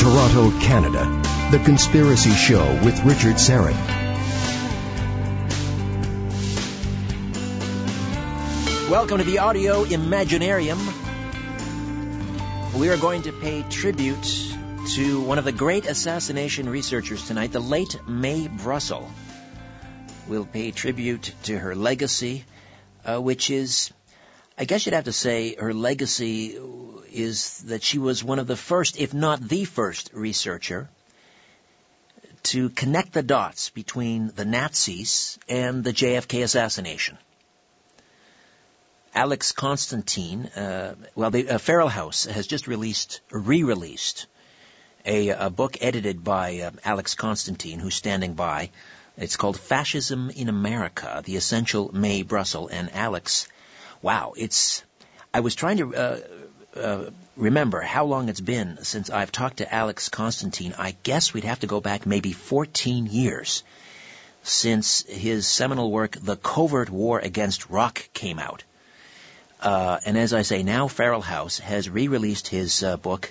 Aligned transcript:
Toronto, 0.00 0.50
Canada. 0.60 1.04
The 1.50 1.62
Conspiracy 1.62 2.30
Show 2.30 2.64
with 2.82 3.04
Richard 3.04 3.34
Syrett. 3.34 3.76
Welcome 8.88 9.18
to 9.18 9.24
the 9.24 9.40
Audio 9.40 9.84
Imaginarium. 9.84 10.78
We 12.78 12.88
are 12.88 12.96
going 12.96 13.24
to 13.24 13.32
pay 13.32 13.62
tribute 13.68 14.56
to 14.94 15.20
one 15.20 15.36
of 15.36 15.44
the 15.44 15.52
great 15.52 15.84
assassination 15.84 16.70
researchers 16.70 17.26
tonight, 17.28 17.52
the 17.52 17.60
late 17.60 18.00
Mae 18.08 18.48
Brussell. 18.48 19.06
We'll 20.26 20.46
pay 20.46 20.70
tribute 20.70 21.34
to 21.42 21.58
her 21.58 21.74
legacy, 21.74 22.46
uh, 23.04 23.20
which 23.20 23.50
is, 23.50 23.92
I 24.56 24.64
guess 24.64 24.86
you'd 24.86 24.94
have 24.94 25.04
to 25.04 25.12
say, 25.12 25.56
her 25.56 25.74
legacy 25.74 26.58
is 27.12 27.58
that 27.66 27.82
she 27.82 27.98
was 27.98 28.24
one 28.24 28.38
of 28.38 28.46
the 28.46 28.56
first, 28.56 28.98
if 28.98 29.12
not 29.14 29.40
the 29.40 29.64
first, 29.64 30.10
researcher 30.12 30.88
to 32.42 32.70
connect 32.70 33.12
the 33.12 33.22
dots 33.22 33.70
between 33.70 34.32
the 34.34 34.44
Nazis 34.44 35.38
and 35.48 35.84
the 35.84 35.92
JFK 35.92 36.42
assassination. 36.42 37.18
Alex 39.14 39.52
Constantine, 39.52 40.46
uh, 40.46 40.94
well, 41.14 41.30
the 41.30 41.48
uh, 41.48 41.58
Feral 41.58 41.88
House 41.88 42.26
has 42.26 42.46
just 42.46 42.68
released, 42.68 43.20
re-released, 43.30 44.26
a, 45.04 45.30
a 45.30 45.50
book 45.50 45.78
edited 45.80 46.22
by 46.22 46.60
uh, 46.60 46.70
Alex 46.84 47.14
Constantine, 47.14 47.80
who's 47.80 47.94
standing 47.94 48.34
by. 48.34 48.70
It's 49.16 49.36
called 49.36 49.58
Fascism 49.58 50.30
in 50.30 50.48
America: 50.48 51.22
The 51.24 51.36
Essential 51.36 51.90
Mae 51.92 52.22
Brussell 52.22 52.68
and 52.68 52.90
Alex. 52.94 53.48
Wow, 54.00 54.34
it's. 54.36 54.84
I 55.34 55.40
was 55.40 55.54
trying 55.54 55.78
to 55.78 55.94
uh, 56.76 57.10
remember 57.36 57.80
how 57.80 58.04
long 58.04 58.28
it's 58.28 58.40
been 58.40 58.78
since 58.82 59.10
I've 59.10 59.32
talked 59.32 59.58
to 59.58 59.74
Alex 59.74 60.08
Constantine. 60.08 60.74
I 60.78 60.96
guess 61.02 61.32
we'd 61.32 61.44
have 61.44 61.60
to 61.60 61.66
go 61.66 61.80
back 61.80 62.06
maybe 62.06 62.32
14 62.32 63.06
years 63.06 63.62
since 64.42 65.02
his 65.02 65.46
seminal 65.46 65.90
work, 65.90 66.16
The 66.20 66.36
Covert 66.36 66.90
War 66.90 67.18
Against 67.18 67.68
Rock, 67.70 68.08
came 68.14 68.38
out. 68.38 68.64
Uh, 69.60 69.98
and 70.06 70.16
as 70.16 70.32
I 70.32 70.42
say, 70.42 70.62
now 70.62 70.88
Feral 70.88 71.20
House 71.20 71.58
has 71.58 71.90
re-released 71.90 72.48
his 72.48 72.82
uh, 72.82 72.96
book, 72.96 73.30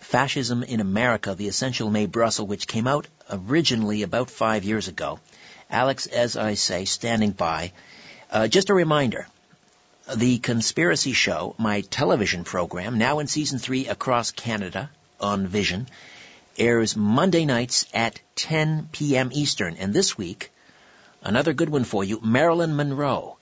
Fascism 0.00 0.62
in 0.62 0.80
America, 0.80 1.34
The 1.34 1.48
Essential 1.48 1.90
Mae 1.90 2.06
Brussell, 2.06 2.46
which 2.46 2.66
came 2.66 2.86
out 2.86 3.06
originally 3.30 4.02
about 4.02 4.30
five 4.30 4.64
years 4.64 4.88
ago. 4.88 5.18
Alex, 5.70 6.06
as 6.06 6.36
I 6.36 6.54
say, 6.54 6.84
standing 6.84 7.32
by. 7.32 7.72
Uh, 8.30 8.48
just 8.48 8.70
a 8.70 8.74
reminder, 8.74 9.26
the 10.12 10.38
Conspiracy 10.38 11.12
Show, 11.12 11.54
my 11.58 11.80
television 11.80 12.44
program, 12.44 12.98
now 12.98 13.20
in 13.20 13.26
season 13.26 13.58
three 13.58 13.86
across 13.88 14.30
Canada 14.30 14.90
on 15.20 15.46
Vision, 15.46 15.88
airs 16.58 16.96
Monday 16.96 17.44
nights 17.44 17.86
at 17.94 18.20
10 18.36 18.90
p.m. 18.92 19.30
Eastern. 19.32 19.76
And 19.76 19.94
this 19.94 20.16
week, 20.16 20.50
another 21.22 21.52
good 21.52 21.70
one 21.70 21.84
for 21.84 22.04
you, 22.04 22.20
Marilyn 22.22 22.76
Monroe 22.76 23.38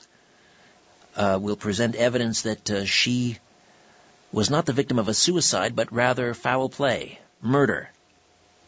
uh, 1.16 1.38
will 1.40 1.56
present 1.56 1.96
evidence 1.96 2.42
that 2.42 2.70
uh, 2.70 2.84
she 2.84 3.38
was 4.30 4.48
not 4.48 4.64
the 4.64 4.72
victim 4.72 4.98
of 4.98 5.08
a 5.08 5.14
suicide, 5.14 5.76
but 5.76 5.92
rather 5.92 6.32
foul 6.32 6.68
play, 6.68 7.18
murder, 7.42 7.90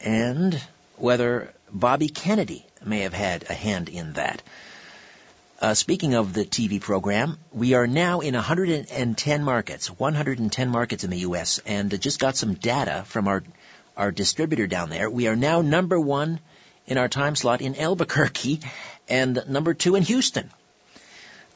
and 0.01 0.61
whether 0.97 1.53
Bobby 1.73 2.09
Kennedy 2.09 2.67
may 2.85 3.01
have 3.01 3.15
had 3.15 3.45
a 3.49 3.55
hand 3.55 3.89
in 3.89 4.15
that. 4.15 4.43
Uh, 5.61 5.73
speaking 5.73 6.15
of 6.15 6.33
the 6.33 6.45
TV 6.45 6.81
program, 6.81 7.39
we 7.53 7.75
are 7.75 7.87
now 7.87 8.21
in 8.21 8.35
110 8.35 9.45
markets, 9.45 9.89
110 9.89 10.69
markets 10.69 11.05
in 11.05 11.11
the 11.11 11.19
U.S., 11.19 11.61
and 11.65 12.01
just 12.01 12.19
got 12.19 12.37
some 12.37 12.55
data 12.55 13.05
from 13.07 13.29
our 13.29 13.43
our 13.97 14.11
distributor 14.11 14.67
down 14.67 14.91
there. 14.91 15.09
We 15.09 15.29
are 15.29 15.37
now 15.37 15.63
number 15.63 15.99
one 16.01 16.41
in 16.87 16.99
our 16.99 17.09
time 17.09 17.37
slot 17.37 17.61
in 17.61 17.79
Albuquerque, 17.79 18.61
and 19.09 19.41
number 19.49 19.75
two 19.75 19.95
in 19.95 20.03
Houston. 20.03 20.51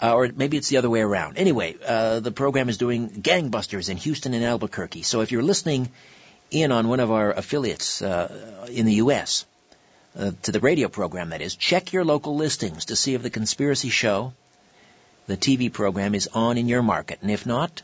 Uh, 0.01 0.15
or 0.15 0.29
maybe 0.33 0.57
it's 0.57 0.69
the 0.69 0.77
other 0.77 0.89
way 0.89 1.01
around. 1.01 1.39
Anyway, 1.39 1.75
uh, 1.85 2.21
the 2.21 2.31
program 2.31 2.69
is 2.69 2.79
doing 2.79 3.11
gangbusters 3.11 3.91
in 3.91 3.97
Houston 3.97 4.33
and 4.33 4.45
Albuquerque. 4.45 5.03
So 5.03 5.23
if 5.23 5.33
you're 5.33 5.43
listening 5.43 5.91
in 6.53 6.71
on 6.71 6.87
one 6.87 7.01
of 7.01 7.11
our 7.11 7.33
affiliates 7.33 8.01
uh, 8.01 8.69
in 8.71 8.87
the 8.87 8.95
U.S., 8.95 9.45
uh, 10.19 10.33
to 10.43 10.53
the 10.53 10.61
radio 10.61 10.89
program 10.89 11.31
that 11.31 11.41
is, 11.41 11.55
check 11.55 11.93
your 11.93 12.05
local 12.05 12.37
listings 12.37 12.87
to 12.87 12.97
see 12.97 13.15
if 13.15 13.23
the 13.23 13.31
Conspiracy 13.31 13.89
Show, 13.89 14.33
the 15.27 15.37
TV 15.37 15.73
program, 15.73 16.15
is 16.15 16.29
on 16.35 16.59
in 16.59 16.69
your 16.69 16.83
market. 16.83 17.21
And 17.23 17.31
if 17.31 17.47
not, 17.47 17.83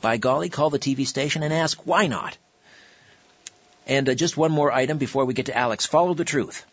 by 0.00 0.16
golly, 0.16 0.48
call 0.48 0.70
the 0.70 0.78
TV 0.78 1.06
station 1.06 1.42
and 1.42 1.52
ask 1.52 1.86
why 1.86 2.06
not. 2.06 2.36
And 3.86 4.08
uh, 4.08 4.14
just 4.14 4.36
one 4.36 4.50
more 4.50 4.72
item 4.72 4.98
before 4.98 5.24
we 5.24 5.34
get 5.34 5.46
to 5.46 5.56
Alex. 5.56 5.86
Follow 5.86 6.14
the 6.14 6.24
truth. 6.24 6.64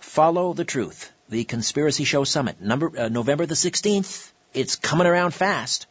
Follow 0.00 0.54
the 0.54 0.64
truth 0.64 1.12
the 1.30 1.44
Conspiracy 1.44 2.04
Show 2.04 2.24
Summit, 2.24 2.60
number, 2.60 2.90
uh, 2.98 3.08
November 3.08 3.46
the 3.46 3.54
16th. 3.54 4.30
It's 4.52 4.74
coming 4.74 5.06
around 5.06 5.32
fast. 5.32 5.86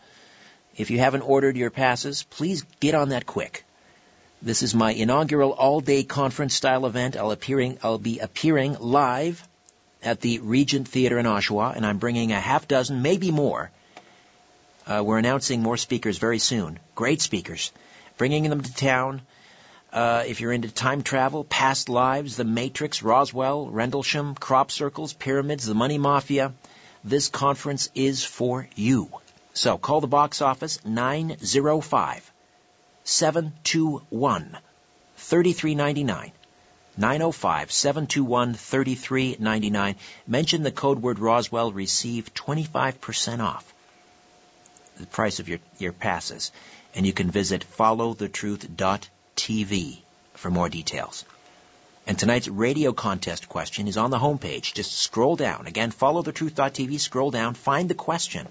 If 0.75 0.91
you 0.91 0.99
haven't 0.99 1.21
ordered 1.21 1.55
your 1.55 1.69
passes, 1.69 2.23
please 2.23 2.63
get 2.81 2.93
on 2.93 3.09
that 3.09 3.25
quick. 3.25 3.63
This 4.41 4.63
is 4.63 4.73
my 4.73 4.93
inaugural 4.93 5.51
all-day 5.51 6.03
conference 6.03 6.53
style 6.53 6.85
event. 6.85 7.17
I'll 7.17 7.31
appearing, 7.31 7.77
I'll 7.83 7.97
be 7.97 8.19
appearing 8.19 8.77
live 8.79 9.45
at 10.01 10.21
the 10.21 10.39
Regent 10.39 10.87
Theater 10.87 11.19
in 11.19 11.25
Oshawa, 11.25 11.75
and 11.75 11.85
I'm 11.85 11.97
bringing 11.97 12.31
a 12.31 12.39
half 12.39 12.65
dozen, 12.65 13.01
maybe 13.01 13.31
more. 13.31 13.69
Uh, 14.87 15.03
we're 15.05 15.17
announcing 15.17 15.61
more 15.61 15.75
speakers 15.75 16.19
very 16.19 16.39
soon. 16.39 16.79
Great 16.95 17.21
speakers. 17.21 17.73
Bringing 18.17 18.49
them 18.49 18.61
to 18.61 18.73
town 18.73 19.23
uh, 19.91 20.23
if 20.25 20.39
you're 20.39 20.53
into 20.53 20.69
time 20.69 21.01
travel, 21.01 21.43
past 21.43 21.89
lives, 21.89 22.37
The 22.37 22.45
Matrix, 22.45 23.03
Roswell, 23.03 23.67
Rendlesham, 23.67 24.35
crop 24.35 24.71
circles, 24.71 25.11
pyramids, 25.11 25.65
the 25.65 25.75
money 25.75 25.97
mafia, 25.97 26.53
this 27.03 27.27
conference 27.27 27.89
is 27.93 28.23
for 28.23 28.69
you. 28.75 29.09
So 29.53 29.77
call 29.77 29.99
the 29.99 30.07
box 30.07 30.41
office 30.41 30.79
905 30.85 32.28
721 33.09 34.57
3399. 35.17 36.31
905 36.97 37.71
721 37.71 38.53
3399. 38.53 39.95
Mention 40.27 40.63
the 40.63 40.71
code 40.71 40.99
word 41.01 41.19
Roswell, 41.19 41.71
receive 41.71 42.33
25% 42.33 43.39
off 43.39 43.73
the 44.97 45.05
price 45.05 45.39
of 45.39 45.47
your, 45.47 45.59
your 45.77 45.93
passes. 45.93 46.51
And 46.95 47.05
you 47.05 47.13
can 47.13 47.31
visit 47.31 47.65
followthetruth.com 47.77 48.99
TV 49.39 49.99
for 50.33 50.51
more 50.51 50.67
details. 50.67 51.23
And 52.05 52.19
tonight's 52.19 52.49
radio 52.49 52.91
contest 52.91 53.47
question 53.47 53.87
is 53.87 53.95
on 53.95 54.11
the 54.11 54.19
homepage. 54.19 54.73
Just 54.73 54.97
scroll 54.97 55.37
down. 55.37 55.65
Again, 55.65 55.91
follow 55.91 56.21
the 56.21 56.33
truth.tv, 56.33 56.99
scroll 56.99 57.31
down, 57.31 57.53
find 57.53 57.89
the 57.89 57.95
question. 57.95 58.47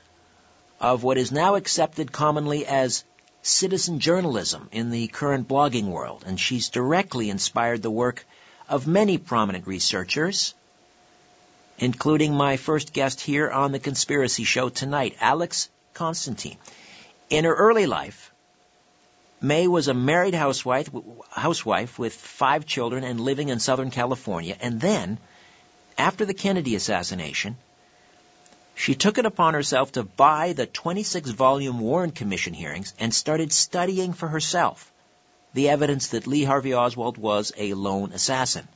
of 0.80 1.04
what 1.04 1.20
is 1.20 1.32
now 1.32 1.54
accepted 1.54 2.12
commonly 2.12 2.66
as 2.66 3.04
citizen 3.44 4.00
journalism 4.00 4.68
in 4.72 4.90
the 4.90 5.08
current 5.10 5.48
blogging 5.48 5.90
world, 5.92 6.24
and 6.26 6.40
she's 6.40 6.70
directly 6.70 7.30
inspired 7.30 7.84
the 7.84 7.92
work 7.92 8.26
of 8.68 8.88
many 8.88 9.20
prominent 9.20 9.68
researchers, 9.68 10.56
including 11.78 12.34
my 12.34 12.58
first 12.58 12.94
guest 12.94 13.22
here 13.22 13.52
on 13.52 13.74
the 13.74 13.80
Conspiracy 13.80 14.44
Show 14.44 14.70
tonight, 14.70 15.16
Alex 15.22 15.70
Constantine. 15.94 16.58
In 17.30 17.46
her 17.46 17.54
early 17.54 17.86
life, 17.86 18.31
Mae 19.42 19.68
was 19.68 19.88
a 19.88 19.94
married 19.94 20.36
housewife, 20.36 20.90
housewife 21.32 21.98
with 21.98 22.14
five 22.14 22.66
children 22.66 23.04
and 23.04 23.20
living 23.20 23.50
in 23.50 23.60
Southern 23.60 23.90
California. 23.90 24.56
And 24.62 24.80
then, 24.80 25.18
after 25.98 26.26
the 26.26 26.36
Kennedy 26.36 26.76
assassination, 26.76 27.58
she 28.76 28.94
took 28.94 29.18
it 29.18 29.26
upon 29.26 29.56
herself 29.56 29.94
to 29.94 30.04
buy 30.04 30.54
the 30.54 30.68
26 30.68 31.32
volume 31.32 31.80
Warren 31.80 32.12
Commission 32.12 32.54
hearings 32.54 32.94
and 33.00 33.14
started 33.14 33.52
studying 33.52 34.14
for 34.14 34.28
herself 34.28 34.92
the 35.54 35.70
evidence 35.70 36.10
that 36.10 36.28
Lee 36.28 36.44
Harvey 36.44 36.74
Oswald 36.74 37.18
was 37.18 37.52
a 37.58 37.74
lone 37.74 38.12
assassin. 38.14 38.68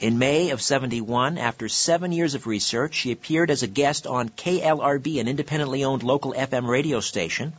In 0.00 0.18
May 0.18 0.50
of 0.50 0.60
71, 0.60 1.38
after 1.38 1.68
seven 1.68 2.10
years 2.10 2.34
of 2.34 2.46
research, 2.46 2.94
she 2.94 3.12
appeared 3.12 3.50
as 3.50 3.62
a 3.62 3.68
guest 3.68 4.06
on 4.06 4.28
KLRB, 4.28 5.20
an 5.20 5.28
independently 5.28 5.84
owned 5.84 6.02
local 6.02 6.32
FM 6.32 6.66
radio 6.66 6.98
station. 6.98 7.52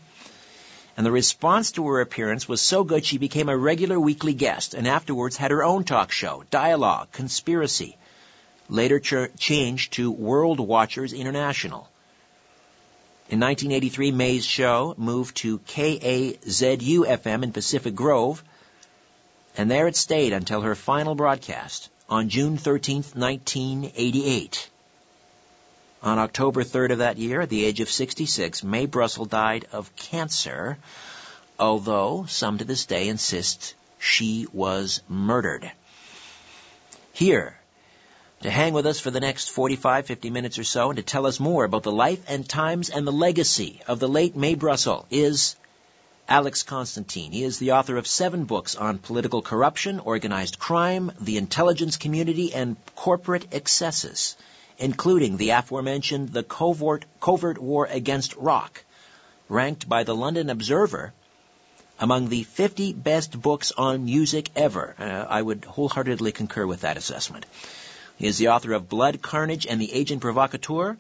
And 0.96 1.06
the 1.06 1.12
response 1.12 1.72
to 1.72 1.88
her 1.88 2.02
appearance 2.02 2.48
was 2.48 2.62
so 2.62 2.84
good 2.84 3.06
she 3.06 3.18
became 3.18 3.50
a 3.50 3.58
regular 3.58 4.00
weekly 4.00 4.34
guest 4.34 4.74
and 4.74 4.88
afterwards 4.88 5.38
had 5.38 5.52
her 5.52 5.64
own 5.64 5.84
talk 5.84 6.12
show, 6.12 6.44
Dialogue, 6.52 7.12
Conspiracy, 7.12 7.98
later 8.70 9.00
ch- 9.00 9.36
changed 9.38 9.94
to 9.94 10.12
World 10.12 10.60
Watchers 10.60 11.14
International. 11.14 11.90
In 13.30 13.40
1983, 13.40 14.12
Mae's 14.12 14.46
show 14.46 14.94
moved 14.98 15.38
to 15.38 15.58
KAZU 15.60 17.08
FM 17.08 17.44
in 17.44 17.52
Pacific 17.52 17.96
Grove, 17.96 18.44
and 19.58 19.72
there 19.72 19.88
it 19.88 19.96
stayed 19.96 20.34
until 20.34 20.62
her 20.62 20.76
final 20.76 21.16
broadcast 21.16 21.90
on 22.10 22.30
June 22.30 22.58
13, 22.58 22.98
1988. 23.16 24.70
On 26.04 26.20
October 26.20 26.66
3rd 26.66 26.92
of 26.92 26.98
that 26.98 27.18
year, 27.18 27.40
at 27.40 27.50
the 27.50 27.64
age 27.64 27.80
of 27.80 27.90
66, 27.90 28.62
Mae 28.62 28.88
Brussell 28.88 29.24
died 29.24 29.68
of 29.72 29.96
cancer, 29.96 30.78
although 31.58 32.26
some 32.28 32.58
to 32.58 32.66
this 32.66 32.86
day 32.86 33.08
insist 33.08 33.74
she 34.00 34.46
was 34.52 35.02
murdered. 35.08 35.72
Here, 37.14 37.58
to 38.42 38.52
hang 38.52 38.74
with 38.74 38.86
us 38.86 39.00
for 39.00 39.12
the 39.12 39.22
next 39.22 39.50
45, 39.52 40.06
50 40.06 40.30
minutes 40.30 40.60
or 40.60 40.66
so, 40.66 40.90
and 40.90 40.98
to 40.98 41.04
tell 41.04 41.26
us 41.26 41.40
more 41.40 41.64
about 41.64 41.84
the 41.84 41.92
life 41.94 42.20
and 42.28 42.50
times 42.50 42.90
and 42.90 43.08
the 43.08 43.12
legacy 43.14 43.80
of 43.88 44.02
the 44.02 44.10
late 44.10 44.36
Mae 44.36 44.56
Brussell 44.56 45.06
is 45.10 45.56
Alex 46.28 46.64
Constantine. 46.64 47.32
He 47.32 47.46
is 47.46 47.60
the 47.60 47.72
author 47.72 47.96
of 47.96 48.08
seven 48.08 48.44
books 48.44 48.76
on 48.76 48.98
political 48.98 49.42
corruption, 49.42 50.02
organized 50.02 50.60
crime, 50.60 51.14
the 51.22 51.38
intelligence 51.38 51.96
community, 51.96 52.54
and 52.54 52.76
corporate 52.94 53.48
excesses, 53.54 54.36
including 54.78 55.38
the 55.38 55.52
aforementioned 55.52 56.30
The 56.30 56.44
Covert, 56.44 57.06
Covert 57.20 57.58
War 57.58 57.86
Against 57.86 58.36
Rock, 58.36 58.84
ranked 59.50 59.88
by 59.88 60.04
the 60.04 60.16
London 60.16 60.50
Observer 60.50 61.14
among 62.00 62.30
the 62.30 62.44
50 62.44 62.94
best 62.94 63.40
books 63.40 63.72
on 63.72 64.06
music 64.06 64.50
ever. 64.56 64.96
Uh, 64.98 65.26
I 65.30 65.42
would 65.42 65.64
wholeheartedly 65.66 66.32
concur 66.32 66.66
with 66.66 66.82
that 66.82 66.98
assessment. 66.98 67.46
He 68.18 68.28
is 68.28 68.38
the 68.38 68.50
author 68.50 68.74
of 68.74 68.90
Blood, 68.90 69.22
Carnage, 69.22 69.68
and 69.68 69.80
the 69.80 69.94
Agent 69.94 70.22
Provocateur, 70.22 70.98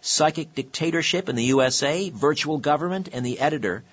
Psychic 0.00 0.54
Dictatorship 0.54 1.28
in 1.28 1.36
the 1.36 1.44
USA, 1.44 2.10
Virtual 2.10 2.58
Government, 2.58 3.08
and 3.12 3.24
the 3.24 3.40
editor 3.40 3.84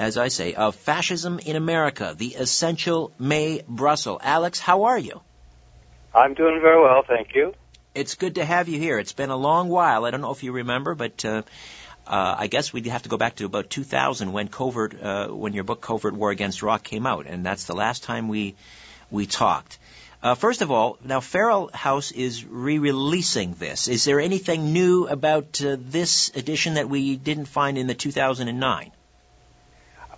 as 0.00 0.16
I 0.16 0.28
say, 0.28 0.54
of 0.54 0.74
Fascism 0.76 1.38
in 1.38 1.56
America, 1.56 2.14
the 2.16 2.28
essential 2.28 3.12
Mae 3.18 3.62
Brussell's. 3.68 4.20
Alex, 4.24 4.58
how 4.58 4.84
are 4.84 4.98
you? 4.98 5.20
I'm 6.14 6.32
doing 6.32 6.60
very 6.62 6.80
well, 6.80 7.02
thank 7.06 7.34
you. 7.34 7.52
It's 7.94 8.14
good 8.14 8.36
to 8.36 8.44
have 8.44 8.68
you 8.68 8.78
here. 8.78 8.98
It's 8.98 9.12
been 9.12 9.30
a 9.30 9.36
long 9.36 9.68
while. 9.68 10.04
I 10.04 10.12
don't 10.12 10.20
know 10.20 10.30
if 10.30 10.44
you 10.44 10.52
remember, 10.52 10.94
but 10.94 11.24
uh, 11.24 11.42
uh, 12.06 12.36
I 12.38 12.46
guess 12.46 12.72
we'd 12.72 12.86
have 12.86 13.02
to 13.02 13.08
go 13.08 13.16
back 13.16 13.36
to 13.36 13.46
about 13.46 13.68
2000 13.68 14.32
when 14.32 14.46
Covert, 14.46 15.02
uh, 15.02 15.28
when 15.28 15.54
your 15.54 15.64
book 15.64 15.80
Covert 15.80 16.14
War 16.14 16.30
Against 16.30 16.62
Rock 16.62 16.84
came 16.84 17.04
out, 17.04 17.26
and 17.26 17.44
that's 17.44 17.64
the 17.64 17.74
last 17.74 18.04
time 18.04 18.28
we 18.28 18.54
we 19.10 19.26
talked. 19.26 19.78
Uh, 20.22 20.36
first 20.36 20.62
of 20.62 20.70
all, 20.70 20.98
now 21.02 21.18
Feral 21.18 21.70
House 21.72 22.12
is 22.12 22.44
re-releasing 22.44 23.54
this. 23.54 23.88
Is 23.88 24.04
there 24.04 24.20
anything 24.20 24.72
new 24.72 25.08
about 25.08 25.60
uh, 25.64 25.76
this 25.80 26.30
edition 26.36 26.74
that 26.74 26.88
we 26.88 27.16
didn't 27.16 27.46
find 27.46 27.76
in 27.76 27.86
the 27.86 27.94
2009? 27.94 28.92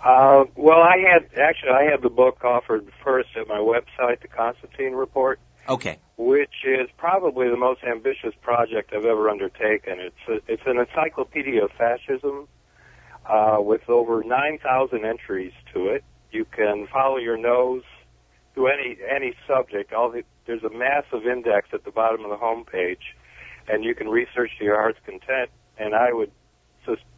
Uh, 0.03 0.43
well, 0.55 0.81
I 0.81 0.97
had 0.97 1.29
actually 1.41 1.71
I 1.71 1.83
had 1.89 2.01
the 2.01 2.09
book 2.09 2.43
offered 2.43 2.85
first 3.03 3.29
at 3.35 3.47
my 3.47 3.57
website, 3.57 4.21
the 4.21 4.27
Constantine 4.27 4.93
Report. 4.93 5.39
Okay. 5.69 5.97
Which 6.17 6.65
is 6.65 6.89
probably 6.97 7.49
the 7.49 7.57
most 7.57 7.83
ambitious 7.83 8.33
project 8.41 8.93
I've 8.93 9.05
ever 9.05 9.29
undertaken. 9.29 9.99
It's 9.99 10.15
a, 10.27 10.51
it's 10.51 10.63
an 10.65 10.77
encyclopedia 10.77 11.63
of 11.63 11.71
fascism 11.71 12.47
uh, 13.27 13.57
with 13.59 13.89
over 13.89 14.23
nine 14.23 14.59
thousand 14.59 15.05
entries 15.05 15.53
to 15.73 15.87
it. 15.87 16.03
You 16.31 16.45
can 16.45 16.87
follow 16.91 17.17
your 17.17 17.37
nose 17.37 17.83
to 18.55 18.67
any 18.67 18.97
any 19.09 19.33
subject. 19.47 19.93
All 19.93 20.11
the, 20.11 20.23
there's 20.45 20.63
a 20.63 20.69
massive 20.69 21.25
index 21.25 21.69
at 21.73 21.85
the 21.85 21.91
bottom 21.91 22.23
of 22.23 22.29
the 22.29 22.37
home 22.37 22.65
page, 22.65 23.15
and 23.67 23.83
you 23.83 23.95
can 23.95 24.09
research 24.09 24.51
to 24.59 24.65
your 24.65 24.75
heart's 24.75 24.99
content. 25.05 25.49
And 25.77 25.95
I 25.95 26.13
would 26.13 26.31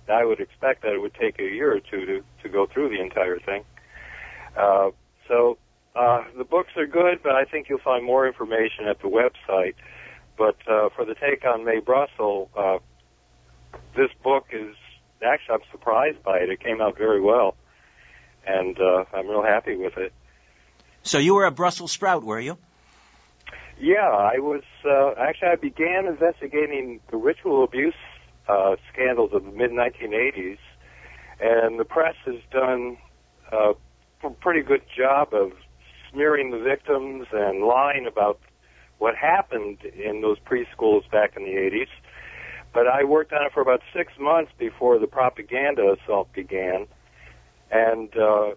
I 0.10 0.24
would 0.26 0.40
expect 0.40 0.84
that 0.84 0.94
it 0.94 1.02
would 1.02 1.14
take 1.16 1.40
a 1.40 1.44
year 1.44 1.76
or 1.76 1.80
two 1.80 2.06
to, 2.06 2.24
to 2.44 2.50
go 2.50 2.68
through 2.68 2.90
the 2.90 3.02
entire 3.02 3.40
thing. 3.40 3.64
Uh, 4.56 4.92
so 5.28 5.58
uh, 5.96 6.24
the 6.38 6.44
books 6.44 6.72
are 6.76 6.86
good, 6.86 7.24
but 7.24 7.34
I 7.34 7.46
think 7.46 7.70
you'll 7.70 7.80
find 7.80 8.06
more 8.06 8.28
information 8.28 8.88
at 8.90 9.02
the 9.02 9.08
website. 9.08 9.76
But 10.38 10.58
uh, 10.68 10.90
for 10.96 11.06
the 11.06 11.16
take 11.16 11.46
on 11.46 11.64
Mae 11.64 11.80
Brussell, 11.80 12.50
uh, 12.58 12.80
this 13.96 14.10
book 14.24 14.48
is 14.52 14.76
actually 15.24 15.56
I'm 15.56 15.72
surprised 15.72 16.22
by 16.24 16.40
it. 16.40 16.50
It 16.50 16.60
came 16.60 16.82
out 16.82 16.98
very 16.98 17.22
well, 17.22 17.56
and 18.46 18.78
uh, 18.80 19.06
I'm 19.14 19.28
real 19.28 19.44
happy 19.44 19.76
with 19.78 19.98
it. 19.98 20.12
So 21.04 21.20
you 21.20 21.36
were 21.36 21.46
a 21.46 21.52
Brussels 21.52 21.92
sprout, 21.92 22.24
were 22.24 22.40
you? 22.40 22.58
Yeah, 23.80 24.10
I 24.10 24.40
was. 24.40 24.64
Uh, 24.84 25.12
actually, 25.20 25.50
I 25.50 25.56
began 25.56 26.08
investigating 26.08 27.00
the 27.12 27.18
ritual 27.18 27.64
abuse 27.64 27.94
uh, 28.48 28.76
scandals 28.92 29.32
of 29.34 29.46
the 29.46 29.52
mid 29.52 29.72
1980s, 29.72 30.58
and 31.40 31.80
the 31.80 31.86
press 31.86 32.16
has 32.26 32.42
done 32.52 32.98
uh, 33.52 33.74
a 34.24 34.30
pretty 34.30 34.62
good 34.62 34.82
job 34.98 35.34
of 35.34 35.52
smearing 36.16 36.52
the 36.52 36.60
victims 36.60 37.28
and 37.32 37.64
lying 37.64 38.08
about 38.08 38.40
what 38.98 39.16
happened 39.16 39.80
in 39.84 40.22
those 40.22 40.38
preschools 40.40 41.10
back 41.12 41.36
in 41.36 41.44
the 41.44 41.52
80s. 41.52 41.90
But 42.74 42.88
I 42.88 43.04
worked 43.04 43.34
on 43.34 43.46
it 43.46 43.52
for 43.54 43.62
about 43.62 43.82
six 43.96 44.14
months 44.20 44.52
before 44.58 44.98
the 45.00 45.08
propaganda 45.08 45.96
assault 46.02 46.32
began, 46.34 46.88
and 47.72 48.10
uh, 48.18 48.52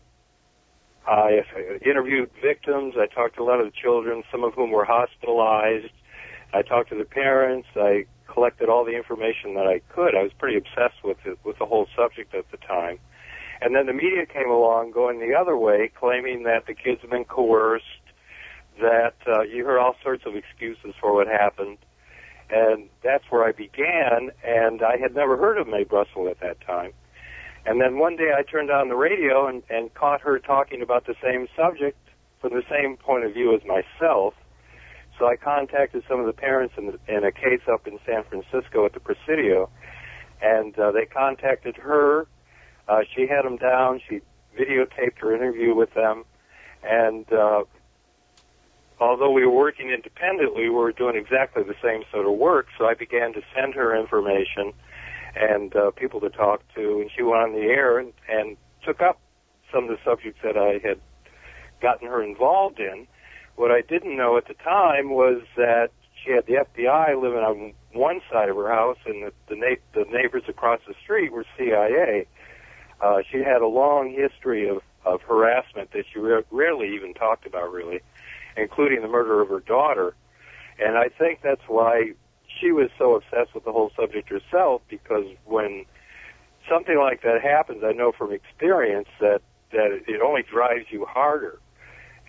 I 1.07 1.43
interviewed 1.85 2.31
victims. 2.43 2.95
I 2.97 3.07
talked 3.13 3.37
to 3.37 3.43
a 3.43 3.45
lot 3.45 3.61
of 3.61 3.67
the 3.67 3.73
children, 3.81 4.23
some 4.31 4.45
of 4.45 4.55
whom 4.55 4.71
were 4.71 4.85
hospitalized. 4.85 5.93
I 6.53 6.63
talked 6.63 6.91
to 6.91 6.97
the 6.97 7.05
parents. 7.05 7.69
I 7.77 8.07
collected 8.27 8.69
all 8.69 8.85
the 8.85 8.97
information 8.97 9.55
that 9.55 9.67
I 9.67 9.81
could. 9.93 10.15
I 10.15 10.23
was 10.23 10.33
pretty 10.39 10.57
obsessed 10.57 11.03
with 11.05 11.19
it, 11.25 11.39
with 11.45 11.59
the 11.59 11.67
whole 11.67 11.87
subject 11.97 12.35
at 12.35 12.51
the 12.51 12.57
time. 12.59 12.99
And 13.61 13.75
then 13.75 13.87
the 13.87 13.93
media 13.93 14.25
came 14.27 14.51
along 14.51 14.93
going 14.93 15.19
the 15.19 15.35
other 15.35 15.57
way, 15.57 15.91
claiming 15.99 16.45
that 16.45 16.67
the 16.67 16.75
kids 16.75 17.01
had 17.01 17.11
been 17.11 17.25
coerced, 17.25 17.85
that 18.81 19.17
uh, 19.27 19.43
you 19.43 19.65
heard 19.65 19.79
all 19.79 19.97
sorts 20.03 20.25
of 20.27 20.37
excuses 20.37 20.95
for 21.01 21.13
what 21.13 21.27
happened. 21.27 21.79
And 22.51 22.89
that's 23.03 23.25
where 23.31 23.45
I 23.45 23.53
began, 23.53 24.31
and 24.43 24.83
I 24.83 24.97
had 24.97 25.15
never 25.15 25.37
heard 25.37 25.59
of 25.59 25.69
Mae 25.69 25.85
Brussell 25.85 26.29
at 26.29 26.41
that 26.41 26.61
time. 26.61 26.93
And 27.67 27.81
then 27.81 27.99
one 27.99 28.17
day 28.17 28.31
I 28.35 28.43
turned 28.43 28.71
on 28.71 28.89
the 28.89 28.97
radio 28.97 29.47
and, 29.47 29.63
and 29.69 29.93
caught 29.93 30.23
her 30.23 30.39
talking 30.39 30.81
about 30.81 31.07
the 31.07 31.15
same 31.23 31.49
subject 31.55 31.99
from 32.41 32.55
the 32.55 32.63
same 32.71 32.97
point 32.97 33.25
of 33.25 33.35
view 33.35 33.55
as 33.55 33.61
myself. 33.67 34.35
So 35.19 35.27
I 35.27 35.37
contacted 35.37 36.05
some 36.09 36.21
of 36.21 36.27
the 36.27 36.33
parents 36.33 36.75
in, 36.79 36.87
the, 36.87 36.99
in 37.09 37.25
a 37.25 37.33
case 37.33 37.61
up 37.71 37.87
in 37.87 37.99
San 38.07 38.23
Francisco 38.25 38.87
at 38.87 38.95
the 38.95 39.01
Presidio, 39.01 39.69
and 40.41 40.79
uh, 40.79 40.93
they 40.93 41.05
contacted 41.05 41.77
her. 41.77 42.27
Uh, 42.89 43.01
she 43.15 43.27
had 43.27 43.45
them 43.45 43.57
down. 43.57 44.01
She 44.09 44.21
videotaped 44.59 45.19
her 45.19 45.35
interview 45.35 45.75
with 45.75 45.93
them, 45.95 46.25
and 46.83 47.31
uh, 47.33 47.65
although 49.01 49.31
we 49.31 49.45
were 49.45 49.55
working 49.55 49.91
independently, 49.91 50.63
we 50.63 50.71
were 50.71 50.93
doing 50.93 51.17
exactly 51.17 51.63
the 51.63 51.77
same 51.83 52.03
sort 52.11 52.27
of 52.27 52.33
work. 52.33 52.69
So 52.79 52.87
I 52.87 52.95
began 52.95 53.33
to 53.35 53.43
send 53.55 53.75
her 53.75 53.95
information 53.99 54.73
and 55.37 55.75
uh, 55.77 55.91
people 55.93 56.21
to 56.21 56.31
talk 56.31 56.63
to, 56.75 57.01
and 57.01 57.11
she 57.15 57.23
went 57.23 57.43
on 57.43 57.53
the 57.53 57.67
air 57.67 57.99
and, 57.99 58.13
and 58.29 58.57
took 58.85 59.01
up 59.01 59.21
some 59.73 59.85
of 59.85 59.91
the 59.91 59.99
subjects 60.05 60.41
that 60.43 60.57
I 60.57 60.81
had 60.87 60.99
gotten 61.81 62.09
her 62.09 62.23
involved 62.23 62.81
in 62.81 63.07
what 63.59 63.73
I 63.73 63.83
didn't 63.83 64.17
know 64.17 64.37
at 64.37 64.47
the 64.47 64.55
time 64.55 65.11
was 65.11 65.43
that 65.57 65.91
she 66.23 66.31
had 66.31 66.47
the 66.47 66.65
FBI 66.65 67.21
living 67.21 67.41
on 67.41 67.73
one 67.93 68.21
side 68.31 68.49
of 68.49 68.57
her 68.57 68.71
house, 68.71 68.99
and 69.05 69.25
the 69.25 69.33
the, 69.49 69.57
na- 69.57 69.83
the 69.95 70.05
neighbors 70.11 70.45
across 70.49 70.81
the 70.87 70.95
street 71.03 71.33
were 71.33 71.45
CIA. 71.57 72.27
Uh, 73.01 73.23
she 73.31 73.39
had 73.39 73.63
a 73.63 73.67
long 73.67 74.13
history 74.13 74.69
of 74.69 74.83
of 75.05 75.23
harassment 75.23 75.91
that 75.93 76.05
she 76.13 76.19
re- 76.19 76.43
rarely 76.51 76.95
even 76.95 77.15
talked 77.15 77.47
about, 77.47 77.73
really, 77.73 78.01
including 78.57 79.01
the 79.01 79.09
murder 79.09 79.41
of 79.41 79.49
her 79.49 79.61
daughter. 79.61 80.15
And 80.79 80.99
I 80.99 81.09
think 81.09 81.41
that's 81.43 81.63
why 81.67 82.13
she 82.61 82.73
was 82.73 82.91
so 82.99 83.15
obsessed 83.15 83.55
with 83.55 83.65
the 83.65 83.73
whole 83.73 83.91
subject 83.97 84.29
herself, 84.29 84.83
because 84.89 85.25
when 85.47 85.87
something 86.69 86.99
like 86.99 87.23
that 87.23 87.41
happens, 87.41 87.83
I 87.85 87.93
know 87.93 88.13
from 88.13 88.33
experience 88.33 89.09
that 89.21 89.41
that 89.71 90.03
it 90.07 90.21
only 90.21 90.43
drives 90.43 90.87
you 90.91 91.05
harder 91.07 91.59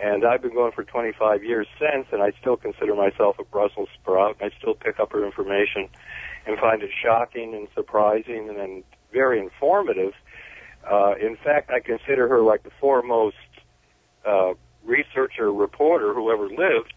and 0.01 0.25
I've 0.25 0.41
been 0.41 0.53
going 0.53 0.71
for 0.71 0.83
25 0.83 1.43
years 1.43 1.67
since, 1.77 2.07
and 2.11 2.21
I 2.21 2.31
still 2.39 2.55
consider 2.55 2.95
myself 2.95 3.37
a 3.37 3.43
Brussels 3.43 3.89
sprout. 4.01 4.37
I 4.41 4.49
still 4.57 4.73
pick 4.73 4.99
up 4.99 5.11
her 5.11 5.25
information 5.25 5.89
and 6.45 6.57
find 6.57 6.81
it 6.81 6.91
shocking 7.03 7.53
and 7.53 7.67
surprising 7.75 8.49
and 8.57 8.83
very 9.11 9.39
informative. 9.39 10.13
Uh, 10.83 11.13
in 11.15 11.37
fact, 11.37 11.69
I 11.71 11.79
consider 11.79 12.27
her 12.27 12.41
like 12.41 12.63
the 12.63 12.71
foremost 12.79 13.35
uh, 14.25 14.53
researcher, 14.83 15.51
reporter 15.51 16.13
who 16.13 16.31
ever 16.31 16.47
lived. 16.49 16.93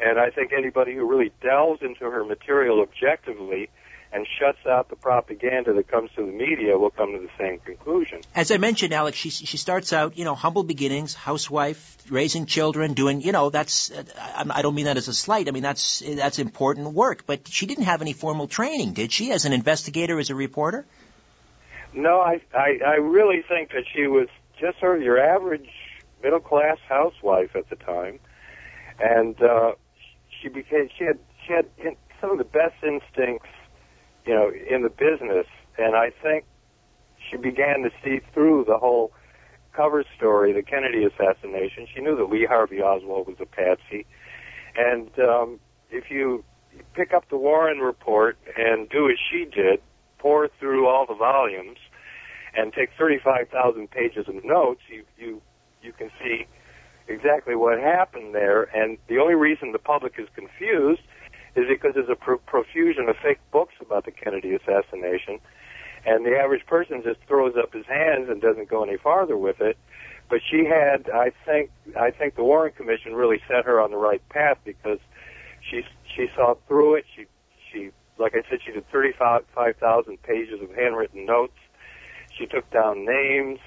And 0.00 0.18
I 0.18 0.30
think 0.30 0.52
anybody 0.52 0.94
who 0.94 1.08
really 1.08 1.32
delves 1.42 1.82
into 1.82 2.10
her 2.10 2.24
material 2.24 2.80
objectively 2.80 3.68
and 4.12 4.26
shuts 4.38 4.66
out 4.66 4.88
the 4.88 4.96
propaganda 4.96 5.72
that 5.72 5.86
comes 5.86 6.10
to 6.16 6.26
the 6.26 6.32
media 6.32 6.76
will 6.76 6.90
come 6.90 7.12
to 7.12 7.18
the 7.18 7.28
same 7.38 7.58
conclusion. 7.60 8.20
As 8.34 8.50
I 8.50 8.56
mentioned, 8.56 8.92
Alex, 8.92 9.16
she 9.16 9.30
she 9.30 9.56
starts 9.56 9.92
out, 9.92 10.18
you 10.18 10.24
know, 10.24 10.34
humble 10.34 10.64
beginnings, 10.64 11.14
housewife, 11.14 11.96
raising 12.08 12.46
children, 12.46 12.94
doing, 12.94 13.20
you 13.20 13.30
know, 13.30 13.50
that's 13.50 13.92
I, 14.18 14.46
I 14.50 14.62
don't 14.62 14.74
mean 14.74 14.86
that 14.86 14.96
as 14.96 15.06
a 15.06 15.14
slight. 15.14 15.48
I 15.48 15.52
mean 15.52 15.62
that's 15.62 16.00
that's 16.00 16.38
important 16.38 16.92
work. 16.92 17.24
But 17.26 17.46
she 17.46 17.66
didn't 17.66 17.84
have 17.84 18.02
any 18.02 18.12
formal 18.12 18.48
training, 18.48 18.94
did 18.94 19.12
she, 19.12 19.30
as 19.30 19.44
an 19.44 19.52
investigator, 19.52 20.18
as 20.18 20.30
a 20.30 20.34
reporter? 20.34 20.86
No, 21.94 22.20
I 22.20 22.40
I, 22.54 22.78
I 22.86 22.94
really 22.94 23.42
think 23.48 23.70
that 23.70 23.84
she 23.92 24.06
was 24.06 24.28
just 24.60 24.78
sort 24.80 24.98
of 24.98 25.02
your 25.02 25.18
average 25.18 25.68
middle 26.22 26.40
class 26.40 26.78
housewife 26.88 27.56
at 27.56 27.68
the 27.70 27.76
time, 27.76 28.18
and 29.00 29.40
uh, 29.42 29.72
she 30.40 30.48
became 30.48 30.88
she 30.96 31.04
had 31.04 31.18
she 31.46 31.52
had 31.52 31.66
some 32.20 32.30
of 32.30 32.38
the 32.38 32.44
best 32.44 32.74
instincts 32.82 33.48
you 34.26 34.34
know, 34.34 34.50
in 34.50 34.82
the 34.82 34.90
business. 34.90 35.46
And 35.78 35.96
I 35.96 36.10
think 36.22 36.44
she 37.30 37.36
began 37.36 37.82
to 37.82 37.90
see 38.02 38.20
through 38.32 38.64
the 38.66 38.78
whole 38.78 39.12
cover 39.72 40.04
story, 40.16 40.52
the 40.52 40.62
Kennedy 40.62 41.04
assassination. 41.04 41.86
She 41.94 42.00
knew 42.00 42.16
that 42.16 42.30
Lee 42.30 42.46
Harvey 42.46 42.80
Oswald 42.80 43.28
was 43.28 43.36
a 43.40 43.46
patsy. 43.46 44.06
And 44.76 45.10
um, 45.18 45.60
if 45.90 46.10
you 46.10 46.44
pick 46.94 47.12
up 47.12 47.28
the 47.30 47.36
Warren 47.36 47.78
report 47.78 48.38
and 48.56 48.88
do 48.88 49.08
as 49.08 49.16
she 49.30 49.44
did, 49.44 49.80
pour 50.18 50.48
through 50.58 50.86
all 50.86 51.06
the 51.06 51.14
volumes, 51.40 51.78
and 52.54 52.72
take 52.72 52.90
35,000 52.98 53.90
pages 53.90 54.26
of 54.28 54.44
notes, 54.44 54.80
you 54.88 55.04
you 55.18 55.40
you 55.82 55.92
can 55.92 56.10
see 56.22 56.46
exactly 57.08 57.54
what 57.54 57.78
happened 57.78 58.34
there. 58.34 58.64
And 58.76 58.98
the 59.08 59.18
only 59.18 59.34
reason 59.34 59.72
the 59.72 59.78
public 59.78 60.14
is 60.18 60.28
confused 60.34 61.00
is 61.56 61.64
because 61.68 61.92
there's 61.94 62.08
a 62.08 62.16
pro- 62.16 62.38
profusion 62.38 63.08
of 63.08 63.16
fake 63.22 63.40
books 63.50 63.74
about 63.80 64.04
the 64.04 64.10
Kennedy 64.10 64.54
assassination, 64.54 65.40
and 66.06 66.24
the 66.24 66.36
average 66.36 66.66
person 66.66 67.02
just 67.02 67.20
throws 67.26 67.54
up 67.56 67.72
his 67.72 67.86
hands 67.86 68.28
and 68.28 68.40
doesn't 68.40 68.68
go 68.68 68.84
any 68.84 68.96
farther 68.96 69.36
with 69.36 69.60
it. 69.60 69.76
But 70.28 70.40
she 70.48 70.64
had, 70.64 71.10
I 71.10 71.32
think, 71.44 71.70
I 71.98 72.10
think 72.10 72.36
the 72.36 72.44
Warren 72.44 72.72
Commission 72.72 73.14
really 73.14 73.40
set 73.48 73.64
her 73.64 73.80
on 73.80 73.90
the 73.90 73.96
right 73.96 74.22
path 74.28 74.58
because 74.64 75.00
she 75.68 75.82
she 76.14 76.28
saw 76.36 76.54
through 76.68 76.96
it. 76.96 77.04
She 77.16 77.26
she, 77.72 77.90
like 78.20 78.34
I 78.34 78.48
said, 78.48 78.60
she 78.64 78.72
did 78.72 78.88
35,000 78.90 80.22
pages 80.22 80.60
of 80.62 80.70
handwritten 80.74 81.24
notes. 81.24 81.56
She 82.36 82.46
took 82.46 82.70
down 82.70 83.04
names, 83.04 83.58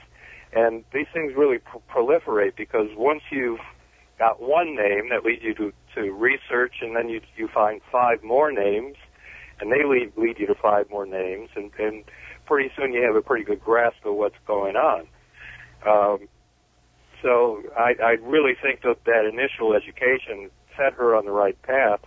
and 0.53 0.83
these 0.93 1.07
things 1.13 1.33
really 1.35 1.59
proliferate 1.89 2.55
because 2.55 2.87
once 2.95 3.23
you've 3.31 3.59
got 4.19 4.41
one 4.41 4.75
name 4.75 5.09
that 5.09 5.25
leads 5.25 5.43
you 5.43 5.53
to, 5.55 5.73
to 5.95 6.11
research, 6.11 6.75
and 6.81 6.95
then 6.95 7.09
you 7.09 7.19
you 7.35 7.49
find 7.53 7.81
five 7.91 8.23
more 8.23 8.51
names, 8.51 8.95
and 9.59 9.71
they 9.71 9.83
lead 9.83 10.13
lead 10.15 10.39
you 10.39 10.47
to 10.47 10.55
five 10.55 10.89
more 10.89 11.05
names, 11.05 11.49
and, 11.55 11.71
and 11.79 12.03
pretty 12.45 12.71
soon 12.77 12.93
you 12.93 13.03
have 13.03 13.15
a 13.15 13.21
pretty 13.21 13.43
good 13.43 13.61
grasp 13.61 14.05
of 14.05 14.15
what's 14.15 14.35
going 14.45 14.75
on. 14.75 15.07
Um, 15.85 16.27
so 17.21 17.63
I, 17.77 17.95
I 18.03 18.11
really 18.21 18.53
think 18.61 18.81
that 18.81 19.03
that 19.05 19.25
initial 19.25 19.73
education 19.73 20.49
set 20.77 20.93
her 20.93 21.15
on 21.15 21.25
the 21.25 21.31
right 21.31 21.59
path, 21.61 22.01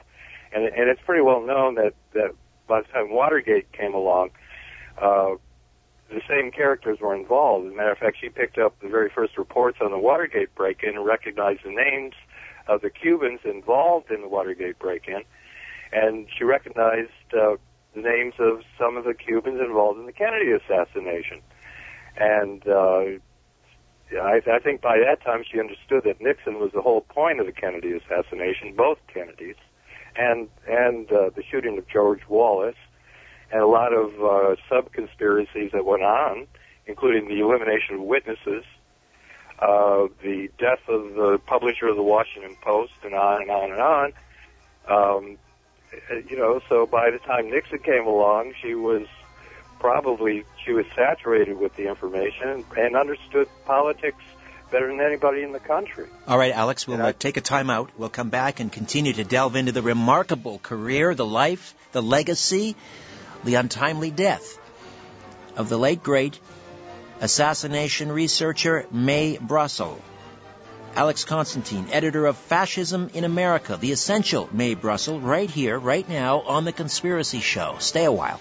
and 0.57 0.65
and 0.65 0.89
it's 0.89 1.01
pretty 1.05 1.23
well 1.23 1.41
known 1.41 1.75
that 1.75 1.95
that 2.15 2.31
by 2.67 2.81
the 2.81 2.89
time 2.89 3.11
Watergate 3.11 3.71
came 3.73 3.95
along, 3.95 4.31
uh, 5.01 5.35
the 6.09 6.23
same 6.29 6.51
characters 6.51 6.99
were 7.01 7.15
involved. 7.15 7.67
As 7.67 7.73
a 7.73 7.77
matter 7.77 7.93
of 7.93 7.99
fact, 7.99 8.17
she 8.21 8.29
picked 8.29 8.59
up 8.59 8.81
the 8.81 8.89
very 8.89 9.11
first 9.15 9.37
reports 9.39 9.79
on 9.81 9.91
the 9.91 9.99
Watergate 9.99 10.55
break-in 10.55 10.97
and 10.97 11.05
recognized 11.05 11.61
the 11.65 11.71
names 11.71 12.15
of 12.67 12.81
the 12.81 12.91
Cubans 12.91 13.41
involved 13.45 14.11
in 14.11 14.21
the 14.23 14.29
Watergate 14.29 14.79
break-in, 14.79 15.23
and 15.93 16.27
she 16.37 16.45
recognized 16.45 17.11
uh, 17.33 17.57
the 17.95 18.01
names 18.01 18.35
of 18.39 18.63
some 18.79 18.97
of 18.97 19.05
the 19.05 19.15
Cubans 19.15 19.61
involved 19.61 20.01
in 20.01 20.07
the 20.07 20.13
Kennedy 20.13 20.53
assassination. 20.53 21.41
And 22.17 22.67
uh, 22.67 23.21
I, 24.21 24.41
I 24.51 24.59
think 24.63 24.81
by 24.81 24.99
that 24.99 25.23
time 25.23 25.45
she 25.49 25.61
understood 25.61 26.03
that 26.05 26.21
Nixon 26.21 26.59
was 26.59 26.73
the 26.73 26.83
whole 26.83 27.03
point 27.03 27.41
of 27.41 27.47
the 27.47 27.53
Kennedy 27.53 27.93
assassination, 27.93 28.75
both 28.77 28.99
Kennedys, 29.13 29.57
and 30.19 30.49
and 30.67 31.11
uh, 31.11 31.31
the 31.35 31.43
shooting 31.51 31.79
of 31.79 31.89
George 31.89 32.21
Wallace 32.29 32.77
and 33.53 33.63
a 33.63 33.67
lot 33.67 33.93
of 33.93 34.13
uh, 34.23 34.57
sub 34.69 34.93
conspiracies 34.93 35.71
that 35.73 35.85
went 35.85 36.03
on, 36.03 36.47
including 36.87 37.29
the 37.29 37.41
elimination 37.41 37.97
of 37.97 38.01
witnesses, 38.03 38.65
uh, 39.61 40.09
the 40.23 40.51
death 40.59 40.81
of 40.89 41.15
the 41.15 41.41
publisher 41.47 41.87
of 41.87 41.97
the 41.97 42.03
Washington 42.03 42.57
Post, 42.61 42.93
and 43.05 43.15
on 43.15 43.43
and 43.43 43.51
on 43.51 43.71
and 43.71 43.81
on. 43.81 44.13
Um, 44.89 45.39
you 46.29 46.37
know, 46.37 46.61
so 46.69 46.87
by 46.87 47.11
the 47.11 47.19
time 47.19 47.51
Nixon 47.51 47.79
came 47.79 48.07
along, 48.07 48.53
she 48.61 48.75
was 48.75 49.07
probably 49.79 50.45
she 50.65 50.73
was 50.73 50.87
saturated 50.95 51.59
with 51.59 51.75
the 51.77 51.89
information 51.89 52.65
and 52.77 52.97
understood 52.97 53.49
politics 53.65 54.23
better 54.71 54.89
than 54.89 55.01
anybody 55.01 55.43
in 55.43 55.53
the 55.53 55.61
country. 55.61 56.07
All 56.27 56.39
right, 56.39 56.53
Alex, 56.53 56.87
we'll 56.87 57.01
uh, 57.01 57.13
take 57.13 57.37
a 57.37 57.41
time 57.41 57.71
out. 57.71 57.91
We'll 57.97 58.09
come 58.09 58.31
back 58.31 58.61
and 58.61 58.71
continue 58.71 59.13
to 59.13 59.25
delve 59.25 59.57
into 59.57 59.73
the 59.73 59.83
remarkable 59.83 60.59
career, 60.59 61.15
the 61.15 61.25
life, 61.25 61.75
the 61.93 62.03
legacy, 62.03 62.77
the 63.45 63.55
untimely 63.55 64.11
death 64.11 64.59
of 65.57 65.69
the 65.69 65.79
late 65.79 66.03
great 66.03 66.39
assassination 67.21 68.13
researcher 68.13 68.87
Mae 68.91 69.39
Brussell. 69.39 70.01
Alex 70.95 71.25
Constantine, 71.25 71.89
editor 71.93 72.25
of 72.25 72.39
Fascism 72.39 73.11
in 73.13 73.25
America, 73.25 73.77
the 73.79 73.93
essential 73.93 74.49
Mae 74.51 74.75
Brussell, 74.75 75.21
right 75.21 75.51
here, 75.51 75.79
right 75.79 76.09
now 76.09 76.41
on 76.41 76.65
The 76.65 76.73
Conspiracy 76.73 77.41
Show. 77.41 77.77
Stay 77.81 78.05
a 78.05 78.13
while. 78.13 78.41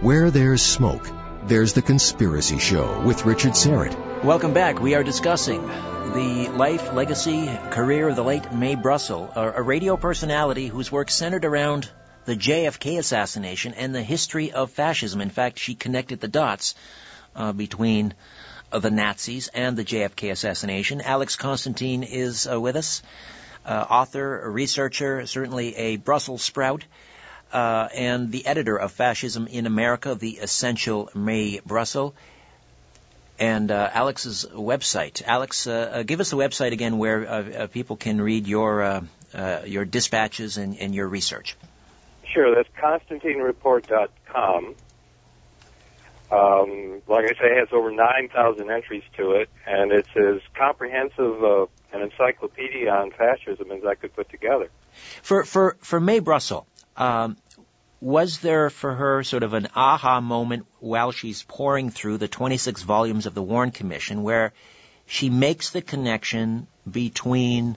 Where 0.00 0.30
there's 0.30 0.62
smoke, 0.62 1.10
there's 1.46 1.74
The 1.74 1.82
Conspiracy 1.82 2.58
Show 2.58 3.02
with 3.02 3.24
Richard 3.24 3.52
Syrett. 3.52 4.24
Welcome 4.24 4.52
back. 4.52 4.80
We 4.80 4.96
are 4.96 5.04
discussing 5.04 5.64
the 5.64 6.50
life, 6.52 6.92
legacy, 6.92 7.46
career 7.70 8.08
of 8.08 8.16
the 8.16 8.24
late 8.24 8.52
Mae 8.52 8.74
Brussell, 8.74 9.30
a 9.36 9.62
radio 9.62 9.96
personality 9.96 10.66
whose 10.66 10.90
work 10.90 11.08
centered 11.08 11.44
around 11.44 11.88
the 12.24 12.34
JFK 12.34 12.98
assassination 12.98 13.74
and 13.74 13.94
the 13.94 14.02
history 14.02 14.50
of 14.50 14.72
fascism. 14.72 15.20
In 15.20 15.30
fact, 15.30 15.60
she 15.60 15.76
connected 15.76 16.20
the 16.20 16.26
dots 16.26 16.74
uh, 17.36 17.52
between 17.52 18.14
uh, 18.72 18.80
the 18.80 18.90
Nazis 18.90 19.46
and 19.46 19.76
the 19.76 19.84
JFK 19.84 20.32
assassination. 20.32 21.00
Alex 21.00 21.36
Constantine 21.36 22.02
is 22.02 22.48
uh, 22.50 22.60
with 22.60 22.74
us, 22.74 23.02
uh, 23.64 23.86
author, 23.88 24.50
researcher, 24.50 25.26
certainly 25.26 25.76
a 25.76 25.96
Brussels 25.96 26.42
sprout. 26.42 26.84
Uh, 27.52 27.88
and 27.94 28.32
the 28.32 28.46
editor 28.46 28.76
of 28.76 28.92
Fascism 28.92 29.46
in 29.46 29.66
America, 29.66 30.14
the 30.14 30.38
essential 30.38 31.08
Mae 31.14 31.60
Brussell 31.64 32.14
and 33.38 33.70
uh, 33.70 33.90
Alex's 33.92 34.46
website. 34.52 35.22
Alex, 35.24 35.66
uh, 35.66 35.90
uh, 35.92 36.02
give 36.02 36.20
us 36.20 36.30
the 36.30 36.36
website 36.36 36.72
again 36.72 36.98
where 36.98 37.28
uh, 37.28 37.42
uh, 37.42 37.66
people 37.66 37.96
can 37.96 38.20
read 38.20 38.46
your 38.46 38.82
uh, 38.82 39.02
your 39.66 39.84
dispatches 39.84 40.56
and, 40.56 40.78
and, 40.78 40.94
your 40.94 41.06
research. 41.06 41.56
Sure, 42.32 42.54
that's 42.54 42.68
ConstantineReport.com. 42.80 44.74
Um, 46.30 47.02
like 47.06 47.24
I 47.26 47.34
say, 47.34 47.52
it 47.52 47.58
has 47.58 47.68
over 47.72 47.90
9,000 47.90 48.70
entries 48.70 49.02
to 49.18 49.32
it, 49.32 49.50
and 49.66 49.92
it's 49.92 50.08
as 50.16 50.40
comprehensive 50.54 51.68
an 51.92 52.02
encyclopedia 52.02 52.90
on 52.90 53.10
fascism 53.10 53.70
as 53.70 53.84
I 53.84 53.94
could 53.94 54.14
put 54.14 54.30
together. 54.30 54.70
For 55.22 55.44
for 55.44 55.76
for 55.80 56.00
Mae 56.00 56.20
Brussell, 56.20 56.66
um, 56.96 57.36
was 58.00 58.38
there 58.38 58.70
for 58.70 58.94
her 58.94 59.22
sort 59.22 59.42
of 59.42 59.54
an 59.54 59.68
aha 59.74 60.20
moment 60.20 60.66
while 60.80 61.12
she's 61.12 61.42
pouring 61.42 61.90
through 61.90 62.18
the 62.18 62.28
26 62.28 62.82
volumes 62.82 63.26
of 63.26 63.34
the 63.34 63.42
Warren 63.42 63.70
Commission 63.70 64.22
where 64.22 64.52
she 65.06 65.30
makes 65.30 65.70
the 65.70 65.82
connection 65.82 66.66
between 66.90 67.76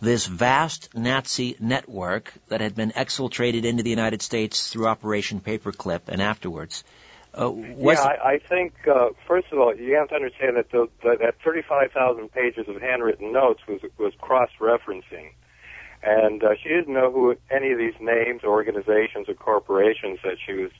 this 0.00 0.26
vast 0.26 0.94
Nazi 0.94 1.56
network 1.60 2.32
that 2.48 2.60
had 2.60 2.74
been 2.74 2.90
exfiltrated 2.92 3.64
into 3.64 3.82
the 3.82 3.90
United 3.90 4.22
States 4.22 4.70
through 4.70 4.86
Operation 4.86 5.40
Paperclip 5.40 6.02
and 6.08 6.22
afterwards. 6.22 6.84
Uh, 7.32 7.52
yeah, 7.54 8.00
I, 8.00 8.32
I 8.32 8.38
think 8.38 8.72
uh, 8.88 9.10
first 9.28 9.48
of 9.52 9.58
all 9.58 9.76
you 9.76 9.94
have 9.94 10.08
to 10.08 10.14
understand 10.16 10.56
that 10.56 10.70
the, 10.70 10.88
the, 11.02 11.16
that 11.20 11.34
35,000 11.44 12.32
pages 12.32 12.66
of 12.66 12.80
handwritten 12.80 13.32
notes 13.32 13.60
was 13.68 13.80
was 13.98 14.12
cross-referencing 14.20 15.30
and 16.02 16.42
uh, 16.42 16.50
she 16.62 16.68
didn't 16.68 16.94
know 16.94 17.10
who 17.10 17.36
any 17.50 17.72
of 17.72 17.78
these 17.78 17.94
names, 18.00 18.42
organizations, 18.44 19.28
or 19.28 19.34
corporations 19.34 20.18
that 20.22 20.36
she 20.44 20.54
was 20.54 20.70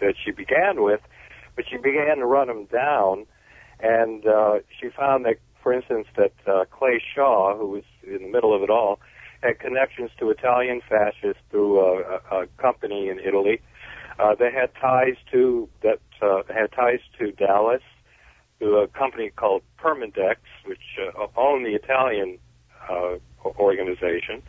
that 0.00 0.14
she 0.22 0.30
began 0.30 0.82
with, 0.82 1.00
but 1.56 1.64
she 1.68 1.76
began 1.76 2.18
to 2.18 2.26
run 2.26 2.46
them 2.48 2.66
down, 2.66 3.26
and 3.80 4.26
uh, 4.26 4.58
she 4.80 4.88
found 4.88 5.24
that, 5.24 5.36
for 5.62 5.72
instance, 5.72 6.06
that 6.16 6.32
uh, 6.46 6.64
Clay 6.70 7.02
Shaw, 7.14 7.56
who 7.56 7.68
was 7.68 7.82
in 8.04 8.22
the 8.22 8.28
middle 8.28 8.54
of 8.54 8.62
it 8.62 8.70
all, 8.70 9.00
had 9.42 9.58
connections 9.58 10.10
to 10.18 10.30
Italian 10.30 10.80
fascists 10.88 11.42
through 11.50 11.80
a, 11.80 12.20
a, 12.30 12.42
a 12.42 12.46
company 12.58 13.08
in 13.08 13.18
Italy. 13.18 13.60
Uh, 14.18 14.34
they 14.34 14.50
had 14.52 14.70
ties 14.80 15.14
to 15.30 15.68
that 15.82 16.00
uh, 16.20 16.42
had 16.52 16.72
ties 16.72 17.00
to 17.18 17.30
Dallas, 17.32 17.82
to 18.60 18.76
a 18.78 18.88
company 18.88 19.30
called 19.30 19.62
Permindex, 19.78 20.36
which 20.64 20.98
uh, 21.00 21.26
owned 21.36 21.64
the 21.64 21.74
Italian 21.74 22.38
uh, 22.88 23.18
organization. 23.58 24.42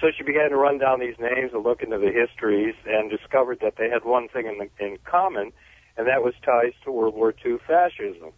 So 0.00 0.08
she 0.16 0.22
began 0.22 0.50
to 0.50 0.56
run 0.56 0.78
down 0.78 1.00
these 1.00 1.18
names 1.18 1.50
and 1.52 1.64
look 1.64 1.82
into 1.82 1.98
the 1.98 2.12
histories 2.12 2.74
and 2.86 3.10
discovered 3.10 3.58
that 3.62 3.74
they 3.76 3.88
had 3.88 4.04
one 4.04 4.28
thing 4.28 4.46
in, 4.46 4.58
the, 4.58 4.84
in 4.84 4.98
common, 5.04 5.52
and 5.96 6.06
that 6.06 6.22
was 6.22 6.34
ties 6.44 6.72
to 6.84 6.92
World 6.92 7.14
War 7.14 7.34
II 7.44 7.56
fascism. 7.66 8.32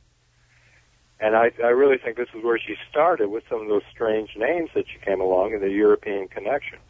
And 1.20 1.36
I, 1.36 1.50
I 1.62 1.68
really 1.68 1.98
think 2.02 2.16
this 2.16 2.28
is 2.34 2.42
where 2.42 2.58
she 2.58 2.76
started 2.90 3.28
with 3.28 3.44
some 3.50 3.60
of 3.60 3.68
those 3.68 3.82
strange 3.92 4.30
names 4.36 4.70
that 4.74 4.84
she 4.90 4.98
came 5.04 5.20
along 5.20 5.52
and 5.52 5.62
the 5.62 5.68
European 5.68 6.28
connections. 6.28 6.80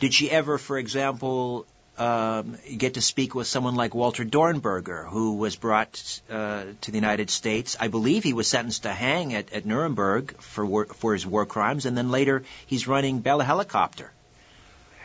Did 0.00 0.12
she 0.12 0.28
ever, 0.28 0.58
for 0.58 0.76
example, 0.76 1.66
um, 2.00 2.56
get 2.78 2.94
to 2.94 3.02
speak 3.02 3.34
with 3.34 3.46
someone 3.46 3.74
like 3.74 3.94
Walter 3.94 4.24
Dornberger, 4.24 5.06
who 5.06 5.34
was 5.34 5.54
brought 5.54 6.20
uh, 6.30 6.64
to 6.80 6.90
the 6.90 6.96
United 6.96 7.28
States? 7.28 7.76
I 7.78 7.88
believe 7.88 8.24
he 8.24 8.32
was 8.32 8.48
sentenced 8.48 8.84
to 8.84 8.88
hang 8.88 9.34
at, 9.34 9.52
at 9.52 9.66
Nuremberg 9.66 10.40
for 10.40 10.64
war, 10.64 10.86
for 10.86 11.12
his 11.12 11.26
war 11.26 11.44
crimes, 11.44 11.84
and 11.84 11.96
then 11.96 12.10
later 12.10 12.42
he's 12.66 12.88
running 12.88 13.20
Bell 13.20 13.40
Helicopter. 13.40 14.10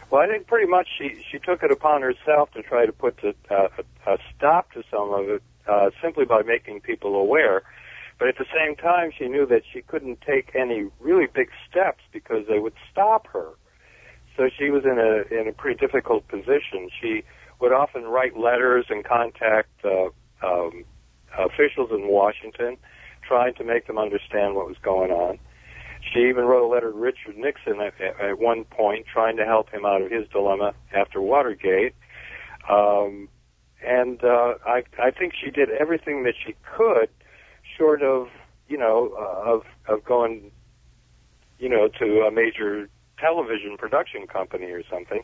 Well, 0.10 0.22
I 0.22 0.28
think 0.28 0.48
pretty 0.48 0.68
much 0.68 0.88
she 0.98 1.22
she 1.30 1.40
took 1.40 1.64
it 1.64 1.72
upon 1.72 2.02
herself 2.02 2.52
to 2.54 2.64
try 2.64 2.86
to 2.86 2.94
put 2.94 3.18
the, 3.18 3.36
uh, 3.52 3.68
a, 4.06 4.14
a 4.14 4.18
stop 4.36 4.72
to 4.72 4.84
some 4.90 5.12
of 5.12 5.28
it 5.28 5.44
uh, 5.68 5.90
simply 6.02 6.24
by 6.24 6.44
making 6.44 6.80
people 6.80 7.16
aware. 7.16 7.64
But 8.18 8.30
at 8.30 8.38
the 8.38 8.46
same 8.56 8.78
time, 8.78 9.12
she 9.18 9.28
knew 9.28 9.46
that 9.48 9.64
she 9.74 9.82
couldn't 9.82 10.22
take 10.22 10.56
any 10.56 10.88
really 11.02 11.28
big 11.28 11.50
steps 11.70 12.02
because 12.14 12.48
they 12.48 12.60
would 12.60 12.76
stop 12.90 13.28
her. 13.34 13.50
So 14.38 14.50
she 14.58 14.70
was 14.70 14.84
in 14.84 15.00
a 15.00 15.40
in 15.40 15.48
a 15.48 15.54
pretty 15.54 15.80
difficult 15.80 16.28
position. 16.28 16.90
She 17.02 17.24
would 17.60 17.72
often 17.72 18.04
write 18.04 18.38
letters 18.38 18.86
and 18.90 19.04
contact 19.06 19.70
uh, 19.86 20.10
um, 20.46 20.84
officials 21.38 21.90
in 21.92 22.08
Washington, 22.08 22.78
trying 23.22 23.54
to 23.56 23.64
make 23.64 23.88
them 23.88 23.98
understand 23.98 24.56
what 24.56 24.68
was 24.68 24.78
going 24.82 25.12
on. 25.12 25.40
She 26.14 26.28
even 26.28 26.46
wrote 26.46 26.66
a 26.66 26.72
letter 26.72 26.92
to 26.92 26.98
Richard 26.98 27.38
Nixon 27.38 27.80
at, 27.82 27.94
at 28.20 28.38
one 28.38 28.64
point, 28.66 29.06
trying 29.12 29.38
to 29.38 29.46
help 29.46 29.70
him 29.72 29.86
out 29.86 30.02
of 30.02 30.12
his 30.12 30.28
dilemma 30.30 30.74
after 30.94 31.22
Watergate. 31.22 31.96
Um, 32.70 33.30
and 33.84 34.24
uh, 34.24 34.56
I, 34.66 34.84
I 35.02 35.12
think 35.12 35.34
she 35.34 35.50
did 35.52 35.70
everything 35.70 36.24
that 36.24 36.34
she 36.46 36.56
could, 36.76 37.10
short 37.78 38.02
of, 38.02 38.28
you 38.68 38.78
know, 38.78 39.16
uh, 39.18 39.52
of 39.52 39.64
of 39.88 40.04
going, 40.04 40.52
you 41.60 41.70
know, 41.70 41.88
to 42.00 42.22
a 42.22 42.32
major 42.32 42.90
television 43.20 43.78
production 43.78 44.28
company 44.28 44.66
or 44.66 44.84
something 44.90 45.24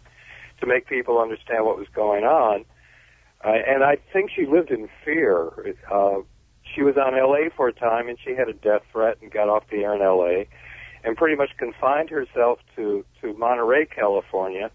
to 0.60 0.65
make 0.67 0.88
people 0.88 1.19
understand 1.19 1.65
what 1.65 1.77
was 1.77 1.88
going 1.93 2.24
on. 2.24 2.65
Uh, 3.43 3.53
and 3.67 3.83
I 3.83 3.98
think 4.13 4.31
she 4.36 4.45
lived 4.45 4.69
in 4.69 4.88
fear. 5.03 5.75
Uh, 5.91 6.19
she 6.75 6.83
was 6.83 6.95
on 6.98 7.17
LA 7.17 7.50
for 7.55 7.67
a 7.67 7.74
time 7.74 8.07
and 8.07 8.17
she 8.24 8.36
had 8.36 8.48
a 8.48 8.53
death 8.53 8.83
threat 8.91 9.17
and 9.21 9.31
got 9.31 9.50
off 9.50 9.63
the 9.71 9.77
air 9.77 9.95
in 9.95 10.01
LA 10.01 10.45
and 11.03 11.17
pretty 11.17 11.36
much 11.36 11.50
confined 11.57 12.10
herself 12.10 12.60
to, 12.75 13.03
to 13.21 13.33
Monterey, 13.33 13.86
California 13.86 14.69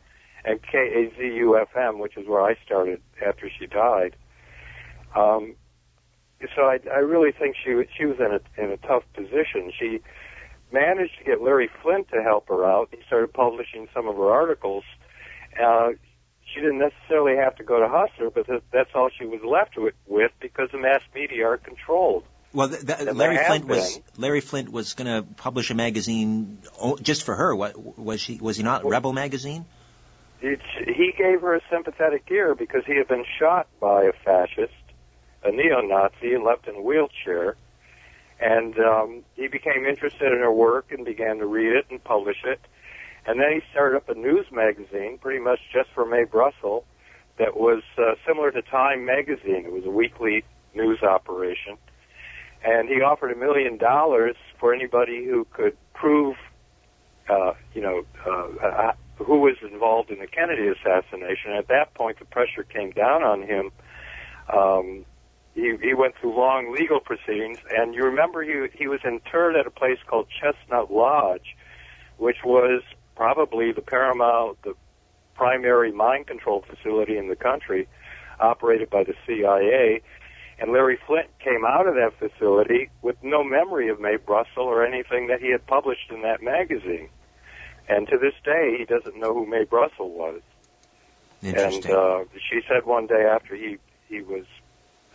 and 0.45 0.61
KAZU-FM, 0.63 1.99
which 1.99 2.17
is 2.17 2.27
where 2.27 2.43
I 2.43 2.57
started 2.65 3.01
after 3.25 3.51
she 3.51 3.67
died. 3.67 4.17
Um, 5.15 5.55
so 6.55 6.63
I, 6.63 6.79
I 6.93 6.99
really 6.99 7.33
think 7.33 7.57
she 7.57 7.75
she 7.97 8.05
was 8.05 8.19
in 8.19 8.33
a 8.33 8.63
in 8.63 8.71
a 8.71 8.77
tough 8.77 9.05
position. 9.15 9.73
She 9.77 10.01
managed 10.73 11.19
to 11.19 11.25
get 11.25 11.41
Larry 11.43 11.71
Flynt 11.83 12.09
to 12.11 12.23
help 12.23 12.49
her 12.49 12.65
out. 12.65 12.89
He 12.91 12.99
started 13.07 13.33
publishing 13.33 13.89
some 13.95 14.09
of 14.09 14.17
her 14.17 14.31
articles. 14.31 14.85
Uh, 15.61 15.91
she 16.53 16.61
didn't 16.61 16.79
necessarily 16.79 17.37
have 17.37 17.57
to 17.57 17.65
go 17.65 17.81
to 17.81 17.89
Hustler, 17.89 18.31
but 18.31 18.47
that's 18.73 18.91
all 18.95 19.11
she 19.17 19.27
was 19.27 19.41
left 19.45 19.77
with, 19.77 19.95
with 20.07 20.33
because 20.41 20.71
the 20.73 20.79
mass 20.79 21.01
media 21.15 21.47
are 21.47 21.57
controlled. 21.57 22.25
Well, 22.53 22.69
th- 22.69 22.87
th- 22.87 23.13
Larry 23.13 23.37
Flynt 23.37 23.67
was 23.67 24.01
Larry 24.17 24.41
Flynt 24.41 24.71
was 24.71 24.95
going 24.95 25.09
to 25.09 25.29
publish 25.35 25.71
a 25.71 25.75
magazine 25.75 26.59
just 27.03 27.25
for 27.25 27.35
her. 27.35 27.55
What 27.55 27.99
was 27.99 28.21
she? 28.21 28.39
Was 28.39 28.57
he 28.57 28.63
not 28.63 28.83
well, 28.83 28.93
Rebel 28.93 29.13
magazine? 29.13 29.67
It's, 30.41 30.63
he 30.87 31.13
gave 31.17 31.41
her 31.41 31.57
a 31.57 31.61
sympathetic 31.71 32.25
ear 32.31 32.55
because 32.55 32.83
he 32.87 32.97
had 32.97 33.09
been 33.09 33.25
shot 33.39 33.67
by 33.81 34.05
a 34.05 34.13
fascist, 34.25 34.73
a 35.43 35.51
neo-Nazi, 35.51 36.35
and 36.35 36.45
left 36.45 36.69
in 36.69 36.77
a 36.77 36.81
wheelchair. 36.81 37.57
And 38.41 38.79
um, 38.79 39.23
he 39.35 39.49
became 39.49 39.87
interested 39.87 40.33
in 40.33 40.39
her 40.39 40.53
work 40.53 40.93
and 40.93 41.05
began 41.05 41.39
to 41.39 41.47
read 41.47 41.73
it 41.75 41.87
and 41.91 42.03
publish 42.03 42.45
it. 42.45 42.61
And 43.27 43.41
then 43.41 43.53
he 43.53 43.61
started 43.71 43.97
up 43.97 44.09
a 44.09 44.15
news 44.15 44.47
magazine, 44.53 45.19
pretty 45.19 45.41
much 45.41 45.59
just 45.73 45.91
for 45.95 46.07
Mae 46.07 46.25
Brussell, 46.25 46.85
that 47.39 47.57
was 47.57 47.83
uh, 47.99 48.15
similar 48.27 48.51
to 48.51 48.63
Time 48.63 49.05
magazine. 49.05 49.65
It 49.67 49.73
was 49.73 49.85
a 49.85 49.91
weekly 49.91 50.45
news 50.75 51.03
operation. 51.03 51.77
And 52.65 52.89
he 52.89 53.01
offered 53.01 53.33
a 53.33 53.37
million 53.37 53.79
dollars 53.79 54.37
for 54.59 54.73
anybody 54.73 55.25
who 55.25 55.47
could 55.51 55.77
prove, 55.95 56.37
uh, 57.29 57.53
you 57.75 57.83
know, 57.83 58.05
uh, 58.27 58.67
uh, 58.67 58.93
who 59.17 59.41
was 59.41 59.57
involved 59.63 60.11
in 60.11 60.19
the 60.19 60.27
Kennedy 60.27 60.69
assassination. 60.69 61.53
At 61.53 61.69
that 61.69 61.95
point, 61.95 62.19
the 62.19 62.25
pressure 62.27 62.63
came 62.63 62.91
down 62.91 63.23
on 63.23 63.43
him. 63.43 63.71
Um, 64.53 65.05
he, 65.57 65.75
he 65.81 65.95
went 65.95 66.15
through 66.21 66.37
long 66.37 66.73
legal 66.73 67.01
proceedings, 67.01 67.59
and 67.71 67.95
you 67.95 68.05
remember 68.05 68.43
he 68.43 68.69
he 68.79 68.87
was 68.87 69.01
interred 69.05 69.57
at 69.57 69.67
a 69.67 69.71
place 69.71 69.99
called 70.07 70.29
Chestnut 70.29 70.93
Lodge, 70.93 71.57
which 72.19 72.45
was 72.45 72.83
probably 73.17 73.73
the 73.73 73.81
paramount, 73.81 74.61
the 74.63 74.75
primary 75.35 75.93
mind 75.93 76.27
control 76.27 76.63
facility 76.69 77.17
in 77.17 77.29
the 77.29 77.37
country, 77.37 77.89
operated 78.39 78.91
by 78.91 79.03
the 79.03 79.15
CIA. 79.27 80.03
And 80.59 80.73
Larry 80.73 80.99
Flynt 81.07 81.29
came 81.39 81.65
out 81.67 81.87
of 81.87 81.95
that 81.95 82.13
facility 82.19 82.91
with 83.01 83.17
no 83.23 83.43
memory 83.43 83.89
of 83.89 83.99
Mae 83.99 84.17
Brussell 84.17 84.65
or 84.65 84.85
anything 84.85 85.27
that 85.29 85.41
he 85.41 85.51
had 85.51 85.67
published 85.67 86.11
in 86.11 86.23
that 86.23 86.43
magazine. 86.43 87.09
And 87.89 88.07
to 88.09 88.19
this 88.19 88.35
day, 88.45 88.77
he 88.79 88.85
doesn't 88.85 89.19
know 89.19 89.33
who 89.33 89.47
Mae 89.47 89.65
Brussell 89.65 90.11
was. 90.11 90.41
And 91.43 91.87
uh, 91.87 92.25
she 92.51 92.61
said 92.69 92.85
one 92.85 93.07
day 93.07 93.25
after 93.25 93.55
he 93.55 93.79
he 94.09 94.23
was 94.23 94.45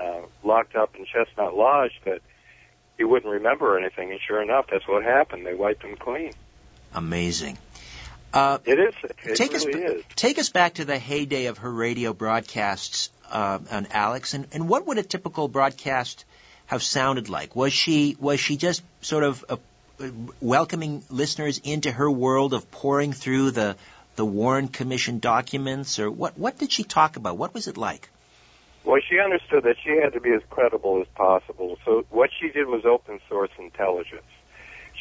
uh, 0.01 0.21
locked 0.43 0.75
up 0.75 0.95
in 0.95 1.05
Chestnut 1.05 1.55
Lodge 1.55 1.93
that 2.05 2.21
he 2.97 3.03
wouldn't 3.03 3.31
remember 3.31 3.77
anything, 3.77 4.11
and 4.11 4.19
sure 4.27 4.41
enough, 4.41 4.67
that's 4.71 4.87
what 4.87 5.03
happened. 5.03 5.45
They 5.45 5.53
wiped 5.53 5.83
him 5.83 5.95
clean. 5.95 6.33
Amazing. 6.93 7.57
Uh, 8.33 8.59
it 8.65 8.79
is. 8.79 8.93
It 9.03 9.35
take 9.35 9.53
really 9.53 9.85
us, 9.85 9.91
is. 9.91 10.03
Take 10.15 10.39
us 10.39 10.49
back 10.49 10.75
to 10.75 10.85
the 10.85 10.97
heyday 10.97 11.45
of 11.45 11.59
her 11.59 11.71
radio 11.71 12.13
broadcasts 12.13 13.09
uh, 13.29 13.59
on 13.69 13.87
Alex, 13.91 14.33
and, 14.33 14.47
and 14.53 14.69
what 14.69 14.87
would 14.87 14.97
a 14.97 15.03
typical 15.03 15.47
broadcast 15.47 16.25
have 16.67 16.81
sounded 16.81 17.27
like? 17.27 17.55
Was 17.55 17.73
she 17.73 18.15
was 18.19 18.39
she 18.39 18.55
just 18.55 18.83
sort 19.01 19.23
of 19.23 19.45
uh, 19.49 19.57
welcoming 20.39 21.03
listeners 21.09 21.59
into 21.63 21.91
her 21.91 22.09
world 22.09 22.53
of 22.53 22.71
pouring 22.71 23.13
through 23.13 23.51
the 23.51 23.75
the 24.15 24.25
Warren 24.25 24.67
Commission 24.67 25.19
documents, 25.19 25.99
or 25.99 26.09
what 26.09 26.37
what 26.37 26.57
did 26.57 26.71
she 26.71 26.83
talk 26.83 27.17
about? 27.17 27.37
What 27.37 27.53
was 27.53 27.67
it 27.67 27.77
like? 27.77 28.09
Well, 28.83 28.99
she 29.07 29.19
understood 29.19 29.63
that 29.63 29.75
she 29.83 29.91
had 30.01 30.13
to 30.13 30.19
be 30.19 30.31
as 30.31 30.41
credible 30.49 30.99
as 31.01 31.07
possible. 31.13 31.77
So 31.85 32.03
what 32.09 32.31
she 32.39 32.49
did 32.49 32.67
was 32.67 32.83
open 32.83 33.19
source 33.29 33.51
intelligence. 33.59 34.23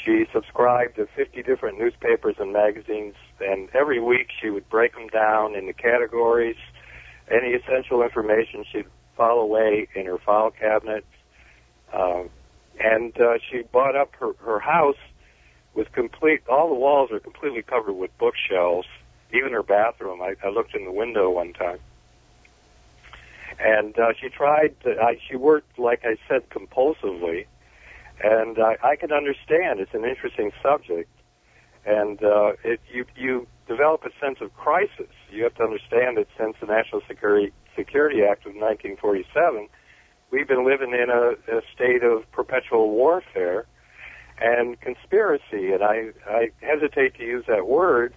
She 0.04 0.26
subscribed 0.32 0.96
to 0.96 1.06
50 1.16 1.42
different 1.42 1.78
newspapers 1.78 2.36
and 2.38 2.52
magazines, 2.52 3.14
and 3.40 3.68
every 3.74 4.00
week 4.00 4.28
she 4.40 4.50
would 4.50 4.68
break 4.68 4.94
them 4.94 5.08
down 5.08 5.54
into 5.54 5.72
categories. 5.72 6.56
Any 7.30 7.52
essential 7.52 8.02
information 8.02 8.64
she'd 8.70 8.86
file 9.16 9.38
away 9.38 9.88
in 9.94 10.06
her 10.06 10.18
file 10.18 10.50
cabinet. 10.50 11.04
Uh, 11.92 12.24
and 12.78 13.18
uh, 13.20 13.38
she 13.50 13.62
bought 13.62 13.96
up 13.96 14.14
her, 14.20 14.32
her 14.44 14.60
house 14.60 14.96
with 15.74 15.90
complete, 15.92 16.42
all 16.48 16.68
the 16.68 16.74
walls 16.74 17.10
are 17.12 17.20
completely 17.20 17.62
covered 17.62 17.92
with 17.94 18.10
bookshelves, 18.18 18.88
even 19.32 19.52
her 19.52 19.62
bathroom. 19.62 20.20
I, 20.20 20.34
I 20.44 20.50
looked 20.50 20.74
in 20.74 20.84
the 20.84 20.92
window 20.92 21.30
one 21.30 21.52
time 21.52 21.78
and 23.62 23.98
uh, 23.98 24.12
she 24.20 24.28
tried. 24.28 24.74
To, 24.84 24.96
I, 25.00 25.18
she 25.28 25.36
worked, 25.36 25.78
like 25.78 26.02
I 26.04 26.16
said, 26.28 26.48
compulsively, 26.50 27.46
and 28.22 28.58
I, 28.58 28.76
I 28.82 28.96
can 28.96 29.12
understand. 29.12 29.80
It's 29.80 29.94
an 29.94 30.04
interesting 30.04 30.50
subject, 30.62 31.10
and 31.84 32.22
uh, 32.22 32.52
it, 32.64 32.80
you 32.92 33.04
you 33.16 33.46
develop 33.68 34.04
a 34.04 34.10
sense 34.24 34.38
of 34.40 34.54
crisis. 34.54 35.12
You 35.30 35.44
have 35.44 35.54
to 35.56 35.62
understand 35.62 36.16
that 36.16 36.26
since 36.38 36.56
the 36.60 36.66
National 36.66 37.02
Security 37.06 37.52
Security 37.76 38.22
Act 38.22 38.46
of 38.46 38.54
1947, 38.54 39.68
we've 40.30 40.48
been 40.48 40.66
living 40.66 40.92
in 40.92 41.10
a, 41.10 41.56
a 41.56 41.62
state 41.74 42.02
of 42.02 42.30
perpetual 42.32 42.90
warfare 42.90 43.66
and 44.40 44.80
conspiracy. 44.80 45.72
And 45.72 45.82
I 45.82 46.10
I 46.26 46.50
hesitate 46.62 47.14
to 47.16 47.24
use 47.24 47.44
that 47.46 47.66
word 47.66 48.14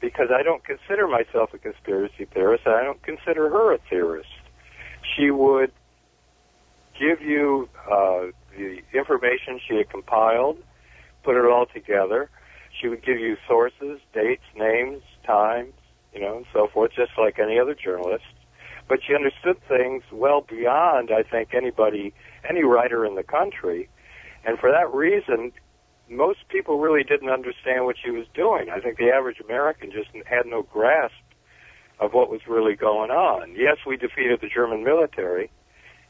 because 0.00 0.28
I 0.32 0.44
don't 0.44 0.62
consider 0.62 1.08
myself 1.08 1.50
a 1.52 1.58
conspiracy 1.58 2.26
theorist. 2.32 2.68
I 2.68 2.84
don't 2.84 3.02
consider 3.02 3.50
her 3.50 3.74
a 3.74 3.78
theorist 3.90 4.28
she 5.16 5.30
would 5.30 5.72
give 6.98 7.20
you 7.20 7.68
uh, 7.90 8.26
the 8.56 8.80
information 8.92 9.60
she 9.66 9.76
had 9.76 9.90
compiled, 9.90 10.58
put 11.22 11.36
it 11.36 11.44
all 11.44 11.66
together. 11.66 12.28
She 12.80 12.88
would 12.88 13.04
give 13.04 13.18
you 13.18 13.36
sources, 13.46 14.00
dates, 14.12 14.42
names, 14.56 15.02
times, 15.24 15.72
you 16.12 16.20
know, 16.20 16.38
and 16.38 16.46
so 16.52 16.68
forth, 16.68 16.92
just 16.94 17.12
like 17.18 17.38
any 17.38 17.58
other 17.58 17.74
journalist. 17.74 18.24
But 18.88 19.00
she 19.06 19.14
understood 19.14 19.58
things 19.68 20.02
well 20.10 20.40
beyond, 20.40 21.10
I 21.10 21.22
think, 21.22 21.54
anybody 21.54 22.14
any 22.48 22.64
writer 22.64 23.04
in 23.04 23.14
the 23.14 23.22
country. 23.22 23.88
And 24.44 24.58
for 24.58 24.70
that 24.70 24.92
reason, 24.92 25.52
most 26.08 26.48
people 26.48 26.78
really 26.78 27.04
didn't 27.04 27.28
understand 27.28 27.84
what 27.84 27.96
she 28.02 28.10
was 28.10 28.26
doing. 28.32 28.70
I 28.70 28.80
think 28.80 28.96
the 28.96 29.10
average 29.10 29.40
American 29.40 29.90
just 29.90 30.08
had 30.26 30.46
no 30.46 30.62
grasp 30.62 31.14
of 32.00 32.12
what 32.12 32.30
was 32.30 32.40
really 32.46 32.74
going 32.74 33.10
on. 33.10 33.54
Yes, 33.56 33.78
we 33.86 33.96
defeated 33.96 34.40
the 34.40 34.48
German 34.48 34.84
military 34.84 35.50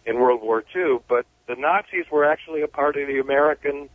in 0.07 0.17
World 0.17 0.43
War 0.43 0.65
II, 0.75 0.99
but 1.09 1.27
the 1.47 1.55
Nazis 1.55 2.07
were 2.11 2.25
actually 2.25 2.63
a 2.63 2.69
part 2.69 2.97
of 2.97 3.07
the 3.07 3.19
American 3.19 3.89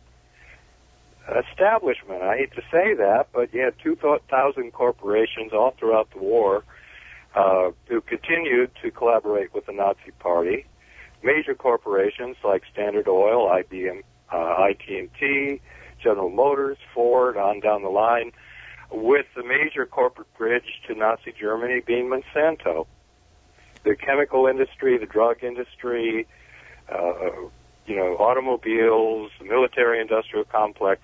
establishment. 1.28 2.22
I 2.22 2.36
hate 2.36 2.52
to 2.54 2.62
say 2.70 2.94
that, 2.94 3.28
but 3.32 3.52
you 3.54 3.60
had 3.60 3.74
2,000 3.82 4.72
corporations 4.72 5.52
all 5.52 5.74
throughout 5.78 6.10
the 6.12 6.18
war 6.18 6.64
uh, 7.34 7.70
who 7.88 8.00
continued 8.00 8.70
to 8.82 8.90
collaborate 8.90 9.54
with 9.54 9.66
the 9.66 9.72
Nazi 9.72 10.12
Party. 10.18 10.66
Major 11.22 11.54
corporations 11.54 12.36
like 12.44 12.62
Standard 12.70 13.08
Oil, 13.08 13.48
IBM, 13.48 14.02
uh, 14.30 14.66
IT&T, 14.68 15.60
General 16.02 16.30
Motors, 16.30 16.76
Ford, 16.92 17.36
on 17.36 17.60
down 17.60 17.82
the 17.82 17.88
line, 17.88 18.32
with 18.94 19.26
the 19.34 19.42
major 19.42 19.86
corporate 19.86 20.32
bridge 20.38 20.80
to 20.86 20.94
Nazi 20.94 21.34
Germany 21.38 21.80
being 21.84 22.08
Monsanto. 22.08 22.86
The 23.82 23.96
chemical 23.96 24.46
industry, 24.46 24.96
the 24.96 25.06
drug 25.06 25.42
industry, 25.42 26.26
uh, 26.88 27.30
you 27.86 27.96
know, 27.96 28.16
automobiles, 28.16 29.30
the 29.38 29.44
military-industrial 29.44 30.44
complex 30.46 31.02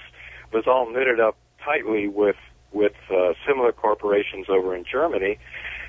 was 0.52 0.64
all 0.66 0.90
knitted 0.90 1.20
up 1.20 1.36
tightly 1.64 2.08
with 2.08 2.36
with 2.72 2.92
uh, 3.10 3.32
similar 3.46 3.72
corporations 3.72 4.46
over 4.48 4.76
in 4.76 4.84
Germany. 4.90 5.38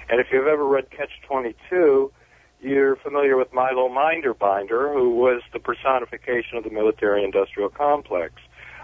And 0.10 0.20
if 0.20 0.28
you've 0.32 0.48
ever 0.48 0.66
read 0.66 0.90
Catch 0.90 1.12
22, 1.28 2.12
you're 2.60 2.96
familiar 2.96 3.38
with 3.38 3.54
Milo 3.54 3.88
Minderbinder, 3.88 4.92
who 4.92 5.12
was 5.12 5.44
the 5.54 5.60
personification 5.60 6.58
of 6.58 6.64
the 6.64 6.72
military-industrial 6.72 7.70
complex, 7.70 8.34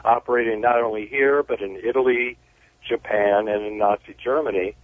operating 0.06 0.62
not 0.62 0.80
only 0.80 1.08
here 1.08 1.41
but 1.41 1.60
in 1.60 1.82
Italy, 1.84 2.38
Japan, 2.88 3.47
and 3.47 3.65
in 3.65 3.78
Nazi 3.78 4.15
Germany. 4.23 4.76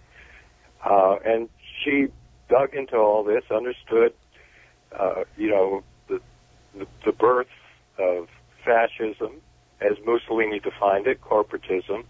Uh, 0.84 1.16
and 1.24 1.48
she 1.82 2.08
dug 2.48 2.74
into 2.74 2.96
all 2.96 3.24
this, 3.24 3.44
understood, 3.50 4.12
uh, 4.98 5.24
you 5.36 5.48
know, 5.48 5.82
the, 6.08 6.20
the, 6.78 6.86
the 7.04 7.12
birth 7.12 7.46
of 7.98 8.28
fascism, 8.64 9.40
as 9.80 9.92
Mussolini 10.04 10.60
defined 10.60 11.06
it, 11.06 11.20
corporatism, 11.20 12.04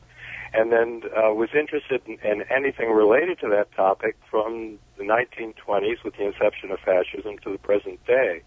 and 0.52 0.70
then 0.70 1.02
uh, 1.16 1.32
was 1.32 1.50
interested 1.58 2.00
in, 2.06 2.18
in 2.24 2.42
anything 2.50 2.90
related 2.90 3.38
to 3.40 3.48
that 3.48 3.72
topic 3.74 4.16
from 4.30 4.78
the 4.96 5.04
1920s 5.04 6.04
with 6.04 6.16
the 6.16 6.26
inception 6.26 6.70
of 6.70 6.78
fascism 6.80 7.38
to 7.42 7.50
the 7.50 7.58
present 7.58 8.04
day. 8.06 8.42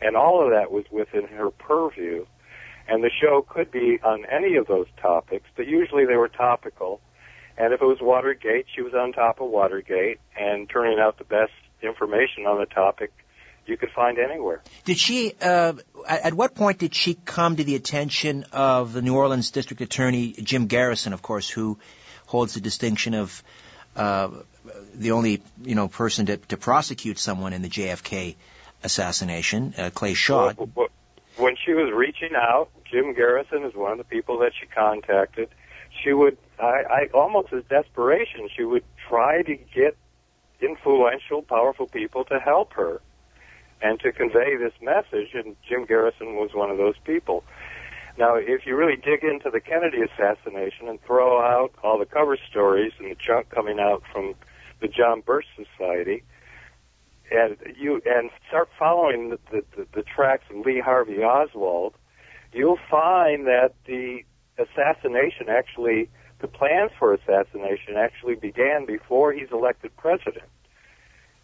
And 0.00 0.16
all 0.16 0.44
of 0.44 0.50
that 0.50 0.70
was 0.70 0.84
within 0.90 1.26
her 1.28 1.50
purview. 1.50 2.26
And 2.88 3.04
the 3.04 3.10
show 3.20 3.44
could 3.46 3.70
be 3.70 3.98
on 4.02 4.24
any 4.24 4.56
of 4.56 4.66
those 4.66 4.86
topics, 5.00 5.44
but 5.56 5.66
usually 5.66 6.06
they 6.06 6.16
were 6.16 6.28
topical. 6.28 7.00
And 7.58 7.74
if 7.74 7.82
it 7.82 7.84
was 7.84 7.98
Watergate, 8.00 8.66
she 8.74 8.82
was 8.82 8.94
on 8.94 9.12
top 9.12 9.40
of 9.40 9.50
Watergate 9.50 10.20
and 10.38 10.68
turning 10.68 10.98
out 10.98 11.18
the 11.18 11.24
best 11.24 11.52
information 11.82 12.46
on 12.46 12.58
the 12.58 12.66
topic 12.66 13.12
you 13.66 13.76
could 13.76 13.90
find 13.90 14.18
anywhere. 14.18 14.62
Did 14.84 14.98
she? 14.98 15.34
Uh, 15.40 15.74
at 16.08 16.32
what 16.32 16.54
point 16.54 16.78
did 16.78 16.94
she 16.94 17.14
come 17.14 17.56
to 17.56 17.64
the 17.64 17.74
attention 17.74 18.44
of 18.52 18.94
the 18.94 19.02
New 19.02 19.14
Orleans 19.14 19.50
District 19.50 19.82
Attorney 19.82 20.32
Jim 20.32 20.66
Garrison, 20.66 21.12
of 21.12 21.20
course, 21.20 21.50
who 21.50 21.78
holds 22.26 22.54
the 22.54 22.60
distinction 22.60 23.14
of 23.14 23.42
uh, 23.94 24.30
the 24.94 25.12
only 25.12 25.42
you 25.62 25.74
know 25.74 25.88
person 25.88 26.26
to, 26.26 26.36
to 26.36 26.56
prosecute 26.56 27.18
someone 27.18 27.52
in 27.52 27.62
the 27.62 27.68
JFK 27.68 28.36
assassination, 28.82 29.74
uh, 29.76 29.90
Clay 29.92 30.14
Shaw. 30.14 30.52
When 31.36 31.54
she 31.64 31.72
was 31.72 31.92
reaching 31.94 32.34
out, 32.34 32.70
Jim 32.90 33.14
Garrison 33.14 33.64
is 33.64 33.74
one 33.74 33.92
of 33.92 33.98
the 33.98 34.04
people 34.04 34.38
that 34.38 34.52
she 34.58 34.66
contacted. 34.66 35.48
She 36.02 36.12
would, 36.12 36.38
I, 36.58 36.82
I 36.90 37.08
almost 37.14 37.52
as 37.52 37.64
desperation, 37.68 38.48
she 38.54 38.64
would 38.64 38.84
try 39.08 39.42
to 39.42 39.56
get 39.56 39.96
influential, 40.60 41.42
powerful 41.42 41.86
people 41.86 42.24
to 42.24 42.38
help 42.38 42.72
her 42.74 43.00
and 43.80 44.00
to 44.00 44.12
convey 44.12 44.56
this 44.56 44.72
message, 44.82 45.34
and 45.34 45.56
Jim 45.68 45.84
Garrison 45.84 46.34
was 46.34 46.50
one 46.52 46.70
of 46.70 46.78
those 46.78 46.96
people. 47.04 47.44
Now, 48.18 48.34
if 48.34 48.66
you 48.66 48.74
really 48.74 48.96
dig 48.96 49.22
into 49.22 49.50
the 49.50 49.60
Kennedy 49.60 49.98
assassination 50.02 50.88
and 50.88 51.00
throw 51.02 51.40
out 51.40 51.72
all 51.84 51.98
the 51.98 52.06
cover 52.06 52.36
stories 52.50 52.92
and 52.98 53.10
the 53.10 53.14
junk 53.14 53.50
coming 53.50 53.78
out 53.78 54.02
from 54.12 54.34
the 54.80 54.88
John 54.88 55.20
Birch 55.20 55.46
Society, 55.56 56.24
and 57.30 57.56
you 57.76 58.00
and 58.06 58.30
start 58.48 58.68
following 58.78 59.30
the, 59.30 59.38
the, 59.50 59.64
the, 59.76 59.86
the 59.92 60.02
tracks 60.02 60.44
of 60.50 60.66
Lee 60.66 60.80
Harvey 60.80 61.22
Oswald, 61.22 61.94
you'll 62.52 62.78
find 62.90 63.46
that 63.46 63.74
the 63.86 64.20
assassination 64.58 65.48
actually, 65.48 66.08
the 66.40 66.48
plans 66.48 66.90
for 66.98 67.14
assassination 67.14 67.96
actually 67.96 68.34
began 68.34 68.86
before 68.86 69.32
he's 69.32 69.48
elected 69.52 69.96
president. 69.96 70.44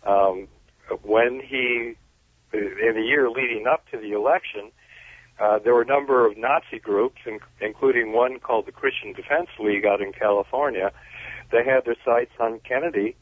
Um, 0.05 0.49
when 1.03 1.41
he 1.41 1.97
in 2.53 2.95
the 2.95 3.03
year 3.03 3.29
leading 3.31 3.67
up 3.67 3.85
to 3.91 3.99
the 3.99 4.13
election, 4.13 4.71
uh, 5.41 5.59
there 5.59 5.75
were 5.75 5.83
a 5.83 5.87
number 5.87 6.27
of 6.27 6.37
Nazi 6.37 6.79
groups, 6.79 7.19
in, 7.27 7.41
including 7.61 8.13
one 8.13 8.39
called 8.39 8.67
the 8.67 8.73
Christian 8.73 9.13
Defense 9.13 9.49
League 9.59 9.85
out 9.85 10.01
in 10.01 10.13
California. 10.13 10.93
They 11.51 11.65
had 11.65 11.85
their 11.85 11.97
sights 12.05 12.31
on 12.39 12.61
Kennedy 12.61 13.17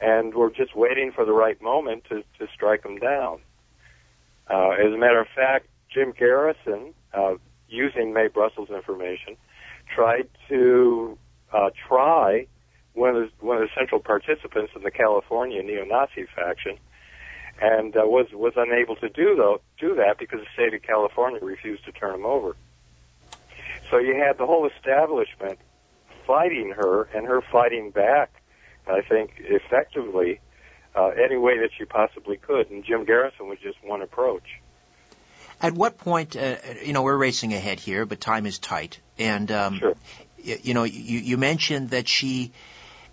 and 0.00 0.34
were 0.34 0.50
just 0.50 0.76
waiting 0.76 1.10
for 1.12 1.24
the 1.24 1.32
right 1.32 1.60
moment 1.62 2.04
to, 2.10 2.22
to 2.38 2.52
strike 2.52 2.84
him 2.84 2.98
down. 2.98 3.40
Uh, 4.50 4.70
as 4.70 4.92
a 4.92 4.98
matter 4.98 5.20
of 5.20 5.26
fact, 5.34 5.66
Jim 5.92 6.12
Garrison, 6.16 6.94
uh, 7.14 7.34
using 7.68 8.12
Mae 8.12 8.28
Brussell's 8.28 8.70
information, 8.70 9.36
tried 9.94 10.28
to 10.48 11.18
uh, 11.52 11.70
try 11.88 12.46
one 12.94 13.16
of 13.16 13.22
the, 13.22 13.46
one 13.46 13.56
of 13.56 13.62
the 13.62 13.74
central 13.76 14.00
participants 14.00 14.72
in 14.74 14.82
the 14.82 14.90
California 14.90 15.62
neo-Nazi 15.62 16.26
faction 16.34 16.78
and 17.60 17.96
uh, 17.96 18.00
was 18.04 18.26
was 18.32 18.52
unable 18.56 18.96
to 18.96 19.08
do 19.08 19.34
though 19.36 19.60
do 19.78 19.94
that 19.94 20.18
because 20.18 20.40
the 20.40 20.46
state 20.54 20.74
of 20.74 20.82
California 20.82 21.40
refused 21.42 21.84
to 21.84 21.92
turn 21.92 22.14
him 22.14 22.26
over. 22.26 22.56
So 23.90 23.98
you 23.98 24.14
had 24.14 24.38
the 24.38 24.46
whole 24.46 24.68
establishment 24.68 25.58
fighting 26.26 26.72
her 26.76 27.04
and 27.14 27.26
her 27.26 27.40
fighting 27.50 27.90
back. 27.90 28.42
I 28.86 29.00
think 29.02 29.32
effectively 29.38 30.40
uh, 30.94 31.08
any 31.08 31.36
way 31.36 31.58
that 31.58 31.70
she 31.76 31.84
possibly 31.84 32.36
could, 32.36 32.70
and 32.70 32.84
Jim 32.84 33.04
Garrison 33.04 33.48
was 33.48 33.58
just 33.62 33.76
one 33.82 34.02
approach. 34.02 34.60
At 35.60 35.74
what 35.74 35.98
point, 35.98 36.36
uh, 36.36 36.56
you 36.84 36.92
know, 36.92 37.02
we're 37.02 37.16
racing 37.16 37.52
ahead 37.52 37.80
here, 37.80 38.06
but 38.06 38.20
time 38.20 38.46
is 38.46 38.58
tight, 38.58 39.00
and 39.18 39.50
um, 39.50 39.78
sure. 39.78 39.94
you, 40.42 40.58
you 40.62 40.74
know, 40.74 40.84
you, 40.84 41.18
you 41.18 41.36
mentioned 41.36 41.90
that 41.90 42.06
she 42.06 42.52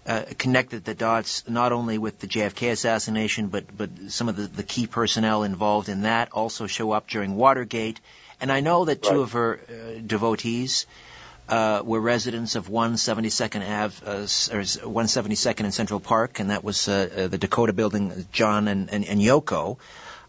uh, 0.06 0.24
connected 0.38 0.86
the 0.86 0.94
dots 0.94 1.44
not 1.50 1.72
only 1.72 1.98
with 1.98 2.20
the 2.20 2.28
JFK 2.28 2.72
assassination, 2.72 3.48
but 3.48 3.76
but 3.76 3.90
some 4.10 4.30
of 4.30 4.36
the, 4.36 4.44
the 4.44 4.64
key 4.64 4.86
personnel 4.86 5.44
involved 5.44 5.90
in 5.90 6.04
that 6.04 6.32
also 6.32 6.68
show 6.68 6.92
up 6.92 7.08
during 7.08 7.36
Watergate. 7.36 8.00
And 8.40 8.52
I 8.52 8.60
know 8.60 8.86
that 8.86 9.04
right. 9.04 9.12
two 9.14 9.22
of 9.22 9.32
her 9.32 9.60
uh, 9.60 10.02
devotees 10.06 10.86
uh, 11.48 11.82
were 11.84 12.00
residents 12.00 12.56
of 12.56 12.68
172nd 12.68 13.62
Ave, 13.62 14.06
uh, 14.06 14.56
or 14.56 14.62
172nd 14.62 15.62
in 15.62 15.72
Central 15.72 16.00
Park, 16.00 16.40
and 16.40 16.50
that 16.50 16.64
was 16.64 16.88
uh, 16.88 17.10
uh, 17.16 17.28
the 17.28 17.38
Dakota 17.38 17.74
building, 17.74 18.28
John 18.32 18.68
and, 18.68 18.92
and, 18.92 19.06
and 19.06 19.20
Yoko. 19.20 19.78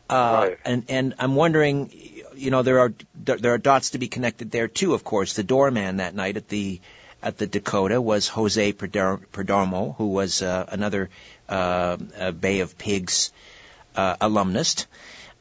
Uh, 0.09 0.49
right. 0.49 0.59
And 0.64 0.85
and 0.88 1.14
I'm 1.19 1.35
wondering, 1.35 1.90
you 2.35 2.51
know, 2.51 2.62
there 2.62 2.81
are 2.81 2.95
there 3.14 3.55
are 3.55 3.59
dots 3.59 3.90
to 3.90 3.99
be 3.99 4.09
connected 4.09 4.51
there 4.51 4.69
too. 4.69 4.95
Of 4.95 5.05
course, 5.05 5.35
the 5.35 5.42
doorman 5.42 5.99
that 5.99 6.14
night 6.14 6.37
at 6.37 6.49
the 6.49 6.81
at 7.23 7.38
the 7.38 7.47
Dakota 7.47 8.01
was 8.01 8.29
Jose 8.29 8.73
Perdomo, 8.73 9.97
who 9.97 10.09
was 10.09 10.42
uh, 10.42 10.66
another 10.69 11.11
uh, 11.49 11.97
Bay 12.33 12.61
of 12.61 12.79
Pigs 12.79 13.33
uh, 13.97 14.16
alumnus. 14.21 14.87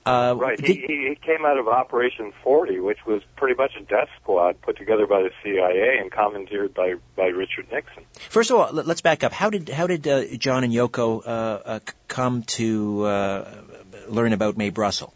Uh, 0.06 0.36
right. 0.38 0.58
Did, 0.58 0.68
he, 0.68 1.08
he 1.10 1.18
came 1.20 1.46
out 1.46 1.58
of 1.58 1.68
Operation 1.68 2.32
40, 2.44 2.80
which 2.80 3.00
was 3.08 3.24
pretty 3.36 3.56
much 3.56 3.72
a 3.76 3.84
death 3.84 4.10
squad 4.22 4.62
put 4.62 4.78
together 4.78 5.08
by 5.08 5.24
the 5.24 5.32
CIA 5.42 5.98
and 6.00 6.12
commandeered 6.12 6.76
by, 6.76 6.96
by 7.16 7.26
Richard 7.26 7.72
Nixon. 7.72 8.04
First 8.30 8.52
of 8.52 8.58
all, 8.58 8.72
let's 8.72 9.02
back 9.02 9.24
up. 9.24 9.32
How 9.32 9.50
did 9.50 9.70
how 9.70 9.88
did 9.88 10.08
uh, 10.08 10.26
John 10.38 10.64
and 10.64 10.72
Yoko 10.72 11.26
uh, 11.26 11.30
uh, 11.30 11.80
come 12.08 12.44
to 12.44 13.04
uh, 13.04 13.62
learn 14.08 14.34
about 14.34 14.58
Mae 14.58 14.70
Brussell? 14.70 15.12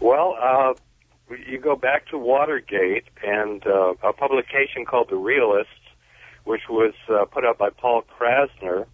Well, 0.00 0.36
uh, 0.40 0.74
you 1.46 1.58
go 1.58 1.76
back 1.76 2.08
to 2.08 2.18
Watergate 2.18 3.04
and 3.22 3.64
uh, 3.66 3.94
a 4.02 4.12
publication 4.12 4.84
called 4.84 5.10
The 5.10 5.16
Realists, 5.16 5.70
which 6.44 6.62
was 6.68 6.94
uh, 7.08 7.26
put 7.26 7.44
out 7.44 7.58
by 7.58 7.70
Paul 7.70 8.02
Krassner 8.18 8.86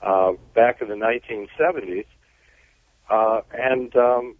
uh, 0.00 0.32
back 0.54 0.80
in 0.80 0.88
the 0.88 0.94
1970s, 0.94 2.06
uh, 3.10 3.40
and 3.52 3.94
um, 3.96 4.36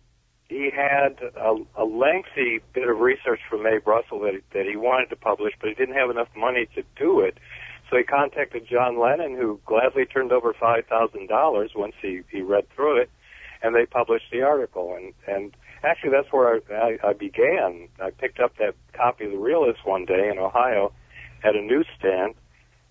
he 0.49 0.71
had 0.75 1.21
a, 1.37 1.57
a 1.77 1.85
lengthy 1.85 2.61
bit 2.73 2.89
of 2.89 2.99
research 2.99 3.41
from 3.49 3.63
Mae 3.63 3.79
Brussell 3.79 4.21
that, 4.21 4.41
that 4.55 4.67
he 4.67 4.77
wanted 4.77 5.11
to 5.11 5.17
publish, 5.17 5.55
but 5.61 5.69
he 5.69 5.75
didn't 5.75 5.95
have 5.95 6.11
enough 6.11 6.29
money 6.37 6.67
to 6.75 6.83
do 6.97 7.21
it. 7.21 7.39
So 7.91 7.97
he 7.97 8.03
contacted 8.03 8.67
John 8.69 8.99
Lennon, 9.01 9.37
who 9.37 9.61
gladly 9.65 10.05
turned 10.05 10.33
over 10.33 10.53
five 10.53 10.87
thousand 10.87 11.29
dollars 11.29 11.73
once 11.75 11.95
he 12.03 12.21
he 12.31 12.43
read 12.43 12.69
through 12.75 13.01
it, 13.01 13.11
and 13.63 13.75
they 13.75 13.87
published 13.87 14.27
the 14.31 14.43
article. 14.43 14.95
And 14.95 15.15
and 15.27 15.57
actually, 15.83 16.11
that's 16.11 16.31
where 16.31 16.61
I, 16.71 16.75
I, 16.75 17.09
I 17.09 17.13
began. 17.15 17.89
I 18.01 18.11
picked 18.11 18.41
up 18.41 18.57
that 18.59 18.75
copy 18.93 19.25
of 19.25 19.33
the 19.33 19.39
Realist 19.39 19.87
one 19.87 20.05
day 20.05 20.29
in 20.31 20.39
Ohio 20.39 20.93
at 21.43 21.57
a 21.57 21.63
newsstand, 21.63 22.35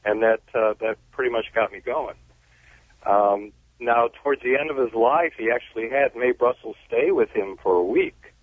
and 0.03 0.23
that 0.23 0.41
uh, 0.55 0.73
that 0.79 0.97
pretty 1.11 1.31
much 1.31 1.45
got 1.53 1.71
me 1.71 1.79
going. 1.79 2.15
Um, 3.05 3.53
now, 3.79 4.09
towards 4.23 4.41
the 4.41 4.55
end 4.59 4.71
of 4.71 4.77
his 4.77 4.93
life, 4.93 5.33
he 5.37 5.51
actually 5.51 5.89
had 5.89 6.15
Mae 6.15 6.31
Brussell 6.31 6.75
stay 6.87 7.11
with 7.11 7.29
him 7.29 7.57
for 7.61 7.75
a 7.75 7.83
week, 7.83 8.33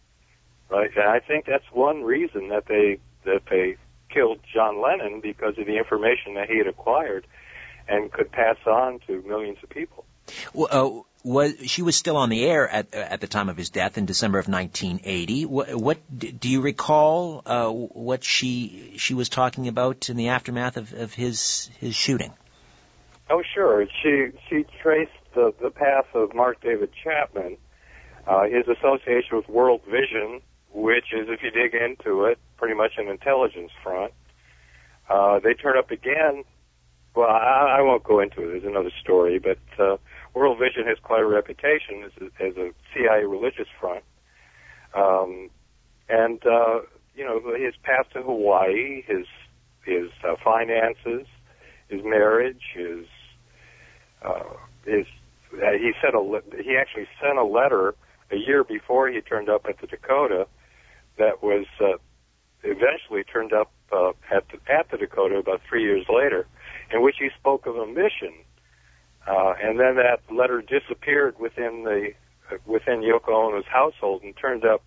right? 0.71 0.91
And 0.97 1.09
I 1.09 1.21
think 1.21 1.47
that's 1.47 1.65
one 1.73 2.03
reason 2.03 2.49
that 2.49 2.67
they 2.67 2.99
that 3.25 3.43
they 3.51 3.77
killed 4.11 4.39
John 4.53 4.81
Lennon 4.81 5.21
because 5.21 5.59
of 5.59 5.67
the 5.67 5.77
information 5.77 6.35
that 6.35 6.49
he 6.49 6.59
had 6.59 6.67
acquired 6.67 7.27
and 7.89 8.13
could 8.13 8.31
pass 8.31 8.57
on 8.67 9.01
to 9.07 9.23
millions 9.23 9.59
of 9.63 9.71
people. 9.71 10.05
Well, 10.53 10.69
uh, 10.71 11.03
was 11.25 11.55
she 11.67 11.83
was 11.83 11.97
still 11.97 12.17
on 12.17 12.29
the 12.29 12.45
air 12.45 12.69
at 12.69 12.95
at 12.95 13.21
the 13.21 13.27
time 13.27 13.49
of 13.49 13.57
his 13.57 13.71
death 13.71 13.99
in 13.99 14.07
December 14.07 14.39
of 14.39 14.47
1980? 14.47 15.47
What, 15.47 15.75
what 15.75 15.99
do 16.17 16.49
you 16.49 16.61
recall? 16.61 17.43
Uh, 17.45 17.71
what 17.71 18.23
she 18.23 18.95
she 18.99 19.15
was 19.15 19.29
talking 19.29 19.69
about 19.69 20.09
in 20.11 20.17
the 20.17 20.29
aftermath 20.29 20.77
of, 20.77 20.93
of 20.93 21.13
his 21.13 21.71
his 21.79 21.97
shooting? 21.97 22.33
Oh, 23.31 23.43
sure. 23.55 23.87
She 24.03 24.29
she 24.49 24.65
traced 24.83 25.13
the 25.35 25.55
the 25.61 25.71
path 25.71 26.07
of 26.15 26.35
Mark 26.35 26.61
David 26.61 26.91
Chapman, 27.03 27.57
uh, 28.27 28.45
his 28.45 28.67
association 28.69 29.37
with 29.37 29.49
World 29.49 29.83
Vision, 29.91 30.41
which 30.73 31.13
is, 31.13 31.29
if 31.29 31.43
you 31.43 31.51
dig 31.51 31.75
into 31.75 32.25
it, 32.25 32.39
pretty 32.57 32.75
much 32.75 32.93
an 32.99 33.09
intelligence 33.09 33.71
front. 33.83 34.13
Uh, 35.09 35.39
they 35.41 35.55
turn 35.55 35.77
up 35.79 35.91
again. 35.91 36.45
Well, 37.15 37.29
I, 37.29 37.77
I 37.79 37.83
won't 37.83 38.03
go 38.03 38.21
into 38.21 38.43
it. 38.43 38.47
There's 38.47 38.65
another 38.65 38.91
story, 39.01 39.39
but 39.39 39.59
uh, 39.79 39.99
World 40.35 40.59
Vision 40.59 40.87
has 40.87 40.99
quite 41.03 41.21
a 41.21 41.27
reputation 41.27 42.03
as 42.05 42.13
a, 42.21 42.45
as 42.45 42.57
a 42.57 42.71
CIA 42.93 43.25
religious 43.25 43.69
front. 43.81 44.03
Um, 44.95 45.51
and 46.09 46.45
uh, 46.47 46.81
you 47.15 47.25
know 47.25 47.41
his 47.55 47.75
path 47.83 48.07
to 48.15 48.23
Hawaii, 48.23 49.03
his 49.07 49.27
his 49.85 50.11
uh, 50.27 50.35
finances, 50.43 51.27
his 51.89 52.01
marriage, 52.05 52.63
his 52.75 53.07
uh, 54.23 54.55
his 54.85 55.07
he 55.79 55.93
sent 56.03 56.15
a 56.15 56.43
he 56.63 56.77
actually 56.77 57.07
sent 57.21 57.39
a 57.39 57.45
letter 57.45 57.95
a 58.31 58.37
year 58.37 58.65
before 58.65 59.09
he 59.09 59.21
turned 59.21 59.49
up 59.49 59.67
at 59.69 59.81
the 59.81 59.87
Dakota 59.87 60.47
that 61.19 61.43
was 61.43 61.67
uh, 61.81 61.99
eventually 62.63 63.23
turned 63.25 63.53
up 63.53 63.71
uh, 63.93 64.11
at 64.31 64.45
the, 64.49 64.73
at 64.73 64.91
the 64.91 64.97
Dakota 64.97 65.37
about 65.37 65.61
three 65.69 65.83
years 65.83 66.07
later, 66.09 66.47
in 66.93 67.03
which 67.03 67.17
he 67.19 67.29
spoke 67.39 67.67
of 67.67 67.77
a 67.77 67.87
mission 67.87 68.33
uh, 69.27 69.55
and 69.63 69.79
then 69.81 69.97
that 69.97 70.21
letter 70.31 70.63
disappeared 70.63 71.39
within 71.39 71.85
the 71.85 72.13
within 72.67 73.01
Yoko 73.01 73.31
Ono's 73.31 73.65
household 73.67 74.23
and 74.23 74.37
turned 74.37 74.65
up 74.67 74.83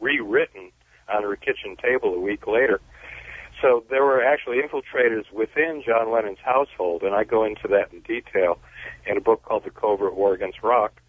rewritten 0.00 0.72
on 1.08 1.22
her 1.22 1.36
kitchen 1.36 1.76
table 1.80 2.14
a 2.14 2.20
week 2.20 2.46
later. 2.46 2.80
So 3.60 3.84
there 3.90 4.04
were 4.04 4.22
actually 4.24 4.58
infiltrators 4.58 5.30
within 5.32 5.82
John 5.86 6.10
Lennon's 6.10 6.38
household, 6.42 7.02
and 7.02 7.14
I 7.14 7.24
go 7.24 7.44
into 7.44 7.68
that 7.68 7.92
in 7.92 8.00
detail 8.00 8.58
in 9.06 9.16
a 9.16 9.20
book 9.20 9.42
called 9.42 9.64
The 9.64 9.70
Covert 9.70 10.16
War 10.16 10.32
Against 10.34 10.62
Rock. 10.62 11.00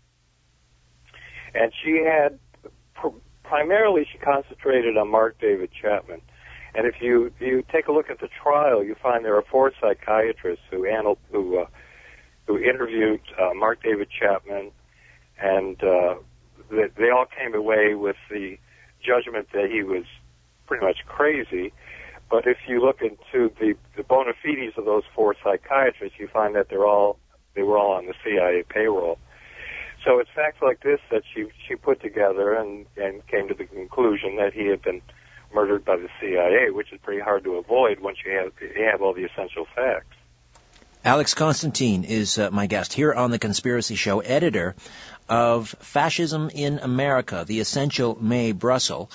And 1.54 1.72
she 1.84 2.04
had 2.06 2.40
primarily 3.44 4.08
she 4.12 4.18
concentrated 4.18 4.98
on 4.98 5.10
Mark 5.10 5.40
David 5.40 5.70
Chapman. 5.74 6.22
And 6.74 6.88
if 6.88 6.96
you 7.02 7.34
you 7.40 7.64
take 7.72 7.88
a 7.88 7.92
look 7.92 8.10
at 8.10 8.20
the 8.20 8.30
trial, 8.42 8.84
you 8.84 8.96
find 8.96 9.26
there 9.26 9.36
are 9.36 9.44
four 9.44 9.74
psychiatrists 9.80 10.64
who 10.72 10.86
anal, 10.86 11.18
who 11.32 11.60
uh, 11.60 11.66
who 12.48 12.58
interviewed 12.58 13.22
uh, 13.38 13.54
Mark 13.54 13.84
David 13.84 14.08
Chapman, 14.10 14.72
and 15.38 15.84
uh, 15.84 16.16
they, 16.70 16.88
they 16.98 17.10
all 17.10 17.26
came 17.26 17.54
away 17.54 17.94
with 17.96 18.16
the 18.30 18.58
judgment 19.06 19.50
that 19.54 19.70
he 19.70 19.84
was 19.84 20.06
pretty 20.66 20.86
much 20.86 21.00
crazy. 21.06 21.74
But 22.32 22.48
if 22.48 22.58
you 22.65 22.80
look 22.80 23.02
into 23.02 23.54
the, 23.60 23.76
the 23.98 24.04
bona 24.04 24.32
fides 24.41 24.78
of 24.78 24.86
those 24.86 25.04
four 25.13 25.36
psychiatrists, 25.44 26.17
you 26.17 26.30
find 26.30 26.56
that 26.56 26.70
they're 26.70 26.88
all 26.88 27.20
they 27.54 27.62
were 27.62 27.78
all 27.78 27.91
on 27.91 28.06
the 28.06 28.13
CIA 28.24 28.63
payroll. 28.67 29.20
So 30.06 30.20
it's 30.20 30.30
facts 30.34 30.62
like 30.62 30.82
this 30.82 31.02
that 31.12 31.24
she 31.34 31.48
she 31.67 31.76
put 31.76 32.02
together 32.02 32.54
and 32.54 32.86
and 32.96 33.28
came 33.28 33.50
to 33.50 33.54
the 33.54 33.65
conclusion 33.65 34.38
that 34.38 34.54
he 34.54 34.67
had 34.67 34.82
been 34.82 35.02
murdered 35.54 35.84
by 35.84 35.98
the 35.98 36.08
CIA, 36.22 36.72
which 36.72 36.94
is 36.94 37.00
pretty 37.04 37.22
hard 37.22 37.44
to 37.44 37.56
avoid 37.56 38.00
once 38.00 38.20
you 38.26 38.32
have 38.32 38.54
you 38.62 38.86
have 38.89 39.02
all 39.02 39.13
the 39.13 39.26
essential 39.26 39.67
facts. 39.76 40.15
Alex 41.04 41.34
Constantine 41.34 42.06
is 42.06 42.38
uh, 42.38 42.50
my 42.52 42.67
guest 42.67 42.94
here 42.94 43.12
on 43.12 43.32
The 43.32 43.39
Conspiracy 43.39 43.96
Show, 43.96 44.20
editor 44.20 44.76
of 45.28 45.67
Fascism 45.80 46.50
in 46.54 46.78
America, 46.78 47.44
The 47.46 47.60
Essential 47.60 48.17
Mae 48.24 48.52
Brussell. 48.52 49.10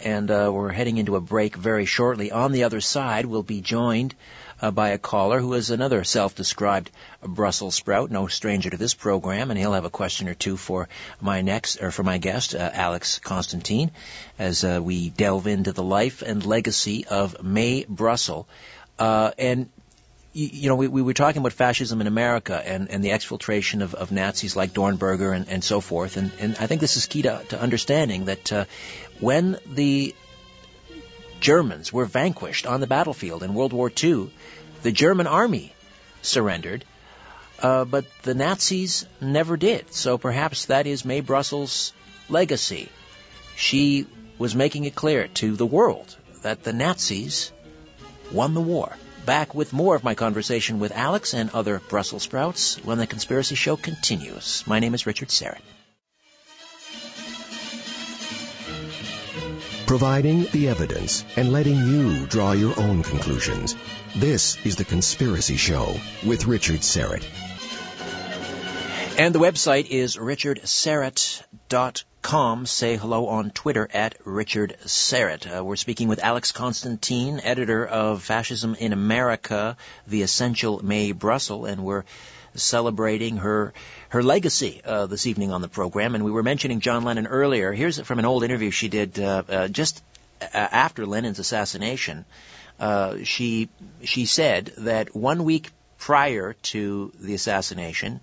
And 0.00 0.30
uh, 0.30 0.50
we're 0.52 0.72
heading 0.72 0.98
into 0.98 1.16
a 1.16 1.20
break 1.20 1.56
very 1.56 1.86
shortly. 1.86 2.30
On 2.32 2.52
the 2.52 2.64
other 2.64 2.80
side, 2.80 3.26
we'll 3.26 3.42
be 3.42 3.60
joined 3.60 4.14
uh, 4.60 4.70
by 4.70 4.90
a 4.90 4.98
caller 4.98 5.40
who 5.40 5.54
is 5.54 5.70
another 5.70 6.04
self-described 6.04 6.90
Brussels 7.22 7.74
sprout, 7.74 8.10
no 8.10 8.26
stranger 8.26 8.70
to 8.70 8.76
this 8.76 8.94
program, 8.94 9.50
and 9.50 9.58
he'll 9.58 9.72
have 9.72 9.84
a 9.84 9.90
question 9.90 10.28
or 10.28 10.34
two 10.34 10.56
for 10.56 10.88
my 11.20 11.42
next, 11.42 11.82
or 11.82 11.90
for 11.90 12.02
my 12.02 12.18
guest, 12.18 12.54
uh, 12.54 12.70
Alex 12.72 13.18
Constantine, 13.18 13.90
as 14.38 14.64
uh, 14.64 14.80
we 14.82 15.10
delve 15.10 15.46
into 15.46 15.72
the 15.72 15.82
life 15.82 16.22
and 16.22 16.44
legacy 16.44 17.06
of 17.06 17.42
Mae 17.42 17.84
Brussell. 17.88 18.46
Uh, 18.98 19.32
and 19.38 19.68
you, 20.34 20.48
you 20.52 20.68
know, 20.68 20.76
we, 20.76 20.88
we 20.88 21.02
were 21.02 21.14
talking 21.14 21.40
about 21.40 21.52
fascism 21.52 22.00
in 22.00 22.06
America 22.06 22.60
and, 22.64 22.90
and 22.90 23.02
the 23.02 23.10
exfiltration 23.10 23.82
of, 23.82 23.94
of 23.94 24.12
Nazis 24.12 24.56
like 24.56 24.72
Dornberger 24.72 25.34
and, 25.34 25.48
and 25.48 25.64
so 25.64 25.80
forth. 25.80 26.16
And, 26.16 26.30
and 26.40 26.56
I 26.58 26.66
think 26.66 26.80
this 26.80 26.96
is 26.96 27.06
key 27.06 27.22
to, 27.22 27.42
to 27.50 27.60
understanding 27.60 28.26
that 28.26 28.52
uh, 28.52 28.64
when 29.24 29.58
the 29.66 30.14
Germans 31.40 31.90
were 31.90 32.04
vanquished 32.04 32.66
on 32.66 32.80
the 32.80 32.86
battlefield 32.86 33.42
in 33.42 33.54
World 33.54 33.72
War 33.72 33.90
II, 33.90 34.30
the 34.82 34.92
German 34.92 35.26
army 35.26 35.72
surrendered, 36.20 36.84
uh, 37.60 37.86
but 37.86 38.04
the 38.22 38.34
Nazis 38.34 39.06
never 39.22 39.56
did. 39.56 39.94
So 39.94 40.18
perhaps 40.18 40.66
that 40.66 40.86
is 40.86 41.06
Mae 41.06 41.20
Brussell's 41.20 41.94
legacy. 42.28 42.90
She 43.56 44.06
was 44.36 44.54
making 44.54 44.84
it 44.84 44.94
clear 44.94 45.28
to 45.40 45.56
the 45.56 45.66
world 45.78 46.14
that 46.42 46.62
the 46.62 46.74
Nazis 46.74 47.50
won 48.30 48.52
the 48.52 48.60
war 48.60 48.94
back 49.24 49.54
with 49.54 49.72
more 49.72 49.96
of 49.96 50.04
my 50.04 50.14
conversation 50.14 50.80
with 50.80 50.92
Alex 50.92 51.32
and 51.32 51.48
other 51.50 51.80
Brussels 51.88 52.24
sprouts 52.24 52.76
when 52.84 52.98
the 52.98 53.06
Conspiracy 53.06 53.54
Show 53.54 53.76
continues. 53.76 54.62
My 54.66 54.80
name 54.80 54.94
is 54.94 55.06
Richard 55.06 55.28
Syrett. 55.28 55.62
Providing 59.94 60.50
the 60.50 60.66
evidence 60.70 61.22
and 61.36 61.52
letting 61.52 61.76
you 61.76 62.26
draw 62.26 62.50
your 62.50 62.76
own 62.80 63.04
conclusions. 63.04 63.76
This 64.16 64.58
is 64.66 64.74
The 64.74 64.84
Conspiracy 64.84 65.54
Show 65.54 65.94
with 66.26 66.46
Richard 66.46 66.80
Syrett. 66.80 67.24
And 69.16 69.32
the 69.32 69.38
website 69.38 69.86
is 69.86 70.16
richardsyrett.com. 70.16 72.66
Say 72.66 72.96
hello 72.96 73.28
on 73.28 73.52
Twitter 73.52 73.88
at 73.94 74.16
Richard 74.24 74.76
Syrett. 74.84 75.58
Uh, 75.58 75.64
we're 75.64 75.76
speaking 75.76 76.08
with 76.08 76.24
Alex 76.24 76.50
Constantine, 76.50 77.40
editor 77.44 77.86
of 77.86 78.24
Fascism 78.24 78.74
in 78.74 78.92
America, 78.92 79.76
The 80.08 80.22
Essential 80.22 80.84
Mae 80.84 81.12
Brussell, 81.12 81.66
and 81.66 81.84
we're 81.84 82.02
celebrating 82.54 83.38
her 83.38 83.72
her 84.08 84.22
legacy 84.22 84.80
uh, 84.84 85.06
this 85.06 85.26
evening 85.26 85.52
on 85.52 85.62
the 85.62 85.68
program. 85.68 86.14
And 86.14 86.24
we 86.24 86.30
were 86.30 86.42
mentioning 86.42 86.80
John 86.80 87.04
Lennon 87.04 87.26
earlier. 87.26 87.72
Here's 87.72 88.00
from 88.00 88.18
an 88.18 88.24
old 88.24 88.44
interview 88.44 88.70
she 88.70 88.88
did 88.88 89.18
uh, 89.18 89.42
uh, 89.48 89.68
just 89.68 90.02
after 90.52 91.06
Lennon's 91.06 91.38
assassination. 91.38 92.24
Uh, 92.78 93.18
she 93.24 93.68
she 94.02 94.26
said 94.26 94.72
that 94.78 95.14
one 95.14 95.44
week 95.44 95.70
prior 95.98 96.54
to 96.62 97.12
the 97.20 97.34
assassination, 97.34 98.20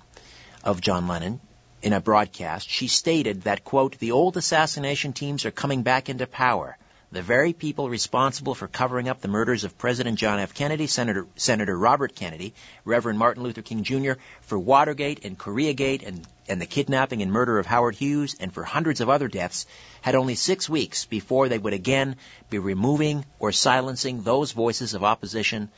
of 0.63 0.81
John 0.81 1.07
Lennon 1.07 1.39
in 1.81 1.93
a 1.93 2.01
broadcast, 2.01 2.69
she 2.69 2.87
stated 2.87 3.43
that, 3.43 3.63
quote, 3.63 3.97
the 3.97 4.11
old 4.11 4.37
assassination 4.37 5.13
teams 5.13 5.45
are 5.45 5.51
coming 5.51 5.81
back 5.81 6.09
into 6.09 6.27
power. 6.27 6.77
The 7.13 7.21
very 7.21 7.51
people 7.51 7.89
responsible 7.89 8.55
for 8.55 8.69
covering 8.69 9.09
up 9.09 9.19
the 9.19 9.27
murders 9.27 9.65
of 9.65 9.77
President 9.77 10.17
John 10.17 10.39
F. 10.39 10.53
Kennedy, 10.53 10.87
Senator, 10.87 11.27
Senator 11.35 11.77
Robert 11.77 12.15
Kennedy, 12.15 12.53
Reverend 12.85 13.19
Martin 13.19 13.43
Luther 13.43 13.61
King 13.61 13.83
Jr., 13.83 14.13
for 14.39 14.57
Watergate 14.57 15.25
and 15.25 15.37
Koreagate 15.37 16.07
and, 16.07 16.25
and 16.47 16.61
the 16.61 16.65
kidnapping 16.65 17.21
and 17.21 17.29
murder 17.29 17.59
of 17.59 17.65
Howard 17.65 17.95
Hughes, 17.95 18.37
and 18.39 18.53
for 18.53 18.63
hundreds 18.63 19.01
of 19.01 19.09
other 19.09 19.27
deaths, 19.27 19.65
had 20.01 20.15
only 20.15 20.35
six 20.35 20.69
weeks 20.69 21.03
before 21.03 21.49
they 21.49 21.57
would 21.57 21.73
again 21.73 22.15
be 22.49 22.59
removing 22.59 23.25
or 23.39 23.51
silencing 23.51 24.23
those 24.23 24.53
voices 24.53 24.93
of 24.93 25.03
opposition 25.03 25.69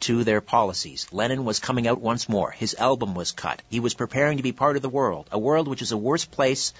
to 0.00 0.24
their 0.24 0.40
policies. 0.40 1.06
Lennon 1.12 1.44
was 1.44 1.58
coming 1.58 1.86
out 1.88 2.00
once 2.00 2.26
more. 2.26 2.52
His 2.52 2.74
album 2.76 3.14
was 3.14 3.32
cut. 3.32 3.60
He 3.68 3.80
was 3.80 3.92
preparing 3.92 4.38
to 4.38 4.42
be 4.42 4.52
part 4.52 4.76
of 4.76 4.82
the 4.82 4.88
world, 4.88 5.28
a 5.30 5.38
world 5.38 5.68
which 5.68 5.82
is 5.82 5.92
a 5.92 5.98
worse 5.98 6.24
place 6.24 6.72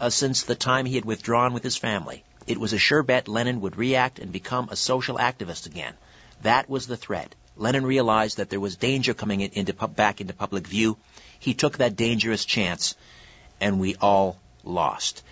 uh, 0.00 0.10
since 0.10 0.42
the 0.42 0.56
time 0.56 0.84
he 0.84 0.96
had 0.96 1.04
withdrawn 1.04 1.52
with 1.52 1.62
his 1.62 1.76
family. 1.76 2.24
It 2.46 2.58
was 2.58 2.72
a 2.72 2.78
sure 2.78 3.02
bet 3.02 3.28
Lennon 3.28 3.60
would 3.62 3.76
react 3.76 4.18
and 4.18 4.32
become 4.32 4.68
a 4.70 4.76
social 4.76 5.18
activist 5.18 5.66
again. 5.66 5.94
That 6.42 6.68
was 6.68 6.86
the 6.86 6.96
threat. 6.96 7.34
Lennon 7.56 7.86
realized 7.86 8.36
that 8.36 8.50
there 8.50 8.60
was 8.60 8.76
danger 8.76 9.14
coming 9.14 9.40
in, 9.40 9.50
into, 9.52 9.72
back 9.88 10.20
into 10.20 10.34
public 10.34 10.66
view. 10.66 10.96
He 11.38 11.54
took 11.54 11.78
that 11.78 11.96
dangerous 11.96 12.44
chance, 12.44 12.94
and 13.60 13.80
we 13.80 13.96
all 13.96 14.38
lost. 14.64 15.22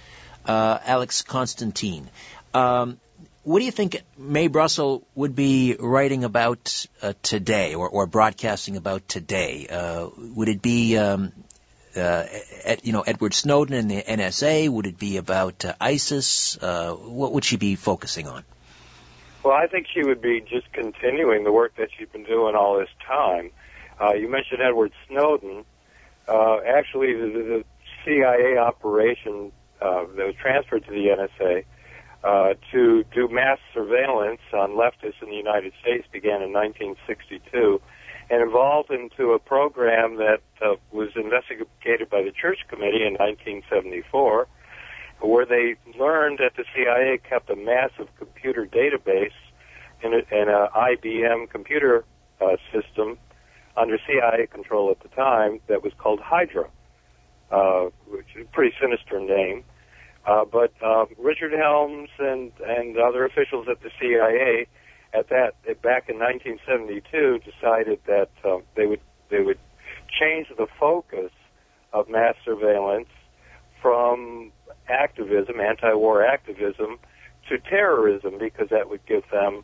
uh, 0.46 0.79
Alex 0.85 1.22
Constantine. 1.22 2.09
Um, 2.53 2.98
what 3.42 3.59
do 3.59 3.64
you 3.64 3.70
think 3.70 4.03
Mae 4.16 4.48
Brussell 4.48 5.03
would 5.14 5.35
be 5.35 5.77
writing 5.79 6.24
about 6.24 6.87
uh, 7.03 7.12
today 7.22 7.74
or, 7.74 7.88
or, 7.88 8.07
broadcasting 8.07 8.77
about 8.77 9.07
today? 9.07 9.66
Uh, 9.68 10.09
would 10.35 10.48
it 10.48 10.62
be, 10.62 10.96
um, 10.96 11.33
you 11.94 12.92
know, 12.92 13.02
Edward 13.02 13.35
Snowden 13.35 13.74
and 13.74 13.90
the 13.90 14.02
NSA? 14.02 14.68
Would 14.68 14.87
it 14.87 14.98
be 14.98 15.16
about 15.16 15.64
uh, 15.64 15.74
ISIS? 15.80 16.59
Uh, 16.61 16.92
what 16.94 17.33
would 17.33 17.44
she 17.44 17.57
be 17.57 17.76
focusing 17.76 18.28
on? 18.28 18.44
Well, 19.42 19.54
I 19.54 19.66
think 19.66 19.87
she 19.92 20.02
would 20.02 20.22
be 20.22 20.40
just 20.40 20.72
continuing 20.72 21.44
the 21.44 21.52
work 21.52 21.76
that 21.76 21.88
she's 21.96 22.09
been 22.09 22.24
doing 22.24 22.54
all 22.54 22.78
this 22.78 22.88
time. 23.07 23.50
Uh, 24.00 24.14
you 24.14 24.28
mentioned 24.28 24.61
Edward 24.61 24.92
Snowden. 25.09 25.64
actually, 26.28 27.14
the, 27.14 27.28
the, 27.33 27.64
CIA 28.04 28.59
operation 28.59 29.50
that 29.80 30.14
was 30.14 30.35
transferred 30.38 30.85
to 30.85 30.90
the 30.90 31.07
NSA 31.07 31.64
uh, 32.24 32.54
to 32.72 33.04
do 33.14 33.28
mass 33.28 33.59
surveillance 33.74 34.40
on 34.52 34.70
leftists 34.70 35.22
in 35.22 35.28
the 35.28 35.37
United 35.37 35.72
States 35.83 36.07
began 36.11 36.40
in 36.40 36.52
1962 36.52 37.80
and 38.30 38.42
evolved 38.42 38.90
into 38.90 39.32
a 39.32 39.38
program 39.38 40.16
that 40.16 40.40
uh, 40.62 40.74
was 40.92 41.10
investigated 41.16 42.08
by 42.10 42.22
the 42.22 42.32
Church 42.32 42.58
Committee 42.68 43.04
in 43.04 43.14
1974, 43.14 44.46
where 45.20 45.46
they 45.46 45.76
learned 45.98 46.38
that 46.38 46.52
the 46.56 46.64
CIA 46.74 47.18
kept 47.18 47.50
a 47.50 47.56
massive 47.56 48.08
computer 48.18 48.66
database 48.66 49.32
in, 50.02 50.14
an 50.14 50.22
IBM 50.30 51.50
computer 51.50 52.04
uh, 52.40 52.56
system 52.72 53.18
under 53.76 53.98
CIA 54.06 54.46
control 54.46 54.90
at 54.90 55.00
the 55.00 55.08
time 55.14 55.60
that 55.68 55.82
was 55.82 55.92
called 55.98 56.20
Hydra, 56.20 56.68
uh, 57.50 57.87
which 58.08 58.26
is 58.37 58.46
a 58.46 58.54
pretty 58.54 58.74
sinister 58.80 59.20
name. 59.20 59.64
Uh, 60.26 60.44
but 60.44 60.72
uh, 60.82 61.04
Richard 61.18 61.52
Helms 61.52 62.08
and 62.18 62.50
and 62.66 62.96
other 62.96 63.26
officials 63.26 63.66
at 63.70 63.82
the 63.82 63.90
CIA 64.00 64.66
at 65.14 65.29
that 65.29 65.55
back 65.83 66.09
in 66.09 66.18
1972 66.18 67.38
decided 67.38 68.00
that 68.07 68.31
uh, 68.44 68.59
they 68.77 68.87
would 68.87 69.00
they 69.31 69.40
would 69.40 69.59
change 70.20 70.48
the 70.57 70.66
focus 70.79 71.31
of 71.92 72.09
mass 72.09 72.35
surveillance 72.44 73.09
from 73.81 74.50
activism, 74.88 75.61
anti-war 75.61 76.24
activism, 76.27 76.98
to 77.48 77.59
terrorism 77.59 78.38
because 78.38 78.68
that 78.70 78.90
would 78.90 79.05
give 79.07 79.22
them 79.31 79.62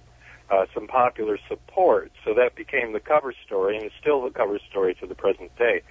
uh, 0.51 0.67
some 0.75 0.87
popular 0.87 1.39
support. 1.49 2.13
So 2.25 2.35
that 2.35 2.55
became 2.55 2.93
the 2.93 3.01
cover 3.01 3.33
story, 3.47 3.77
and 3.77 3.85
it's 3.85 3.95
still 4.01 4.23
the 4.23 4.31
cover 4.31 4.59
story 4.71 4.95
to 5.01 5.07
the 5.07 5.15
present 5.15 5.57
day. 5.57 5.83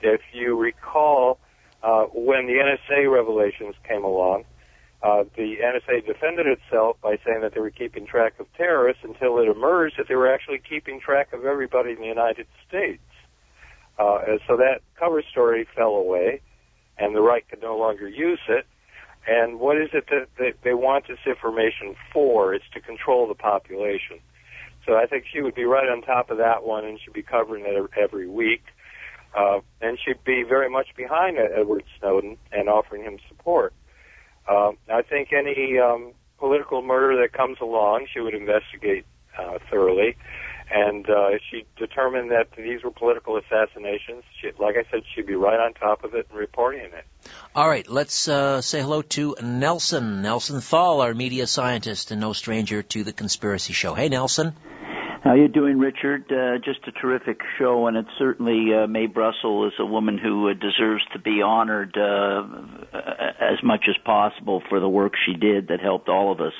If 0.00 0.20
you 0.32 0.56
recall, 0.56 1.38
uh, 1.82 2.04
when 2.12 2.46
the 2.46 2.54
NSA 2.54 3.10
revelations 3.12 3.74
came 3.86 4.04
along, 4.04 4.44
uh, 5.02 5.24
the 5.36 5.56
NSA 5.62 6.04
defended 6.06 6.46
itself 6.46 6.96
by 7.00 7.18
saying 7.24 7.40
that 7.42 7.54
they 7.54 7.60
were 7.60 7.70
keeping 7.70 8.06
track 8.06 8.34
of 8.40 8.46
terrorists 8.56 9.04
until 9.04 9.38
it 9.38 9.48
emerged 9.48 9.96
that 9.98 10.08
they 10.08 10.16
were 10.16 10.32
actually 10.32 10.58
keeping 10.58 11.00
track 11.00 11.32
of 11.32 11.44
everybody 11.44 11.92
in 11.92 12.00
the 12.00 12.06
United 12.06 12.46
States. 12.66 13.02
Uh, 13.98 14.18
and 14.26 14.40
so 14.46 14.56
that 14.56 14.80
cover 14.98 15.22
story 15.22 15.66
fell 15.74 15.94
away, 15.94 16.40
and 16.98 17.14
the 17.14 17.20
right 17.20 17.48
could 17.48 17.62
no 17.62 17.76
longer 17.76 18.08
use 18.08 18.40
it. 18.48 18.66
And 19.26 19.60
what 19.60 19.76
is 19.76 19.90
it 19.92 20.06
that 20.10 20.28
they, 20.38 20.52
they 20.64 20.74
want 20.74 21.06
this 21.06 21.18
information 21.26 21.94
for? 22.12 22.54
It's 22.54 22.64
to 22.74 22.80
control 22.80 23.28
the 23.28 23.34
population. 23.34 24.18
So 24.86 24.94
I 24.96 25.06
think 25.06 25.26
she 25.30 25.42
would 25.42 25.54
be 25.54 25.64
right 25.64 25.88
on 25.88 26.02
top 26.02 26.30
of 26.30 26.38
that 26.38 26.64
one, 26.64 26.84
and 26.84 26.98
she'd 26.98 27.12
be 27.12 27.22
covering 27.22 27.64
it 27.66 27.90
every 27.96 28.28
week. 28.28 28.62
Uh, 29.36 29.60
and 29.82 29.98
she'd 30.02 30.24
be 30.24 30.42
very 30.42 30.70
much 30.70 30.88
behind 30.96 31.36
Edward 31.36 31.84
Snowden 31.98 32.38
and 32.50 32.68
offering 32.68 33.02
him 33.02 33.18
support. 33.28 33.74
Uh, 34.48 34.72
I 34.90 35.02
think 35.02 35.32
any 35.32 35.78
um, 35.78 36.12
political 36.38 36.82
murder 36.82 37.20
that 37.22 37.32
comes 37.32 37.58
along, 37.60 38.06
she 38.12 38.20
would 38.20 38.34
investigate 38.34 39.04
uh, 39.38 39.58
thoroughly. 39.70 40.16
And 40.70 41.08
uh, 41.08 41.28
if 41.28 41.40
she 41.50 41.64
determined 41.78 42.30
that 42.30 42.48
these 42.56 42.82
were 42.82 42.90
political 42.90 43.38
assassinations, 43.38 44.22
she, 44.40 44.50
like 44.58 44.76
I 44.76 44.84
said, 44.90 45.02
she'd 45.14 45.26
be 45.26 45.34
right 45.34 45.58
on 45.58 45.72
top 45.72 46.04
of 46.04 46.14
it 46.14 46.26
and 46.28 46.38
reporting 46.38 46.80
it. 46.80 47.04
All 47.54 47.66
right, 47.66 47.88
let's 47.88 48.28
uh, 48.28 48.60
say 48.60 48.82
hello 48.82 49.00
to 49.02 49.36
Nelson. 49.42 50.20
Nelson 50.20 50.60
Thall, 50.60 51.00
our 51.00 51.14
media 51.14 51.46
scientist 51.46 52.10
and 52.10 52.20
no 52.20 52.34
stranger 52.34 52.82
to 52.82 53.02
the 53.02 53.14
Conspiracy 53.14 53.72
Show. 53.72 53.94
Hey, 53.94 54.10
Nelson. 54.10 54.54
How 55.28 55.34
you 55.34 55.48
doing, 55.48 55.78
Richard? 55.78 56.32
Uh, 56.32 56.56
just 56.56 56.88
a 56.88 56.90
terrific 56.90 57.38
show, 57.58 57.86
and 57.86 57.98
it's 57.98 58.08
certainly 58.18 58.68
uh, 58.72 58.86
Mae 58.86 59.04
Brussell 59.04 59.66
is 59.66 59.74
a 59.78 59.84
woman 59.84 60.16
who 60.16 60.48
uh, 60.48 60.54
deserves 60.54 61.02
to 61.12 61.18
be 61.18 61.42
honored 61.42 61.94
uh, 61.98 62.44
as 62.94 63.62
much 63.62 63.84
as 63.90 63.96
possible 64.06 64.62
for 64.70 64.80
the 64.80 64.88
work 64.88 65.12
she 65.26 65.34
did 65.34 65.68
that 65.68 65.80
helped 65.82 66.08
all 66.08 66.32
of 66.32 66.40
us. 66.40 66.54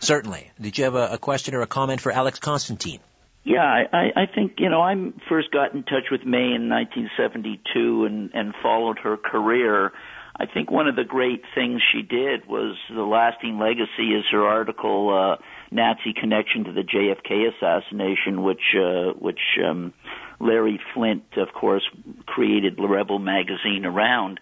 Certainly. 0.00 0.50
Did 0.60 0.76
you 0.76 0.84
have 0.84 0.96
a, 0.96 1.14
a 1.14 1.18
question 1.18 1.54
or 1.54 1.62
a 1.62 1.66
comment 1.66 2.02
for 2.02 2.12
Alex 2.12 2.40
Constantine? 2.40 3.00
Yeah, 3.42 3.62
I, 3.62 4.10
I 4.14 4.26
think 4.34 4.56
you 4.58 4.68
know 4.68 4.82
I 4.82 4.94
first 5.26 5.50
got 5.50 5.72
in 5.72 5.82
touch 5.84 6.10
with 6.10 6.26
Mae 6.26 6.52
in 6.54 6.68
1972 6.68 8.04
and 8.04 8.30
and 8.34 8.52
followed 8.62 8.98
her 8.98 9.16
career. 9.16 9.92
I 10.38 10.44
think 10.44 10.70
one 10.70 10.88
of 10.88 10.96
the 10.96 11.04
great 11.04 11.40
things 11.54 11.80
she 11.90 12.02
did 12.02 12.46
was 12.46 12.76
the 12.94 13.00
lasting 13.00 13.58
legacy 13.58 14.12
is 14.12 14.24
her 14.30 14.46
article. 14.46 15.38
Uh, 15.38 15.42
Nazi 15.70 16.12
connection 16.12 16.64
to 16.64 16.72
the 16.72 16.82
JFK 16.82 17.50
assassination, 17.54 18.42
which 18.42 18.74
uh, 18.76 19.12
which 19.18 19.40
um, 19.64 19.92
Larry 20.40 20.80
Flynt, 20.94 21.24
of 21.36 21.48
course, 21.52 21.82
created 22.26 22.78
Rebel 22.78 23.18
magazine 23.18 23.84
around. 23.84 24.40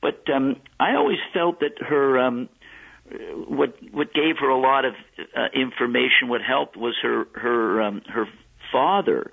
But 0.00 0.22
um, 0.34 0.56
I 0.78 0.94
always 0.94 1.18
felt 1.32 1.60
that 1.60 1.80
her 1.80 2.18
um, 2.18 2.48
what 3.48 3.74
what 3.92 4.12
gave 4.12 4.36
her 4.40 4.48
a 4.48 4.60
lot 4.60 4.84
of 4.84 4.94
uh, 5.36 5.46
information, 5.54 6.28
what 6.28 6.40
helped 6.42 6.76
was 6.76 6.94
her 7.02 7.26
her 7.34 7.82
um, 7.82 8.02
her 8.08 8.26
father. 8.72 9.32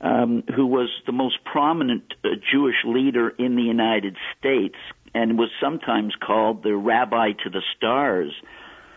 Um, 0.00 0.42
who 0.54 0.66
was 0.66 0.90
the 1.06 1.12
most 1.12 1.38
prominent 1.44 2.12
uh, 2.24 2.30
Jewish 2.52 2.74
leader 2.84 3.30
in 3.30 3.56
the 3.56 3.62
United 3.62 4.16
States 4.36 4.74
and 5.14 5.38
was 5.38 5.48
sometimes 5.62 6.12
called 6.20 6.62
the 6.62 6.74
rabbi 6.74 7.30
to 7.44 7.48
the 7.48 7.62
stars. 7.76 8.32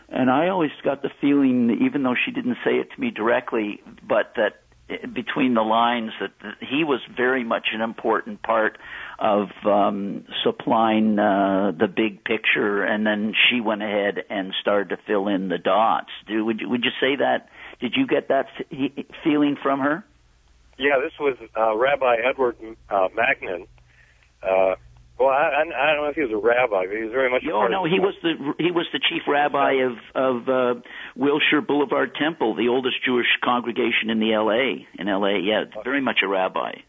And 0.10 0.30
I 0.30 0.48
always 0.48 0.72
got 0.84 1.02
the 1.02 1.10
feeling, 1.20 1.80
even 1.86 2.04
though 2.04 2.16
she 2.16 2.32
didn't 2.32 2.58
say 2.64 2.76
it 2.76 2.90
to 2.96 3.02
me 3.02 3.12
directly, 3.12 3.82
but 4.08 4.34
that 4.36 4.62
between 5.14 5.54
the 5.54 5.62
lines 5.62 6.12
that 6.22 6.32
he 6.62 6.84
was 6.84 7.02
very 7.16 7.44
much 7.44 7.68
an 7.74 7.82
important 7.82 8.42
part 8.42 8.78
of 9.20 9.50
um, 9.66 10.24
supplying 10.44 11.20
uh, 11.20 11.74
the 11.78 11.88
big 11.88 12.24
picture, 12.24 12.84
and 12.84 13.06
then 13.06 13.34
she 13.50 13.60
went 13.60 13.84
ahead 13.84 14.24
and 14.30 14.54
started 14.62 14.90
to 14.96 14.98
fill 15.06 15.28
in 15.28 15.50
the 15.50 15.58
dots. 15.58 16.10
Do 16.26 16.46
would 16.46 16.62
you, 16.62 16.70
would 16.70 16.86
you 16.86 16.92
say 17.02 17.18
that? 17.18 17.50
Did 17.82 17.96
you 17.98 18.08
get 18.08 18.30
that 18.30 18.48
f- 18.72 19.06
feeling 19.24 19.58
from 19.62 19.82
her? 19.82 20.06
Yeah, 20.78 21.00
this 21.04 21.14
was 21.20 21.36
uh, 21.58 21.76
Rabbi 21.76 22.18
Edgar 22.24 22.56
uh, 22.90 23.08
Magnin, 23.14 23.68
uh, 24.42 24.76
well, 25.20 25.30
I, 25.30 25.66
I, 25.66 25.94
don't 25.94 26.04
know 26.04 26.10
if 26.10 26.16
he 26.16 26.22
was 26.22 26.32
a 26.32 26.38
rabbi, 26.38 26.86
but 26.86 26.96
he 26.96 27.04
was 27.04 27.12
very 27.12 27.32
much. 27.32 27.42
Oh 27.52 27.66
no, 27.68 27.86
he 27.86 28.00
was 28.00 28.14
the 28.22 28.54
he 28.60 28.70
was 28.70 28.86
the 28.94 29.00
chief 29.00 29.24
rabbi 29.28 29.82
of 29.82 29.98
of 30.14 30.48
uh, 30.48 30.80
Wilshire 31.16 31.62
Boulevard 31.62 32.14
Temple, 32.14 32.54
the 32.56 32.68
oldest 32.70 32.98
Jewish 33.04 33.28
congregation 33.44 34.12
in 34.12 34.20
the 34.20 34.34
L.A. 34.34 34.86
in 35.00 35.08
L.A. 35.08 35.40
Yeah, 35.42 35.66
very 35.84 36.02
much 36.02 36.20
a 36.24 36.28
rabbi. 36.28 36.86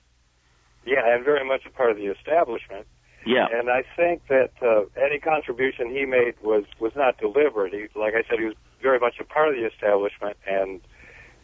Yeah, 0.84 1.14
and 1.14 1.24
very 1.24 1.46
much 1.46 1.62
a 1.64 1.70
part 1.70 1.90
of 1.90 1.96
the 1.96 2.06
establishment. 2.06 2.86
Yeah, 3.24 3.46
and 3.50 3.70
I 3.70 3.82
think 3.96 4.28
that 4.28 4.52
uh, 4.60 4.84
any 5.00 5.18
contribution 5.18 5.90
he 5.90 6.04
made 6.04 6.34
was 6.42 6.64
was 6.78 6.92
not 6.94 7.16
deliberate. 7.16 7.72
He, 7.72 7.88
like 7.98 8.12
I 8.12 8.28
said, 8.28 8.38
he 8.38 8.44
was 8.44 8.56
very 8.82 8.98
much 8.98 9.14
a 9.20 9.24
part 9.24 9.48
of 9.48 9.54
the 9.54 9.64
establishment 9.64 10.36
and 10.46 10.80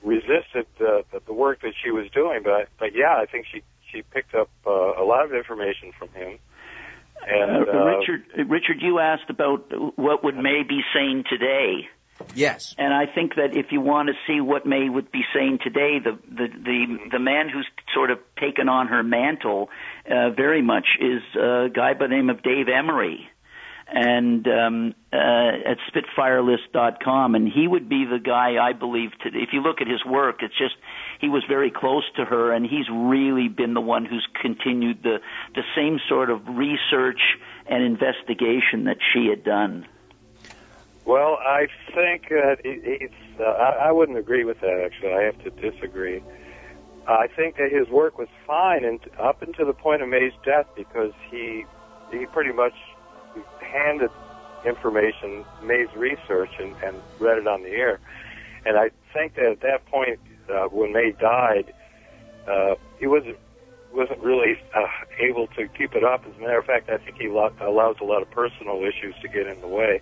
resisted 0.03 0.67
the, 0.79 1.03
the 1.27 1.33
work 1.33 1.63
that 1.63 1.73
she 1.83 1.91
was 1.91 2.11
doing. 2.13 2.43
But 2.45 2.69
but 2.79 2.95
yeah, 2.95 3.17
I 3.17 3.25
think 3.25 3.47
she 3.51 3.63
she 3.91 4.03
picked 4.03 4.35
up 4.35 4.51
uh, 4.67 5.01
a 5.01 5.05
lot 5.05 5.25
of 5.25 5.33
information 5.33 5.93
from 5.99 6.11
him 6.11 6.39
and, 7.27 7.69
uh, 7.69 7.71
uh, 7.71 7.85
Richard, 7.85 8.25
Richard, 8.49 8.77
you 8.81 8.99
asked 8.99 9.31
about 9.31 9.73
what 9.97 10.25
would 10.25 10.37
Mae 10.37 10.63
be 10.69 10.81
saying 10.95 11.25
today. 11.29 11.89
Yes. 12.35 12.75
And 12.79 12.95
I 12.95 13.07
think 13.13 13.35
that 13.37 13.57
if 13.57 13.67
you 13.73 13.81
want 13.81 14.09
to 14.09 14.15
see 14.27 14.41
what 14.41 14.67
Mae 14.67 14.89
would 14.89 15.11
be 15.11 15.23
saying 15.35 15.59
today, 15.63 15.99
the 15.99 16.19
the 16.29 16.47
the, 16.49 16.99
the 17.13 17.19
man 17.19 17.49
who's 17.49 17.67
sort 17.93 18.11
of 18.11 18.19
taken 18.41 18.69
on 18.69 18.87
her 18.87 19.03
mantle 19.03 19.69
uh, 20.09 20.31
very 20.31 20.63
much 20.63 20.87
is 21.01 21.23
a 21.35 21.69
guy 21.75 21.95
by 21.95 22.07
the 22.07 22.15
name 22.15 22.31
of 22.31 22.43
Dave 22.43 22.69
Emory 22.69 23.29
and 23.87 24.47
um, 24.49 24.95
uh, 25.13 25.17
at 25.17 25.79
Spitfirelist.com, 25.93 27.35
and 27.35 27.49
he 27.49 27.69
would 27.69 27.89
be 27.89 28.05
the 28.05 28.19
guy 28.19 28.57
I 28.63 28.73
believe. 28.73 29.11
To, 29.23 29.29
if 29.29 29.51
you 29.53 29.61
look 29.61 29.81
at 29.81 29.87
his 29.87 30.05
work, 30.05 30.43
it's 30.43 30.57
just 30.57 30.75
he 31.21 31.29
was 31.29 31.43
very 31.49 31.71
close 31.71 32.05
to 32.17 32.25
her, 32.25 32.53
and 32.53 32.67
he's 32.67 32.89
really 32.91 33.49
been 33.49 33.75
the 33.75 33.81
one 33.81 34.05
who's 34.05 34.27
continued 34.41 35.03
the 35.03 35.19
the 35.55 35.63
same 35.77 35.99
sort 36.09 36.31
of 36.31 36.41
research 36.49 37.21
and 37.67 37.83
investigation 37.83 38.85
that 38.85 38.99
she 39.13 39.27
had 39.27 39.45
done. 39.45 39.87
Well, 41.05 41.39
I 41.41 41.67
think 41.95 42.31
that 42.31 42.59
it's. 42.65 43.15
Uh, 43.39 43.45
I, 43.45 43.89
I 43.89 43.93
wouldn't 43.93 44.17
agree 44.19 44.45
with 44.45 44.61
that. 44.61 44.81
Actually, 44.85 45.13
I 45.13 45.23
have 45.23 45.43
to 45.45 45.51
disagree. 45.51 46.23
I 47.07 47.27
think 47.27 47.57
that 47.57 47.71
his 47.71 47.89
work 47.89 48.19
was 48.19 48.29
fine 48.47 48.85
and 48.85 48.99
up 49.19 49.43
until 49.43 49.67
the 49.67 49.75
point 49.75 50.01
of 50.01 50.09
Mae's 50.09 50.33
death 50.45 50.67
because 50.75 51.13
he 51.31 51.67
he 52.11 52.25
pretty 52.27 52.53
much 52.53 52.73
handed 53.61 54.11
information, 54.65 55.45
Mae's 55.63 55.95
research, 55.95 56.51
and, 56.59 56.75
and 56.83 56.97
read 57.19 57.39
it 57.39 57.47
on 57.47 57.63
the 57.63 57.71
air. 57.71 58.01
And 58.65 58.79
I 58.79 58.91
think 59.13 59.35
that 59.35 59.47
at 59.47 59.61
that 59.61 59.87
point, 59.87 60.19
uh, 60.49 60.65
when 60.69 60.93
Mae 60.93 61.13
died, 61.13 61.73
uh, 62.47 62.75
he 62.99 63.07
wasn't 63.07 63.39
wasn't 63.93 64.19
really 64.21 64.59
uh, 64.75 64.87
able 65.21 65.47
to 65.47 65.69
keep 65.69 65.95
it 65.95 66.03
up. 66.03 66.25
As 66.27 66.37
a 66.37 66.41
matter 66.41 66.59
of 66.59 66.65
fact, 66.65 66.91
I 66.91 66.97
think 66.97 67.17
he 67.17 67.29
lo- 67.29 67.53
allows 67.61 67.97
a 68.01 68.05
lot 68.05 68.23
of 68.23 68.31
personal 68.33 68.83
issues 68.83 69.15
to 69.23 69.29
get 69.29 69.47
in 69.47 69.61
the 69.61 69.69
way. 69.69 70.01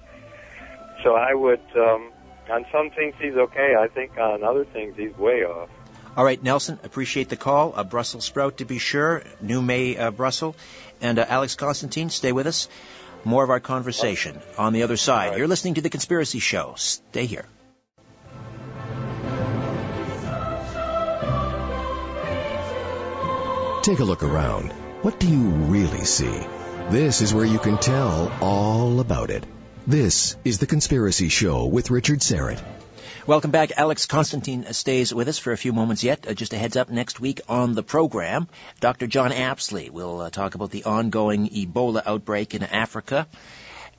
So 1.02 1.14
I 1.14 1.34
would, 1.34 1.60
um, 1.76 2.10
on 2.48 2.64
some 2.72 2.90
things 2.90 3.14
he's 3.20 3.34
okay. 3.34 3.74
I 3.78 3.88
think 3.88 4.16
on 4.16 4.42
other 4.42 4.64
things 4.64 4.96
he's 4.96 5.14
way 5.18 5.44
off. 5.44 5.68
All 6.16 6.24
right, 6.24 6.42
Nelson, 6.42 6.78
appreciate 6.84 7.28
the 7.28 7.36
call. 7.36 7.74
A 7.74 7.84
Brussels 7.84 8.24
sprout 8.24 8.58
to 8.58 8.64
be 8.64 8.78
sure. 8.78 9.22
New 9.40 9.62
May 9.62 9.96
uh, 9.96 10.10
Brussels. 10.10 10.56
And 11.00 11.18
uh, 11.18 11.26
Alex 11.28 11.54
Constantine, 11.54 12.10
stay 12.10 12.32
with 12.32 12.46
us. 12.46 12.68
More 13.24 13.44
of 13.44 13.50
our 13.50 13.60
conversation 13.60 14.40
on 14.58 14.72
the 14.72 14.82
other 14.82 14.96
side. 14.96 15.30
Right. 15.30 15.38
You're 15.38 15.48
listening 15.48 15.74
to 15.74 15.80
The 15.80 15.90
Conspiracy 15.90 16.40
Show. 16.40 16.74
Stay 16.76 17.26
here. 17.26 17.46
Take 23.82 23.98
a 23.98 24.04
look 24.04 24.22
around. 24.22 24.72
What 25.02 25.18
do 25.18 25.28
you 25.28 25.40
really 25.40 26.04
see? 26.04 26.46
This 26.90 27.20
is 27.20 27.34
where 27.34 27.44
you 27.44 27.58
can 27.58 27.78
tell 27.78 28.32
all 28.40 29.00
about 29.00 29.30
it. 29.30 29.44
This 29.86 30.36
is 30.44 30.58
The 30.58 30.66
Conspiracy 30.66 31.28
Show 31.28 31.66
with 31.66 31.90
Richard 31.90 32.20
Syrett. 32.20 32.62
Welcome 33.24 33.52
back. 33.52 33.70
Alex 33.76 34.06
Constantine 34.06 34.64
stays 34.72 35.14
with 35.14 35.28
us 35.28 35.38
for 35.38 35.52
a 35.52 35.56
few 35.56 35.72
moments 35.72 36.02
yet. 36.02 36.26
Uh, 36.26 36.34
just 36.34 36.54
a 36.54 36.58
heads 36.58 36.76
up 36.76 36.90
next 36.90 37.20
week 37.20 37.40
on 37.48 37.72
the 37.72 37.84
program, 37.84 38.48
Dr. 38.80 39.06
John 39.06 39.30
Apsley 39.30 39.90
will 39.90 40.22
uh, 40.22 40.30
talk 40.30 40.56
about 40.56 40.72
the 40.72 40.82
ongoing 40.82 41.48
Ebola 41.48 42.02
outbreak 42.04 42.52
in 42.56 42.64
Africa. 42.64 43.28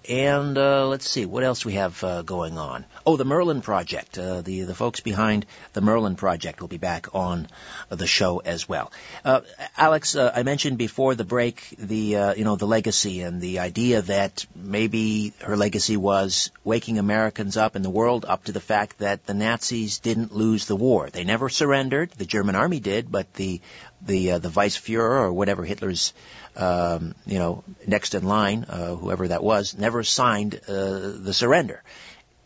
And 0.10 0.58
uh, 0.58 0.88
let's 0.88 1.10
see 1.10 1.26
what 1.26 1.44
else 1.44 1.64
we 1.64 1.74
have 1.74 2.04
uh, 2.04 2.24
going 2.24 2.58
on. 2.58 2.86
Oh, 3.06 3.16
the 3.16 3.24
Merlin 3.24 3.62
Project. 3.62 4.18
Uh, 4.18 4.42
the 4.42 4.64
the 4.64 4.76
folks 4.76 5.00
behind 5.00 5.46
the 5.72 5.82
Merlin 5.82 6.18
Project 6.18 6.60
will 6.60 6.68
be 6.68 6.78
back 6.78 7.16
on 7.16 7.48
the 7.90 8.06
show 8.06 8.40
as 8.40 8.68
well. 8.68 8.92
Uh, 9.24 9.42
Alex, 9.78 10.16
uh, 10.16 10.32
I 10.36 10.44
mentioned 10.44 10.78
before 10.78 11.16
the 11.16 11.24
break 11.24 11.74
the 11.78 12.18
uh, 12.18 12.34
you 12.34 12.44
know 12.44 12.58
the 12.58 12.68
legacy 12.68 13.22
and 13.22 13.40
the 13.40 13.60
idea 13.60 14.02
that 14.02 14.46
maybe 14.56 15.34
her 15.40 15.56
legacy 15.56 15.96
was 15.96 16.52
waking 16.66 17.00
Americans 17.00 17.56
up 17.56 17.78
in 17.78 17.82
the 17.82 17.90
world 17.90 18.26
up 18.28 18.44
to 18.46 18.52
the 18.52 18.60
fact 18.60 19.00
that 19.00 19.26
the 19.26 19.34
Nazis 19.34 20.00
didn't 20.00 20.34
lose 20.34 20.66
the 20.66 20.76
war. 20.76 21.10
They 21.10 21.24
never 21.24 21.48
surrendered. 21.48 22.12
The 22.12 22.26
German 22.26 22.56
army 22.56 22.82
did, 22.82 23.10
but 23.10 23.34
the 23.36 23.62
the 24.06 24.32
uh, 24.32 24.40
the 24.40 24.50
Vice 24.50 24.78
Fuhrer 24.78 25.22
or 25.22 25.34
whatever 25.34 25.64
Hitler's 25.64 26.14
um, 26.56 27.16
you 27.26 27.40
know, 27.40 27.64
next 27.88 28.16
in 28.16 28.24
line, 28.24 28.66
uh, 28.68 28.96
whoever 28.96 29.28
that 29.28 29.44
was, 29.44 29.76
never 29.78 30.04
signed 30.04 30.60
uh, 30.68 30.70
the 30.70 31.34
surrender. 31.34 31.84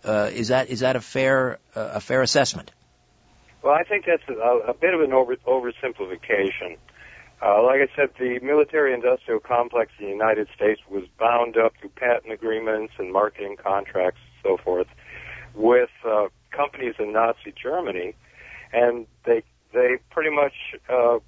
Uh, 0.04 0.30
is 0.32 0.50
that 0.50 0.70
is 0.70 0.82
that 0.82 0.96
a 0.96 1.02
fair 1.02 1.60
uh, 1.76 1.92
a 1.96 2.00
fair 2.00 2.22
assessment? 2.22 2.72
Well, 3.62 3.74
I 3.74 3.84
think 3.84 4.06
that's 4.06 4.24
a, 4.30 4.70
a 4.70 4.74
bit 4.74 4.94
of 4.94 5.02
an 5.02 5.12
over, 5.12 5.36
oversimplification. 5.36 6.78
Uh, 7.42 7.62
like 7.64 7.82
I 7.82 7.96
said, 7.96 8.10
the 8.18 8.40
military-industrial 8.42 9.42
complex 9.42 9.92
in 10.00 10.06
the 10.06 10.12
United 10.12 10.48
States 10.56 10.82
was 10.90 11.04
bound 11.20 11.58
up 11.58 11.74
through 11.80 11.90
patent 11.90 12.32
agreements 12.32 12.94
and 12.98 13.12
marketing 13.12 13.58
contracts 13.62 14.20
and 14.24 14.58
so 14.58 14.64
forth 14.64 14.88
with 15.54 15.90
uh, 16.08 16.28
companies 16.52 16.96
in 16.98 17.12
Nazi 17.12 17.54
Germany, 17.62 18.16
and 18.72 19.06
they 19.26 19.44
they 19.74 19.98
pretty 20.10 20.34
much 20.34 20.54
uh, 20.90 21.20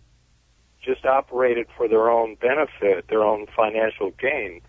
just 0.84 1.06
operated 1.06 1.68
for 1.76 1.88
their 1.88 2.10
own 2.10 2.36
benefit, 2.36 3.08
their 3.10 3.24
own 3.24 3.48
financial 3.56 4.12
gain. 4.12 4.62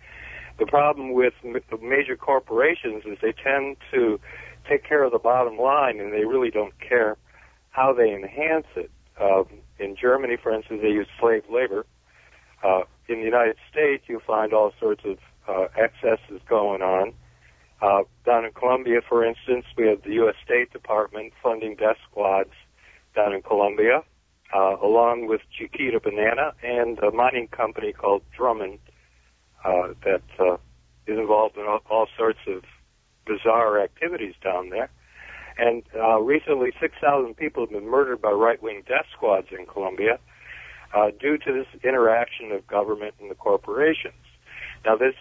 The 0.59 0.65
problem 0.65 1.13
with 1.13 1.33
major 1.81 2.15
corporations 2.15 3.03
is 3.05 3.17
they 3.21 3.33
tend 3.33 3.77
to 3.91 4.19
take 4.69 4.83
care 4.83 5.03
of 5.03 5.11
the 5.11 5.19
bottom 5.19 5.57
line 5.57 5.99
and 5.99 6.13
they 6.13 6.25
really 6.25 6.51
don't 6.51 6.77
care 6.79 7.17
how 7.71 7.93
they 7.93 8.13
enhance 8.13 8.67
it. 8.75 8.91
Uh, 9.19 9.43
in 9.79 9.95
Germany, 9.95 10.37
for 10.41 10.51
instance, 10.51 10.81
they 10.81 10.89
use 10.89 11.07
slave 11.19 11.43
labor. 11.49 11.85
Uh, 12.63 12.81
in 13.07 13.19
the 13.19 13.25
United 13.25 13.55
States, 13.71 14.03
you 14.07 14.21
find 14.25 14.53
all 14.53 14.71
sorts 14.79 15.03
of 15.05 15.17
uh, 15.47 15.67
excesses 15.75 16.41
going 16.47 16.81
on. 16.81 17.13
Uh, 17.81 18.03
down 18.25 18.45
in 18.45 18.51
Colombia, 18.51 19.01
for 19.07 19.25
instance, 19.25 19.65
we 19.75 19.87
have 19.87 20.03
the 20.03 20.13
U.S. 20.13 20.35
State 20.45 20.71
Department 20.71 21.33
funding 21.41 21.75
death 21.75 21.97
squads 22.09 22.51
down 23.15 23.33
in 23.33 23.41
Colombia 23.41 24.03
uh, 24.53 24.75
along 24.81 25.27
with 25.27 25.41
Chiquita 25.57 25.99
Banana 25.99 26.53
and 26.63 26.99
a 26.99 27.11
mining 27.11 27.47
company 27.47 27.93
called 27.93 28.23
Drummond 28.35 28.79
uh, 29.63 29.89
that 30.03 30.23
uh, 30.39 30.53
is 31.07 31.17
involved 31.17 31.57
in 31.57 31.63
all, 31.63 31.81
all 31.89 32.07
sorts 32.17 32.39
of 32.47 32.63
bizarre 33.25 33.81
activities 33.81 34.35
down 34.43 34.69
there. 34.69 34.89
And 35.57 35.83
uh, 35.95 36.19
recently, 36.19 36.71
6,000 36.79 37.35
people 37.35 37.63
have 37.63 37.71
been 37.71 37.89
murdered 37.89 38.21
by 38.21 38.31
right-wing 38.31 38.83
death 38.87 39.05
squads 39.15 39.47
in 39.57 39.65
Colombia 39.65 40.17
uh, 40.93 41.11
due 41.19 41.37
to 41.37 41.53
this 41.53 41.67
interaction 41.83 42.51
of 42.51 42.65
government 42.67 43.15
and 43.19 43.29
the 43.29 43.35
corporations. 43.35 44.13
Now, 44.85 44.95
this 44.95 45.15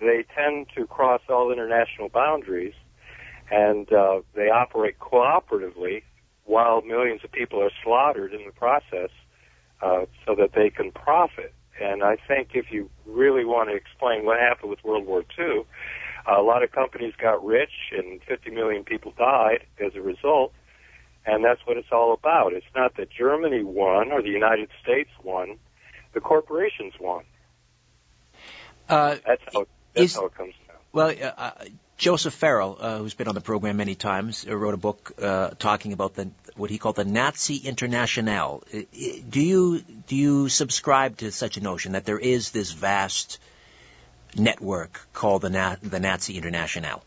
they 0.00 0.24
tend 0.36 0.66
to 0.76 0.86
cross 0.86 1.22
all 1.28 1.50
international 1.50 2.10
boundaries, 2.10 2.74
and 3.50 3.90
uh, 3.90 4.20
they 4.34 4.50
operate 4.50 4.98
cooperatively 4.98 6.02
while 6.46 6.80
millions 6.82 7.20
of 7.24 7.30
people 7.32 7.62
are 7.62 7.70
slaughtered 7.84 8.32
in 8.32 8.44
the 8.46 8.52
process 8.52 9.10
uh, 9.82 10.06
so 10.24 10.34
that 10.34 10.52
they 10.54 10.70
can 10.70 10.90
profit. 10.92 11.52
And 11.80 12.02
I 12.02 12.16
think 12.26 12.50
if 12.54 12.72
you 12.72 12.88
really 13.04 13.44
want 13.44 13.68
to 13.68 13.74
explain 13.74 14.24
what 14.24 14.38
happened 14.40 14.70
with 14.70 14.82
World 14.82 15.06
War 15.06 15.24
II, 15.38 15.64
a 16.26 16.40
lot 16.42 16.62
of 16.62 16.72
companies 16.72 17.12
got 17.20 17.44
rich 17.44 17.92
and 17.92 18.20
50 18.26 18.50
million 18.50 18.82
people 18.84 19.12
died 19.18 19.66
as 19.84 19.94
a 19.94 20.00
result. 20.00 20.52
And 21.26 21.44
that's 21.44 21.60
what 21.66 21.76
it's 21.76 21.88
all 21.92 22.12
about. 22.14 22.52
It's 22.52 22.66
not 22.74 22.96
that 22.96 23.10
Germany 23.10 23.62
won 23.64 24.12
or 24.12 24.22
the 24.22 24.28
United 24.30 24.70
States 24.82 25.10
won. 25.22 25.58
The 26.14 26.20
corporations 26.20 26.94
won. 27.00 27.24
Uh, 28.88 29.16
That's 29.26 29.42
how, 29.52 29.66
that's 29.94 30.04
is- 30.12 30.14
how 30.14 30.26
it 30.26 30.34
comes 30.34 30.54
down. 30.68 30.76
well, 30.92 31.08
uh, 31.08 31.32
uh, 31.36 31.50
Joseph 31.96 32.34
Farrell, 32.34 32.76
uh, 32.78 32.98
who's 32.98 33.14
been 33.14 33.28
on 33.28 33.34
the 33.34 33.40
program 33.40 33.78
many 33.78 33.94
times, 33.94 34.46
uh, 34.46 34.54
wrote 34.54 34.74
a 34.74 34.78
book 34.78 35.12
uh, 35.20 35.50
talking 35.58 35.92
about 35.92 36.14
the 36.14 36.30
what 36.54 36.70
he 36.70 36.78
called 36.78 36.96
the 36.96 37.04
Nazi 37.04 37.56
Internationale. 37.56 38.62
Uh, 38.72 38.80
Do 39.30 39.40
you 39.40 39.80
do 39.80 40.16
you 40.16 40.48
subscribe 40.48 41.16
to 41.18 41.32
such 41.32 41.56
a 41.56 41.62
notion 41.62 41.92
that 41.92 42.04
there 42.04 42.18
is 42.18 42.50
this 42.50 42.72
vast 42.72 43.38
network 44.36 45.00
called 45.14 45.42
the 45.42 45.50
Na- 45.50 45.76
the 45.82 46.00
Nazi 46.00 46.36
Internationale? 46.36 47.02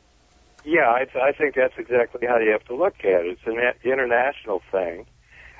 Yeah, 0.65 0.89
I, 0.89 1.05
I 1.21 1.31
think 1.33 1.55
that's 1.55 1.77
exactly 1.77 2.27
how 2.27 2.37
you 2.37 2.51
have 2.51 2.65
to 2.65 2.75
look 2.75 2.95
at 2.99 3.25
it. 3.25 3.37
It's 3.37 3.41
an 3.45 3.59
international 3.83 4.61
thing. 4.71 5.05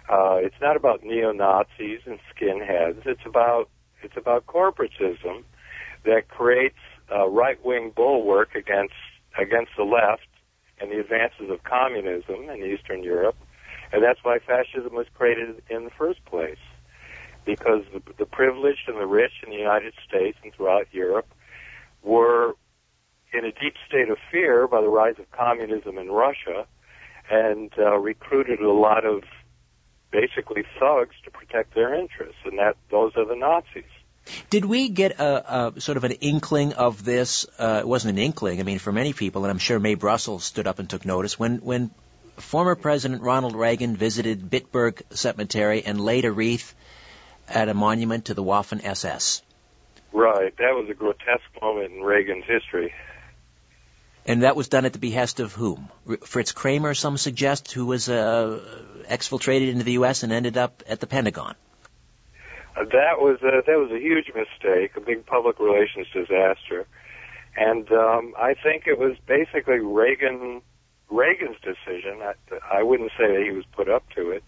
Uh, 0.10 0.38
it's 0.42 0.60
not 0.60 0.76
about 0.76 1.04
neo 1.04 1.32
Nazis 1.32 2.02
and 2.06 2.20
skinheads. 2.34 3.06
It's 3.06 3.26
about 3.28 3.70
it's 4.02 4.18
about 4.18 4.48
corporatism 4.48 5.44
that 6.04 6.30
creates 6.30 6.80
a 7.10 7.30
right 7.30 7.64
wing 7.64 7.92
bulwark 7.96 8.56
against 8.56 8.94
against 9.40 9.72
the 9.78 9.84
left 9.84 10.28
and 10.80 10.92
the 10.92 11.00
advances 11.00 11.50
of 11.50 11.64
communism 11.64 12.50
in 12.50 12.64
Eastern 12.64 13.04
Europe, 13.04 13.36
and 13.92 14.04
that's 14.04 14.20
why 14.24 14.40
fascism 14.40 14.94
was 14.94 15.08
created 15.16 15.62
in 15.70 15.84
the 15.84 15.92
first 15.92 16.24
place. 16.26 16.60
Because 17.46 17.84
the, 17.94 18.02
the 18.18 18.26
privileged 18.26 18.88
and 18.88 18.98
the 18.98 19.08
rich 19.08 19.32
in 19.44 19.50
the 19.50 19.58
United 19.58 19.94
States 20.08 20.38
and 20.44 20.54
throughout 20.54 20.88
Europe 20.92 21.28
were 22.04 22.54
in 23.34 23.46
a 23.46 23.52
deep 23.52 23.76
state 23.88 24.10
of 24.10 24.18
fear 24.32 24.68
by 24.68 24.82
the 24.82 24.88
rise 24.88 25.16
of 25.20 25.32
communism 25.32 25.98
in 25.98 26.10
Russia 26.10 26.68
and 27.30 27.72
uh, 27.78 27.98
recruited 27.98 28.60
a 28.60 28.72
lot 28.72 29.06
of 29.06 29.24
basically 30.12 30.64
thugs 30.80 31.16
to 31.24 31.32
protect 31.32 31.76
their 31.76 31.94
interests, 31.94 32.42
and 32.46 32.58
that 32.58 32.76
those 32.90 33.12
are 33.16 33.26
the 33.26 33.36
Nazis. 33.36 33.84
Did 34.50 34.66
we 34.66 34.90
get 34.90 35.20
a, 35.20 35.76
a 35.76 35.82
sort 35.82 35.98
of 35.98 36.04
an 36.04 36.12
inkling 36.14 36.74
of 36.74 37.04
this? 37.04 37.46
Uh, 37.58 37.80
it 37.82 37.88
wasn't 37.88 38.18
an 38.18 38.24
inkling. 38.24 38.60
I 38.60 38.64
mean, 38.64 38.80
for 38.80 38.92
many 38.92 39.14
people, 39.14 39.44
and 39.44 39.52
I'm 39.52 39.60
sure 39.60 39.80
Mae 39.80 39.96
Brussell's 39.96 40.44
stood 40.44 40.68
up 40.68 40.80
and 40.80 40.90
took 40.90 41.06
notice 41.06 41.38
when 41.38 41.58
when 41.58 41.92
former 42.38 42.76
President 42.76 43.22
Ronald 43.22 43.56
Reagan 43.56 43.96
visited 43.96 44.50
Bitburg 44.50 45.02
Cemetery 45.12 45.84
and 45.86 46.00
laid 46.00 46.26
a 46.26 46.32
wreath 46.32 46.76
at 47.48 47.70
a 47.70 47.74
monument 47.74 48.26
to 48.26 48.34
the 48.34 48.44
Waffen 48.44 48.84
SS. 48.84 49.42
Right, 50.12 50.56
that 50.58 50.74
was 50.74 50.90
a 50.90 50.94
grotesque 50.94 51.62
moment 51.62 51.94
in 51.94 52.02
Reagan's 52.02 52.46
history. 52.46 52.94
And 54.26 54.44
that 54.44 54.56
was 54.56 54.68
done 54.68 54.86
at 54.86 54.94
the 54.94 55.00
behest 55.00 55.40
of 55.40 55.54
whom? 55.54 55.90
Fritz 56.24 56.52
Kraemer, 56.52 56.96
some 56.96 57.18
suggest, 57.18 57.72
who 57.72 57.86
was 57.86 58.10
uh, 58.10 58.60
exfiltrated 59.10 59.72
into 59.72 59.84
the 59.84 59.94
U.S. 59.94 60.24
and 60.24 60.32
ended 60.32 60.58
up 60.58 60.84
at 60.88 61.00
the 61.00 61.08
Pentagon. 61.08 61.56
That 62.80 63.20
was 63.20 63.40
a, 63.44 63.62
that 63.68 63.78
was 63.78 63.92
a 63.92 64.00
huge 64.00 64.32
mistake, 64.34 64.96
a 64.96 65.02
big 65.02 65.26
public 65.26 65.60
relations 65.60 66.08
disaster, 66.14 66.88
and 67.58 67.92
um, 67.92 68.34
I 68.38 68.54
think 68.56 68.88
it 68.88 68.98
was 68.98 69.18
basically 69.28 69.80
Reagan 69.80 70.62
Reagan's 71.10 71.58
decision. 71.60 72.22
I, 72.22 72.80
I 72.80 72.84
wouldn't 72.84 73.12
say 73.18 73.28
that 73.36 73.44
he 73.44 73.52
was 73.52 73.66
put 73.76 73.90
up 73.90 74.04
to 74.16 74.32
it. 74.32 74.44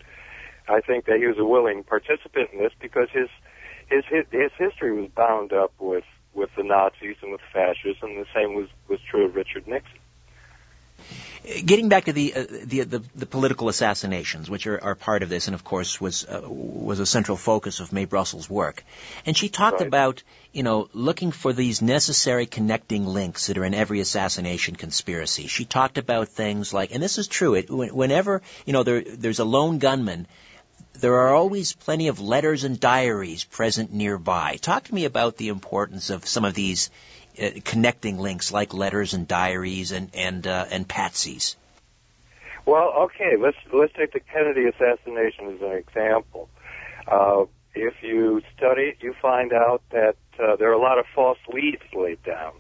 I 0.70 0.80
think 0.80 1.06
that 1.06 1.18
he 1.18 1.26
was 1.26 1.38
a 1.40 1.46
willing 1.46 1.84
participant 1.84 2.50
in 2.54 2.60
this 2.60 2.72
because 2.80 3.10
his 3.12 3.28
his 3.90 4.06
his, 4.10 4.26
his 4.32 4.52
history 4.58 4.94
was 4.94 5.10
bound 5.14 5.52
up 5.52 5.74
with 5.80 6.06
with 6.34 6.50
the 6.56 6.64
Nazis 6.64 7.18
and 7.22 7.34
with 7.34 7.42
fascism. 7.52 8.16
The 8.16 8.26
same 8.34 8.56
was 8.56 8.70
was 8.88 9.00
true 9.10 9.26
of 9.26 9.36
Richard 9.36 9.68
Nixon. 9.68 10.00
Getting 11.66 11.90
back 11.90 12.06
to 12.06 12.14
the, 12.14 12.34
uh, 12.36 12.44
the, 12.66 12.82
the 12.84 13.00
the 13.16 13.26
political 13.26 13.68
assassinations, 13.68 14.48
which 14.48 14.68
are, 14.68 14.82
are 14.84 14.94
part 14.94 15.24
of 15.24 15.30
this, 15.30 15.48
and 15.48 15.56
of 15.56 15.64
course 15.64 16.00
was 16.00 16.24
uh, 16.24 16.42
was 16.48 17.00
a 17.00 17.06
central 17.06 17.36
focus 17.36 17.80
of 17.80 17.92
Mae 17.92 18.06
Brussell's 18.06 18.48
work, 18.50 18.84
and 19.26 19.36
she 19.36 19.50
talked 19.50 19.80
Right. 19.80 19.88
about 19.88 20.22
you 20.54 20.62
know 20.62 20.88
looking 20.94 21.32
for 21.32 21.52
these 21.52 21.82
necessary 21.82 22.46
connecting 22.46 23.08
links 23.08 23.48
that 23.48 23.58
are 23.58 23.66
in 23.66 23.74
every 23.74 24.02
assassination 24.02 24.76
conspiracy. 24.76 25.48
She 25.48 25.66
talked 25.66 25.98
about 25.98 26.28
things 26.28 26.74
like, 26.76 26.94
and 26.94 27.02
this 27.02 27.18
is 27.18 27.28
true, 27.28 27.56
it, 27.56 27.72
whenever 27.72 28.42
you 28.68 28.74
know 28.74 28.84
there 28.84 29.02
there's 29.02 29.40
a 29.40 29.46
lone 29.46 29.80
gunman, 29.80 30.28
there 30.94 31.16
are 31.22 31.34
always 31.34 31.74
plenty 31.74 32.08
of 32.08 32.20
letters 32.20 32.64
and 32.64 32.80
diaries 32.80 33.44
present 33.46 33.92
nearby. 33.92 34.58
Talk 34.62 34.84
to 34.84 34.94
me 34.94 35.06
about 35.06 35.38
the 35.38 35.48
importance 35.50 36.12
of 36.12 36.28
some 36.28 36.46
of 36.46 36.54
these 36.54 36.92
connecting 37.64 38.18
links, 38.18 38.52
like 38.52 38.74
letters 38.74 39.14
and 39.14 39.28
diaries 39.28 39.92
and 39.92 40.10
and 40.14 40.46
uh, 40.48 40.66
and 40.72 40.88
patsies. 40.88 41.56
Well, 42.66 42.94
okay, 43.06 43.38
let's 43.40 43.58
let's 43.74 43.94
take 43.94 44.14
the 44.14 44.20
Kennedy 44.20 44.66
assassination 44.66 45.56
as 45.56 45.62
an 45.62 45.72
example. 45.72 46.50
Uh, 47.08 47.46
if 47.74 47.96
you 48.02 48.42
study 48.56 48.84
it, 48.84 48.98
you 49.02 49.14
find 49.22 49.54
out 49.54 49.82
that 49.92 50.16
uh, 50.40 50.56
there 50.58 50.70
are 50.70 50.74
a 50.74 50.82
lot 50.82 51.00
of 51.00 51.06
false 51.16 51.40
leads 51.52 51.82
laid 51.94 52.22
down, 52.24 52.54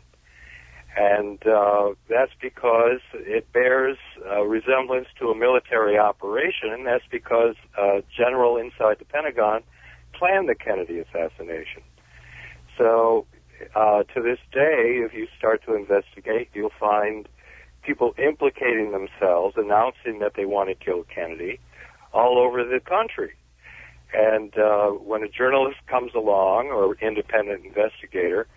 and 0.98 1.46
uh, 1.46 1.94
that's 2.10 2.32
because 2.42 3.02
it 3.14 3.52
bears 3.54 3.98
uh, 4.26 4.42
resemblance 4.42 5.08
to 5.20 5.30
a 5.30 5.36
military 5.36 5.98
operation, 6.00 6.72
and 6.72 6.86
that's 6.86 7.06
because 7.12 7.56
a 7.78 8.04
general 8.16 8.58
inside 8.58 8.98
the 9.00 9.06
Pentagon 9.06 9.64
planned 10.14 10.50
the 10.50 10.56
Kennedy 10.56 11.00
assassination. 11.00 11.84
So, 12.78 13.26
uh, 13.76 14.04
to 14.04 14.22
this 14.22 14.40
day, 14.52 15.02
if 15.06 15.14
you 15.14 15.28
start 15.38 15.64
to 15.66 15.76
investigate, 15.76 16.50
you'll 16.54 16.72
find 16.80 17.28
people 17.84 18.14
implicating 18.18 18.92
themselves, 18.92 19.56
announcing 19.58 20.20
that 20.20 20.34
they 20.36 20.46
want 20.46 20.70
to 20.70 20.76
kill 20.76 21.04
Kennedy 21.14 21.60
all 22.14 22.38
over 22.38 22.64
the 22.64 22.80
country. 22.80 23.34
And 24.14 24.58
uh, 24.58 24.90
when 24.90 25.24
a 25.24 25.30
journalist 25.30 25.78
comes 25.88 26.12
along 26.14 26.68
or 26.68 26.96
independent 27.02 27.66
investigator, 27.66 28.48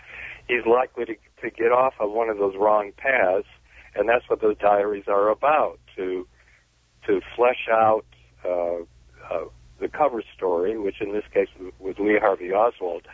he's 0.48 0.66
likely 0.66 1.04
to, 1.06 1.14
to 1.42 1.50
get 1.50 1.70
off 1.70 1.94
on 2.00 2.12
one 2.12 2.28
of 2.28 2.38
those 2.38 2.54
wrong 2.56 2.92
paths, 2.96 3.46
and 3.94 4.08
that's 4.08 4.28
what 4.28 4.40
those 4.40 4.58
diaries 4.58 5.04
are 5.06 5.28
about 5.28 5.78
to 5.96 6.26
to 7.06 7.20
flesh 7.36 7.68
out 7.70 8.06
uh, 8.46 8.78
uh, 9.30 9.44
the 9.78 9.88
cover 9.88 10.22
story, 10.34 10.78
which 10.78 11.00
in 11.00 11.12
this 11.12 11.24
case 11.32 11.48
was 11.78 11.96
Lee 11.98 12.18
Harvey 12.18 12.50
Oswald. 12.50 13.06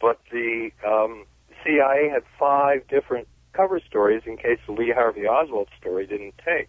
But 0.00 0.18
the 0.30 0.70
um, 0.86 1.26
CIA 1.64 2.08
had 2.08 2.22
five 2.38 2.86
different 2.88 3.28
cover 3.52 3.80
stories 3.80 4.22
in 4.26 4.36
case 4.36 4.58
the 4.66 4.72
Lee 4.72 4.92
Harvey 4.94 5.26
Oswald 5.26 5.68
story 5.78 6.06
didn't 6.06 6.34
take. 6.44 6.68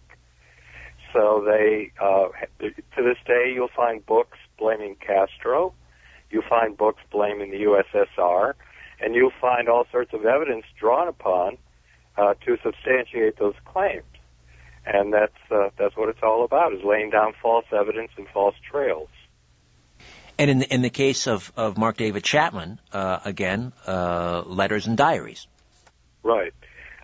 So 1.12 1.44
they, 1.44 1.92
uh, 2.00 2.28
to 2.60 3.02
this 3.02 3.18
day, 3.26 3.52
you'll 3.54 3.68
find 3.74 4.04
books 4.04 4.38
blaming 4.58 4.96
Castro. 4.96 5.74
You'll 6.30 6.48
find 6.48 6.76
books 6.76 7.02
blaming 7.10 7.50
the 7.50 7.58
USSR, 7.64 8.54
and 9.00 9.14
you'll 9.14 9.32
find 9.40 9.68
all 9.68 9.84
sorts 9.90 10.14
of 10.14 10.24
evidence 10.24 10.64
drawn 10.78 11.08
upon 11.08 11.58
uh, 12.16 12.34
to 12.46 12.56
substantiate 12.62 13.38
those 13.38 13.54
claims. 13.66 14.04
And 14.86 15.12
that's 15.12 15.36
uh, 15.50 15.68
that's 15.78 15.96
what 15.96 16.08
it's 16.08 16.22
all 16.22 16.44
about: 16.44 16.72
is 16.72 16.80
laying 16.82 17.10
down 17.10 17.34
false 17.40 17.66
evidence 17.72 18.10
and 18.16 18.26
false 18.32 18.56
trails. 18.68 19.08
And 20.42 20.50
in 20.50 20.58
the, 20.58 20.74
in 20.74 20.82
the 20.82 20.90
case 20.90 21.28
of, 21.28 21.52
of 21.56 21.78
Mark 21.78 21.96
David 21.96 22.24
Chapman, 22.24 22.80
uh, 22.92 23.20
again, 23.24 23.72
uh, 23.86 24.42
letters 24.44 24.88
and 24.88 24.96
diaries. 24.96 25.46
Right. 26.24 26.52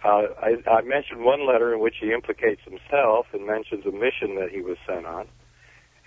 Uh, 0.04 0.34
I, 0.42 0.56
I 0.68 0.82
mentioned 0.82 1.22
one 1.22 1.46
letter 1.46 1.72
in 1.72 1.78
which 1.78 1.94
he 2.00 2.10
implicates 2.12 2.60
himself 2.64 3.26
and 3.32 3.46
mentions 3.46 3.86
a 3.86 3.92
mission 3.92 4.34
that 4.40 4.48
he 4.50 4.60
was 4.60 4.76
sent 4.88 5.06
on, 5.06 5.28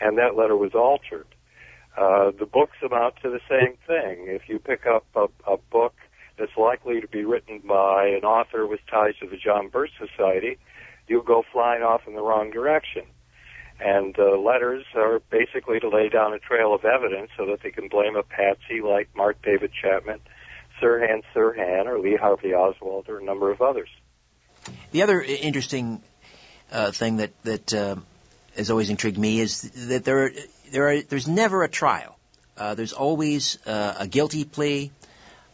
and 0.02 0.18
that 0.18 0.36
letter 0.36 0.58
was 0.58 0.76
altered. 0.76 1.26
Uh, 1.96 2.32
the 2.38 2.46
books 2.46 2.76
amount 2.86 3.16
to 3.24 3.30
the 3.30 3.40
same 3.50 3.78
thing. 3.88 4.26
If 4.28 4.50
you 4.50 4.60
pick 4.60 4.86
up 4.86 5.06
a, 5.16 5.28
a 5.50 5.56
book 5.72 5.96
that's 6.38 6.58
likely 6.58 7.00
to 7.00 7.08
be 7.08 7.24
written 7.24 7.62
by 7.66 8.08
an 8.08 8.26
author 8.26 8.68
with 8.68 8.82
ties 8.90 9.14
to 9.22 9.28
the 9.30 9.38
John 9.38 9.70
Birch 9.70 9.92
Society, 9.98 10.58
you'll 11.08 11.24
go 11.24 11.46
flying 11.54 11.82
off 11.82 12.02
in 12.08 12.14
the 12.14 12.22
wrong 12.22 12.52
direction. 12.52 13.04
And 13.84 14.18
uh, 14.20 14.38
letters 14.38 14.86
are 14.96 15.20
basically 15.32 15.80
to 15.80 15.90
lay 15.90 16.08
down 16.10 16.34
a 16.34 16.40
trail 16.40 16.74
of 16.76 16.86
evidence 16.86 17.32
so 17.36 17.48
that 17.48 17.64
they 17.64 17.72
can 17.72 17.88
blame 17.88 18.16
a 18.16 18.22
patsy 18.22 18.82
like 18.82 19.10
Mark 19.16 19.42
David 19.42 19.72
Chapman, 19.74 20.20
Sirhan 20.80 21.24
Sirhan, 21.34 21.88
or 21.88 21.98
Lee 21.98 22.16
Harvey 22.16 22.54
Oswald, 22.54 23.10
or 23.10 23.18
a 23.18 23.24
number 23.24 23.52
of 23.52 23.62
others. 23.62 23.90
The 24.92 25.02
other 25.02 25.20
interesting 25.22 26.02
uh, 26.72 26.92
thing 26.92 27.18
that 27.18 27.32
that 27.44 27.74
uh, 27.74 27.96
has 28.56 28.70
always 28.70 28.92
intrigued 28.92 29.18
me 29.18 29.40
is 29.40 29.62
that 29.88 30.06
there 30.06 30.26
are, 30.26 30.32
there 30.72 30.88
are 30.90 31.02
there's 31.02 31.28
never 31.28 31.64
a 31.64 31.70
trial. 31.70 32.18
Uh, 32.56 32.76
there's 32.76 32.94
always 32.94 33.58
uh, 33.66 33.96
a 33.98 34.08
guilty 34.08 34.46
plea, 34.46 34.92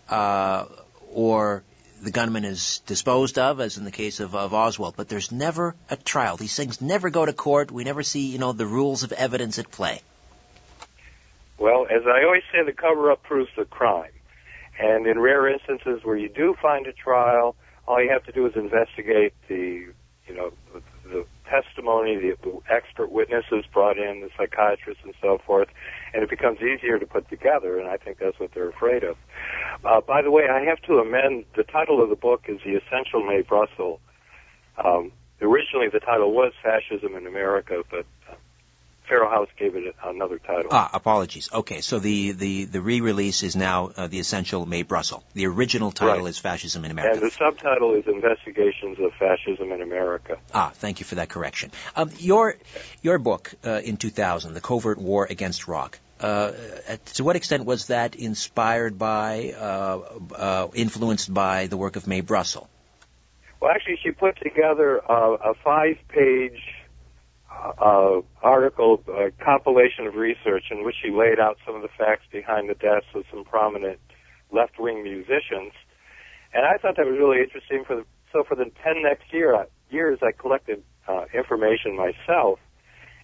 uh, 0.10 0.66
or 1.14 1.64
the 2.02 2.12
gunman 2.12 2.46
is 2.46 2.80
disposed 2.86 3.40
of, 3.40 3.60
as 3.60 3.78
in 3.78 3.84
the 3.84 3.92
case 3.92 4.20
of, 4.20 4.36
of 4.36 4.54
Oswald. 4.54 4.96
But 4.96 5.10
there's 5.10 5.32
never 5.32 5.76
a 5.90 5.96
trial. 5.96 6.38
These 6.38 6.56
things 6.56 6.82
never 6.82 7.10
go 7.10 7.26
to 7.26 7.34
court. 7.34 7.72
We 7.72 7.84
never 7.84 8.04
see 8.04 8.28
you 8.28 8.38
know 8.38 8.54
the 8.54 8.66
rules 8.66 9.04
of 9.04 9.12
evidence 9.12 9.60
at 9.60 9.72
play. 9.72 10.02
Well, 11.58 11.88
as 11.90 12.04
I 12.06 12.24
always 12.24 12.44
say, 12.52 12.64
the 12.64 12.74
cover-up 12.74 13.24
proves 13.24 13.50
the 13.58 13.66
crime. 13.66 14.12
And 14.80 15.08
in 15.08 15.18
rare 15.18 15.48
instances 15.48 16.04
where 16.04 16.16
you 16.16 16.30
do 16.30 16.56
find 16.62 16.86
a 16.86 16.94
trial, 16.94 17.56
all 17.88 18.02
you 18.02 18.12
have 18.12 18.24
to 18.26 18.32
do 18.32 18.46
is 18.46 18.56
investigate 18.56 19.34
the, 19.48 19.88
you 20.28 20.36
know, 20.36 20.52
testimony, 21.50 22.16
the, 22.16 22.36
expert 22.70 23.12
witnesses 23.12 23.66
brought 23.74 23.98
in, 23.98 24.22
the 24.22 24.30
psychiatrists 24.38 25.04
and 25.04 25.14
so 25.22 25.40
forth, 25.46 25.70
and 26.14 26.24
it 26.24 26.30
becomes 26.30 26.60
easier 26.60 27.00
to 27.00 27.06
put 27.06 27.30
together, 27.30 27.80
and 27.80 27.88
I 27.88 27.98
think 27.98 28.20
that's 28.20 28.40
what 28.40 28.52
they're 28.54 28.70
afraid 28.70 29.04
of. 29.04 29.16
Uh, 29.84 30.02
by 30.02 30.22
the 30.22 30.32
way, 30.32 30.44
I 30.50 30.64
have 30.64 30.82
to 30.84 31.00
amend, 31.00 31.46
the 31.56 31.64
title 31.64 32.02
of 32.02 32.10
the 32.10 32.16
book 32.16 32.46
is 32.48 32.60
The 32.66 32.76
Essential 32.76 33.26
Mae 33.26 33.42
Brussell. 33.42 34.00
Um, 34.84 35.12
originally 35.42 35.88
the 35.92 36.00
title 36.00 36.32
was 36.34 36.54
Fascism 36.62 37.16
in 37.16 37.26
America, 37.28 37.84
but 37.90 38.06
Feral 39.08 39.30
House 39.30 39.50
gave 39.58 39.76
it 39.76 39.96
another 40.04 40.38
title. 40.40 40.70
Ah, 40.72 40.90
apologies. 40.94 41.50
Okay, 41.54 41.82
so 41.82 42.00
the 42.00 42.32
the, 42.34 42.66
the 42.66 42.82
re-release 42.82 43.44
is 43.44 43.56
now 43.56 43.92
uh, 43.96 44.08
the 44.08 44.20
essential 44.20 44.66
Mae 44.66 44.84
Brussell. 44.84 45.24
The 45.34 45.46
original 45.48 45.92
title 45.92 46.24
Right. 46.26 46.30
is 46.30 46.38
Fascism 46.38 46.84
in 46.86 46.92
America. 46.92 47.20
And 47.20 47.26
the 47.26 47.32
subtitle 47.32 47.94
is 47.96 48.06
Investigations 48.08 48.98
of 49.00 49.14
Fascism 49.14 49.72
in 49.72 49.82
America. 49.82 50.38
Ah, 50.54 50.72
thank 50.74 51.00
you 51.00 51.06
for 51.06 51.16
that 51.16 51.30
correction. 51.30 51.72
Um, 51.96 52.12
your 52.20 52.56
your 53.02 53.18
book 53.18 53.54
uh, 53.66 53.82
in 53.84 53.98
2000, 53.98 54.54
The 54.54 54.62
Covert 54.62 54.98
War 54.98 55.26
Against 55.30 55.68
Rock. 55.68 56.00
Uh, 56.20 56.52
to 57.14 57.24
what 57.24 57.36
extent 57.36 57.64
was 57.66 57.88
that 57.88 58.16
inspired 58.16 58.98
by, 58.98 59.54
uh, 59.56 60.00
uh, 60.36 60.68
influenced 60.74 61.32
by 61.32 61.68
the 61.68 61.78
work 61.78 61.96
of 61.96 62.08
Mae 62.08 62.22
Brussell? 62.22 62.68
Well, 63.62 63.70
actually, 63.72 63.98
she 64.04 64.10
put 64.12 64.36
together 64.42 65.00
uh, 65.10 65.52
a 65.52 65.54
five-page 65.64 66.60
uh, 67.80 68.22
article, 68.42 69.04
uh, 69.08 69.30
compilation 69.44 70.08
of 70.08 70.16
research 70.16 70.66
in 70.72 70.84
which 70.86 70.96
he 71.04 71.12
laid 71.12 71.40
out 71.40 71.58
some 71.66 71.76
of 71.76 71.82
the 71.82 71.94
facts 71.98 72.26
behind 72.32 72.70
the 72.70 72.76
deaths 72.76 73.08
of 73.14 73.24
some 73.32 73.44
prominent 73.44 74.00
left-wing 74.52 75.04
musicians. 75.04 75.74
And 76.54 76.66
I 76.66 76.78
thought 76.78 76.96
that 76.98 77.06
was 77.06 77.18
really 77.18 77.40
interesting. 77.40 77.84
For 77.86 77.96
the, 77.98 78.06
so 78.32 78.44
for 78.48 78.56
the 78.56 78.72
ten 78.84 79.04
next 79.04 79.34
year 79.34 79.54
uh, 79.54 79.66
years, 79.90 80.20
I 80.22 80.32
collected 80.32 80.84
uh, 81.08 81.26
information 81.34 81.96
myself, 81.96 82.60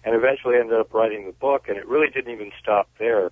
and 0.04 0.14
eventually 0.14 0.56
ended 0.56 0.78
up 0.78 0.92
writing 0.92 1.26
the 1.26 1.32
book. 1.32 1.64
And 1.68 1.76
it 1.76 1.86
really 1.88 2.10
didn't 2.12 2.32
even 2.32 2.50
stop 2.60 2.88
there, 2.98 3.30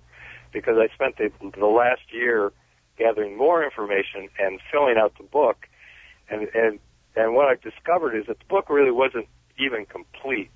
because 0.51 0.77
I 0.77 0.93
spent 0.93 1.17
the, 1.17 1.29
the 1.59 1.65
last 1.67 2.01
year 2.11 2.51
gathering 2.97 3.37
more 3.37 3.63
information 3.63 4.29
and 4.39 4.59
filling 4.71 4.97
out 4.97 5.13
the 5.17 5.23
book. 5.23 5.67
And 6.29 6.47
and 6.53 6.79
and 7.15 7.35
what 7.35 7.47
I've 7.47 7.61
discovered 7.61 8.15
is 8.15 8.25
that 8.27 8.39
the 8.39 8.45
book 8.45 8.69
really 8.69 8.91
wasn't 8.91 9.27
even 9.59 9.85
complete. 9.85 10.49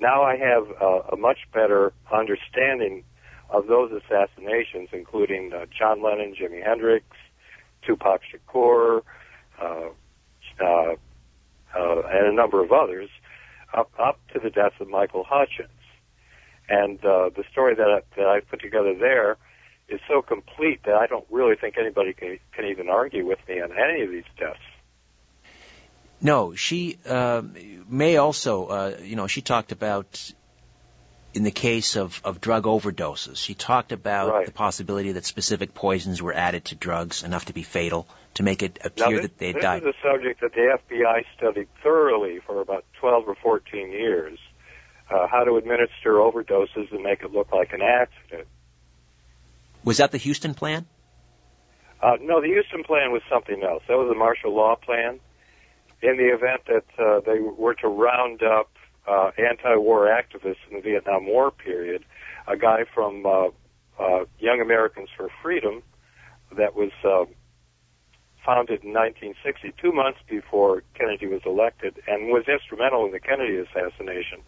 Now 0.00 0.22
I 0.22 0.36
have 0.36 0.66
uh, 0.80 1.00
a 1.12 1.16
much 1.16 1.38
better 1.52 1.92
understanding 2.12 3.04
of 3.50 3.66
those 3.66 3.92
assassinations, 3.92 4.90
including 4.92 5.52
uh, 5.52 5.66
John 5.76 6.02
Lennon, 6.02 6.34
Jimi 6.34 6.62
Hendrix, 6.62 7.06
Tupac 7.86 8.20
Shakur, 8.22 9.02
uh, 9.60 9.88
uh, 10.60 10.94
uh, 11.74 12.02
and 12.10 12.26
a 12.26 12.32
number 12.32 12.62
of 12.62 12.72
others, 12.72 13.08
up 13.74 13.90
up 13.98 14.18
to 14.32 14.40
the 14.40 14.50
death 14.50 14.72
of 14.80 14.88
Michael 14.88 15.24
Hutchence. 15.24 15.70
And 16.68 16.98
uh, 17.04 17.30
the 17.30 17.44
story 17.50 17.74
that 17.76 17.88
I, 17.88 18.00
that 18.16 18.26
I 18.26 18.40
put 18.40 18.60
together 18.60 18.94
there 18.98 19.36
is 19.88 20.00
so 20.08 20.20
complete 20.20 20.80
that 20.84 20.94
I 20.94 21.06
don't 21.06 21.26
really 21.30 21.54
think 21.56 21.76
anybody 21.78 22.12
can 22.12 22.38
can 22.52 22.64
even 22.66 22.88
argue 22.88 23.24
with 23.24 23.38
me 23.48 23.60
on 23.60 23.70
any 23.72 24.02
of 24.02 24.10
these 24.10 24.24
deaths. 24.38 24.58
No, 26.20 26.54
she 26.54 26.98
uh, 27.06 27.42
may 27.88 28.16
also, 28.16 28.66
uh, 28.66 28.96
you 29.02 29.16
know, 29.16 29.26
she 29.26 29.42
talked 29.42 29.72
about 29.72 30.32
in 31.34 31.42
the 31.44 31.50
case 31.50 31.96
of, 31.96 32.20
of 32.24 32.40
drug 32.40 32.64
overdoses. 32.64 33.36
She 33.36 33.52
talked 33.54 33.92
about 33.92 34.32
Right. 34.32 34.46
the 34.46 34.52
possibility 34.52 35.12
that 35.12 35.26
specific 35.26 35.74
poisons 35.74 36.22
were 36.22 36.32
added 36.32 36.64
to 36.66 36.74
drugs 36.74 37.22
enough 37.22 37.44
to 37.46 37.52
be 37.52 37.62
fatal 37.62 38.08
to 38.34 38.42
make 38.42 38.62
it 38.62 38.78
Now, 38.82 38.86
appear 38.88 39.16
this, 39.18 39.22
that 39.30 39.38
they 39.38 39.46
had 39.48 39.56
this 39.56 39.62
died. 39.62 39.82
is 39.82 39.88
a 39.88 40.08
subject 40.10 40.40
that 40.40 40.52
the 40.54 40.78
FBI 40.88 41.24
studied 41.36 41.68
thoroughly 41.82 42.40
for 42.46 42.62
about 42.62 42.84
12 43.00 43.28
or 43.28 43.34
14 43.34 43.92
years. 43.92 44.38
Uh, 45.08 45.28
how 45.28 45.44
to 45.44 45.56
administer 45.56 46.14
overdoses 46.14 46.90
and 46.90 47.02
make 47.04 47.22
it 47.22 47.30
look 47.32 47.52
like 47.52 47.72
an 47.72 47.80
accident. 47.82 48.48
Was 49.84 49.98
that 49.98 50.10
the 50.10 50.18
Huston 50.18 50.54
plan? 50.54 50.84
Uh, 52.02 52.16
no, 52.20 52.40
the 52.40 52.52
Huston 52.54 52.82
plan 52.82 53.12
was 53.12 53.22
something 53.30 53.62
else. 53.62 53.84
That 53.86 53.96
was 53.98 54.10
a 54.10 54.18
martial 54.18 54.52
law 54.56 54.74
plan. 54.74 55.20
In 56.02 56.16
the 56.16 56.28
event 56.28 56.62
that 56.66 57.02
uh, 57.02 57.20
they 57.20 57.40
were 57.40 57.74
to 57.74 57.88
round 57.88 58.42
up 58.42 58.70
uh, 59.08 59.30
anti-war 59.38 60.06
activists 60.06 60.62
in 60.70 60.76
the 60.76 60.82
Vietnam 60.82 61.26
War 61.26 61.50
period, 61.50 62.04
a 62.46 62.56
guy 62.56 62.84
from 62.94 63.24
uh, 63.24 63.48
uh, 63.98 64.24
Young 64.38 64.60
Americans 64.60 65.08
for 65.16 65.28
Freedom 65.42 65.82
that 66.56 66.74
was 66.74 66.90
uh, 67.04 67.24
founded 68.44 68.84
in 68.84 68.92
1960, 68.92 69.74
two 69.80 69.92
months 69.92 70.18
before 70.28 70.82
Kennedy 70.94 71.26
was 71.26 71.42
elected, 71.44 72.00
and 72.06 72.28
was 72.28 72.44
instrumental 72.46 73.04
in 73.04 73.12
the 73.12 73.20
Kennedy 73.20 73.56
assassination. 73.56 74.42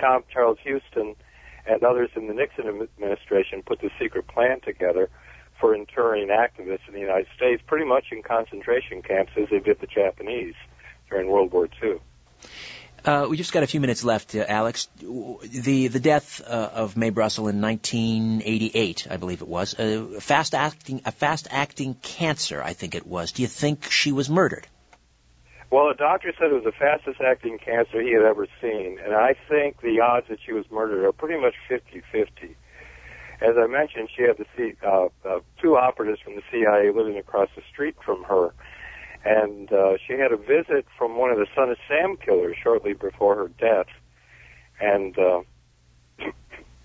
Tom 0.00 0.24
Charles 0.32 0.58
Huston 0.64 1.14
and 1.66 1.82
others 1.84 2.10
in 2.16 2.26
the 2.26 2.34
Nixon 2.34 2.66
administration 2.66 3.62
put 3.62 3.80
the 3.80 3.90
secret 4.00 4.26
plan 4.26 4.60
together 4.60 5.10
for 5.60 5.74
interring 5.74 6.28
activists 6.28 6.86
in 6.88 6.94
the 6.94 7.00
United 7.00 7.26
States, 7.36 7.62
pretty 7.66 7.84
much 7.84 8.06
in 8.10 8.22
concentration 8.22 9.02
camps 9.02 9.32
as 9.36 9.48
they 9.50 9.58
did 9.58 9.80
the 9.80 9.86
Japanese 9.86 10.54
during 11.08 11.28
World 11.28 11.52
War 11.52 11.68
II. 11.82 11.98
Uh, 13.04 13.26
we 13.30 13.36
just 13.36 13.52
got 13.52 13.62
a 13.62 13.66
few 13.66 13.80
minutes 13.80 14.04
left, 14.04 14.34
uh, 14.34 14.44
Alex. 14.46 14.88
The 15.00 15.88
the 15.88 16.00
death 16.00 16.42
uh, 16.44 16.70
of 16.74 16.96
Mae 16.96 17.10
Brussell 17.10 17.48
in 17.48 17.60
1988, 17.60 19.06
I 19.08 19.16
believe 19.16 19.40
it 19.40 19.48
was, 19.48 19.78
a 19.78 20.20
fast 20.20 20.54
acting 20.54 21.02
a 21.06 21.12
fast 21.12 21.48
acting 21.50 21.94
cancer, 21.94 22.62
I 22.62 22.72
think 22.72 22.94
it 22.94 23.06
was. 23.06 23.32
Do 23.32 23.42
you 23.42 23.48
think 23.48 23.90
she 23.90 24.12
was 24.12 24.28
murdered? 24.28 24.66
Well, 25.70 25.88
the 25.88 25.94
doctor 25.94 26.32
said 26.38 26.50
it 26.50 26.54
was 26.54 26.64
the 26.64 26.72
fastest 26.72 27.20
acting 27.20 27.58
cancer 27.58 28.00
he 28.00 28.12
had 28.12 28.22
ever 28.22 28.46
seen, 28.60 28.98
and 29.04 29.14
I 29.14 29.34
think 29.48 29.80
the 29.82 30.00
odds 30.00 30.26
that 30.28 30.38
she 30.44 30.52
was 30.52 30.64
murdered 30.70 31.04
are 31.04 31.12
pretty 31.12 31.38
much 31.40 31.54
50-50. 31.70 32.54
As 33.40 33.56
I 33.56 33.66
mentioned, 33.66 34.08
she 34.16 34.22
had 34.22 34.38
the 34.38 34.46
C, 34.56 34.72
uh, 34.84 35.08
uh, 35.28 35.40
two 35.60 35.76
operatives 35.76 36.20
from 36.22 36.36
the 36.36 36.42
CIA 36.50 36.90
living 36.90 37.18
across 37.18 37.50
the 37.54 37.62
street 37.70 37.96
from 38.02 38.24
her, 38.24 38.54
and 39.24 39.72
uh, 39.72 39.96
she 40.06 40.14
had 40.14 40.32
a 40.32 40.36
visit 40.36 40.86
from 40.96 41.16
one 41.16 41.30
of 41.30 41.38
the 41.38 41.46
Son 41.54 41.70
of 41.70 41.76
Sam 41.88 42.16
killers 42.16 42.56
shortly 42.62 42.92
before 42.92 43.36
her 43.36 43.48
death, 43.48 43.88
and, 44.80 45.18
uh, 45.18 45.40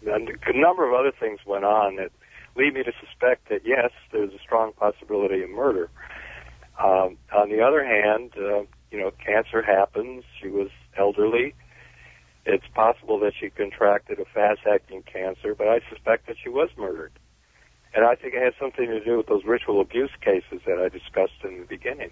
and 0.06 0.30
a 0.46 0.58
number 0.60 0.88
of 0.88 0.94
other 0.94 1.12
things 1.18 1.40
went 1.46 1.66
on 1.66 1.98
that 1.98 2.12
lead 2.56 2.74
me 2.74 2.84
to 2.84 2.92
suspect 3.00 3.50
that 3.50 3.62
yes, 3.66 3.92
there's 4.12 4.34
a 4.34 4.40
strong 4.40 4.74
possibility 4.74 5.42
of 5.44 5.50
murder. 5.50 5.90
Um, 6.80 7.18
on 7.36 7.50
the 7.50 7.62
other 7.62 7.84
hand, 7.86 8.32
uh, 8.38 8.64
you 8.92 9.00
know, 9.00 9.12
cancer 9.26 9.62
happens. 9.62 10.24
She 10.42 10.48
was 10.48 10.70
elderly. 10.98 11.54
It's 12.46 12.66
possible 12.76 13.20
that 13.20 13.34
she 13.40 13.50
contracted 13.50 14.20
a 14.20 14.26
fast-acting 14.26 15.04
cancer, 15.04 15.56
but 15.56 15.68
I 15.68 15.80
suspect 15.90 16.28
that 16.28 16.36
she 16.42 16.50
was 16.50 16.70
murdered. 16.78 17.14
And 17.96 18.06
I 18.06 18.16
think 18.16 18.34
it 18.34 18.42
has 18.42 18.54
something 18.60 18.88
to 18.88 19.04
do 19.04 19.18
with 19.18 19.28
those 19.28 19.46
ritual 19.46 19.82
abuse 19.82 20.12
cases 20.22 20.62
that 20.66 20.80
I 20.80 20.90
discussed 20.90 21.44
in 21.44 21.60
the 21.60 21.66
beginning. 21.66 22.12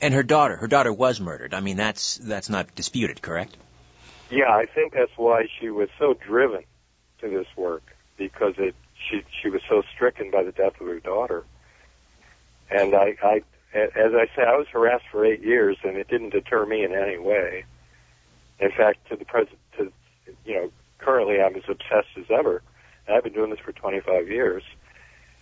And 0.00 0.14
her 0.14 0.22
daughter, 0.22 0.56
her 0.56 0.68
daughter 0.68 0.92
was 0.92 1.20
murdered. 1.20 1.52
I 1.52 1.60
mean, 1.60 1.76
that's 1.76 2.16
that's 2.16 2.48
not 2.48 2.74
disputed, 2.74 3.20
correct? 3.20 3.56
Yeah, 4.30 4.48
I 4.48 4.64
think 4.66 4.94
that's 4.94 5.12
why 5.16 5.46
she 5.58 5.68
was 5.68 5.88
so 5.98 6.14
driven 6.14 6.62
to 7.20 7.28
this 7.28 7.46
work 7.56 7.82
because 8.16 8.54
it 8.56 8.74
she 9.08 9.22
she 9.42 9.50
was 9.50 9.60
so 9.68 9.82
stricken 9.94 10.30
by 10.30 10.42
the 10.42 10.52
death 10.52 10.80
of 10.80 10.86
her 10.86 11.00
daughter. 11.00 11.44
And 12.70 12.94
I, 12.94 13.16
I 13.22 13.42
as 13.74 14.12
I 14.14 14.26
said, 14.34 14.48
I 14.48 14.56
was 14.56 14.66
harassed 14.72 15.04
for 15.10 15.24
eight 15.24 15.42
years, 15.42 15.76
and 15.84 15.96
it 15.96 16.08
didn't 16.08 16.30
deter 16.30 16.64
me 16.66 16.84
in 16.84 16.92
any 16.92 17.18
way. 17.18 17.64
In 18.58 18.70
fact, 18.70 19.08
to 19.10 19.16
the 19.16 19.24
present, 19.24 19.58
to 19.76 19.92
you 20.44 20.54
know, 20.54 20.70
currently 20.98 21.40
I'm 21.40 21.54
as 21.56 21.62
obsessed 21.68 22.16
as 22.16 22.30
ever. 22.30 22.62
I've 23.10 23.24
been 23.24 23.32
doing 23.32 23.50
this 23.50 23.58
for 23.60 23.72
25 23.72 24.28
years, 24.28 24.62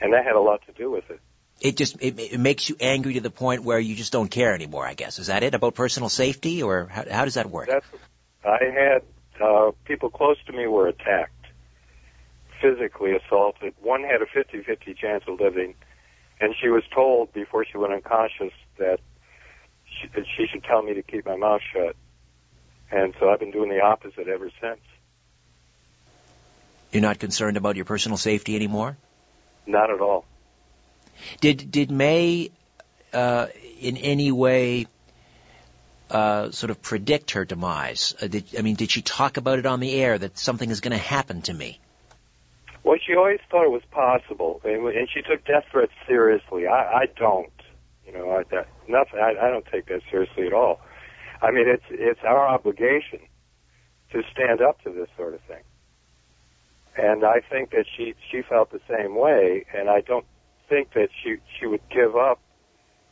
and 0.00 0.12
that 0.12 0.24
had 0.24 0.34
a 0.34 0.40
lot 0.40 0.62
to 0.66 0.72
do 0.72 0.90
with 0.90 1.08
it. 1.10 1.20
It 1.60 1.76
just 1.76 1.96
it, 2.00 2.18
it 2.18 2.38
makes 2.38 2.68
you 2.68 2.76
angry 2.78 3.14
to 3.14 3.20
the 3.20 3.30
point 3.30 3.64
where 3.64 3.80
you 3.80 3.96
just 3.96 4.12
don't 4.12 4.30
care 4.30 4.54
anymore. 4.54 4.86
I 4.86 4.94
guess 4.94 5.18
is 5.18 5.26
that 5.26 5.42
it 5.42 5.54
about 5.54 5.74
personal 5.74 6.08
safety, 6.08 6.62
or 6.62 6.86
how, 6.86 7.04
how 7.10 7.24
does 7.24 7.34
that 7.34 7.50
work? 7.50 7.68
That's 7.68 7.86
I 8.44 8.64
had 8.64 9.02
uh, 9.44 9.72
people 9.84 10.10
close 10.10 10.36
to 10.46 10.52
me 10.52 10.66
were 10.66 10.88
attacked, 10.88 11.46
physically 12.60 13.12
assaulted. 13.16 13.74
One 13.80 14.02
had 14.02 14.22
a 14.22 14.26
50-50 14.26 14.96
chance 14.96 15.24
of 15.26 15.40
living, 15.40 15.74
and 16.40 16.54
she 16.60 16.68
was 16.68 16.84
told 16.94 17.32
before 17.32 17.64
she 17.64 17.76
went 17.76 17.92
unconscious 17.92 18.52
that 18.78 19.00
she, 19.84 20.08
that 20.08 20.24
she 20.36 20.46
should 20.46 20.64
tell 20.64 20.82
me 20.82 20.94
to 20.94 21.02
keep 21.02 21.26
my 21.26 21.36
mouth 21.36 21.60
shut. 21.72 21.96
And 22.90 23.14
so 23.20 23.28
I've 23.28 23.40
been 23.40 23.50
doing 23.50 23.68
the 23.68 23.80
opposite 23.80 24.28
ever 24.28 24.50
since. 24.60 24.80
You're 26.92 27.02
not 27.02 27.18
concerned 27.18 27.56
about 27.56 27.76
your 27.76 27.84
personal 27.84 28.16
safety 28.16 28.56
anymore. 28.56 28.96
Not 29.66 29.90
at 29.90 30.00
all. 30.00 30.24
Did 31.40 31.70
did 31.70 31.90
Mae 31.90 32.50
uh, 33.12 33.48
in 33.80 33.96
any 33.96 34.32
way 34.32 34.86
uh, 36.10 36.50
sort 36.50 36.70
of 36.70 36.80
predict 36.80 37.32
her 37.32 37.44
demise? 37.44 38.14
Uh, 38.20 38.28
did, 38.28 38.44
I 38.58 38.62
mean, 38.62 38.76
did 38.76 38.90
she 38.90 39.02
talk 39.02 39.36
about 39.36 39.58
it 39.58 39.66
on 39.66 39.80
the 39.80 39.92
air 39.92 40.16
that 40.16 40.38
something 40.38 40.70
is 40.70 40.80
going 40.80 40.92
to 40.92 40.96
happen 40.96 41.42
to 41.42 41.54
me? 41.54 41.78
Well, 42.84 42.96
she 43.04 43.14
always 43.14 43.40
thought 43.50 43.64
it 43.64 43.70
was 43.70 43.82
possible, 43.90 44.62
and, 44.64 44.86
and 44.88 45.08
she 45.12 45.20
took 45.20 45.44
death 45.44 45.64
threats 45.70 45.92
seriously. 46.06 46.66
I, 46.66 47.00
I 47.00 47.06
don't. 47.16 47.52
You 48.06 48.14
know, 48.14 48.30
I, 48.30 48.44
that, 48.50 48.68
nothing. 48.86 49.20
I, 49.20 49.34
I 49.38 49.50
don't 49.50 49.66
take 49.66 49.86
that 49.86 50.00
seriously 50.10 50.46
at 50.46 50.54
all. 50.54 50.80
I 51.42 51.50
mean, 51.50 51.68
it's 51.68 51.84
it's 51.90 52.20
our 52.24 52.48
obligation 52.48 53.20
to 54.12 54.22
stand 54.32 54.62
up 54.62 54.82
to 54.84 54.90
this 54.90 55.08
sort 55.16 55.34
of 55.34 55.40
thing. 55.42 55.62
And 56.98 57.24
I 57.24 57.40
think 57.48 57.70
that 57.70 57.84
she 57.96 58.14
she 58.28 58.42
felt 58.42 58.72
the 58.72 58.80
same 58.88 59.14
way, 59.14 59.64
and 59.72 59.88
I 59.88 60.00
don't 60.00 60.26
think 60.68 60.92
that 60.94 61.10
she 61.22 61.36
she 61.58 61.66
would 61.66 61.88
give 61.90 62.16
up 62.16 62.40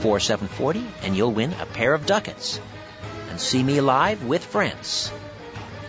1-866-740-4740 0.00 0.84
and 1.02 1.16
you'll 1.16 1.32
win 1.32 1.52
a 1.54 1.66
pair 1.66 1.94
of 1.94 2.06
ducats. 2.06 2.60
And 3.30 3.40
see 3.40 3.62
me 3.62 3.80
live 3.80 4.24
with 4.24 4.44
friends. 4.44 5.12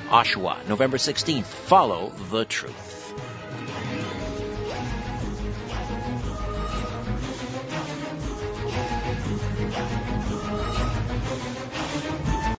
Oshawa, 0.09 0.67
November 0.67 0.97
16th. 0.97 1.45
Follow 1.45 2.11
the 2.29 2.45
truth. 2.45 3.00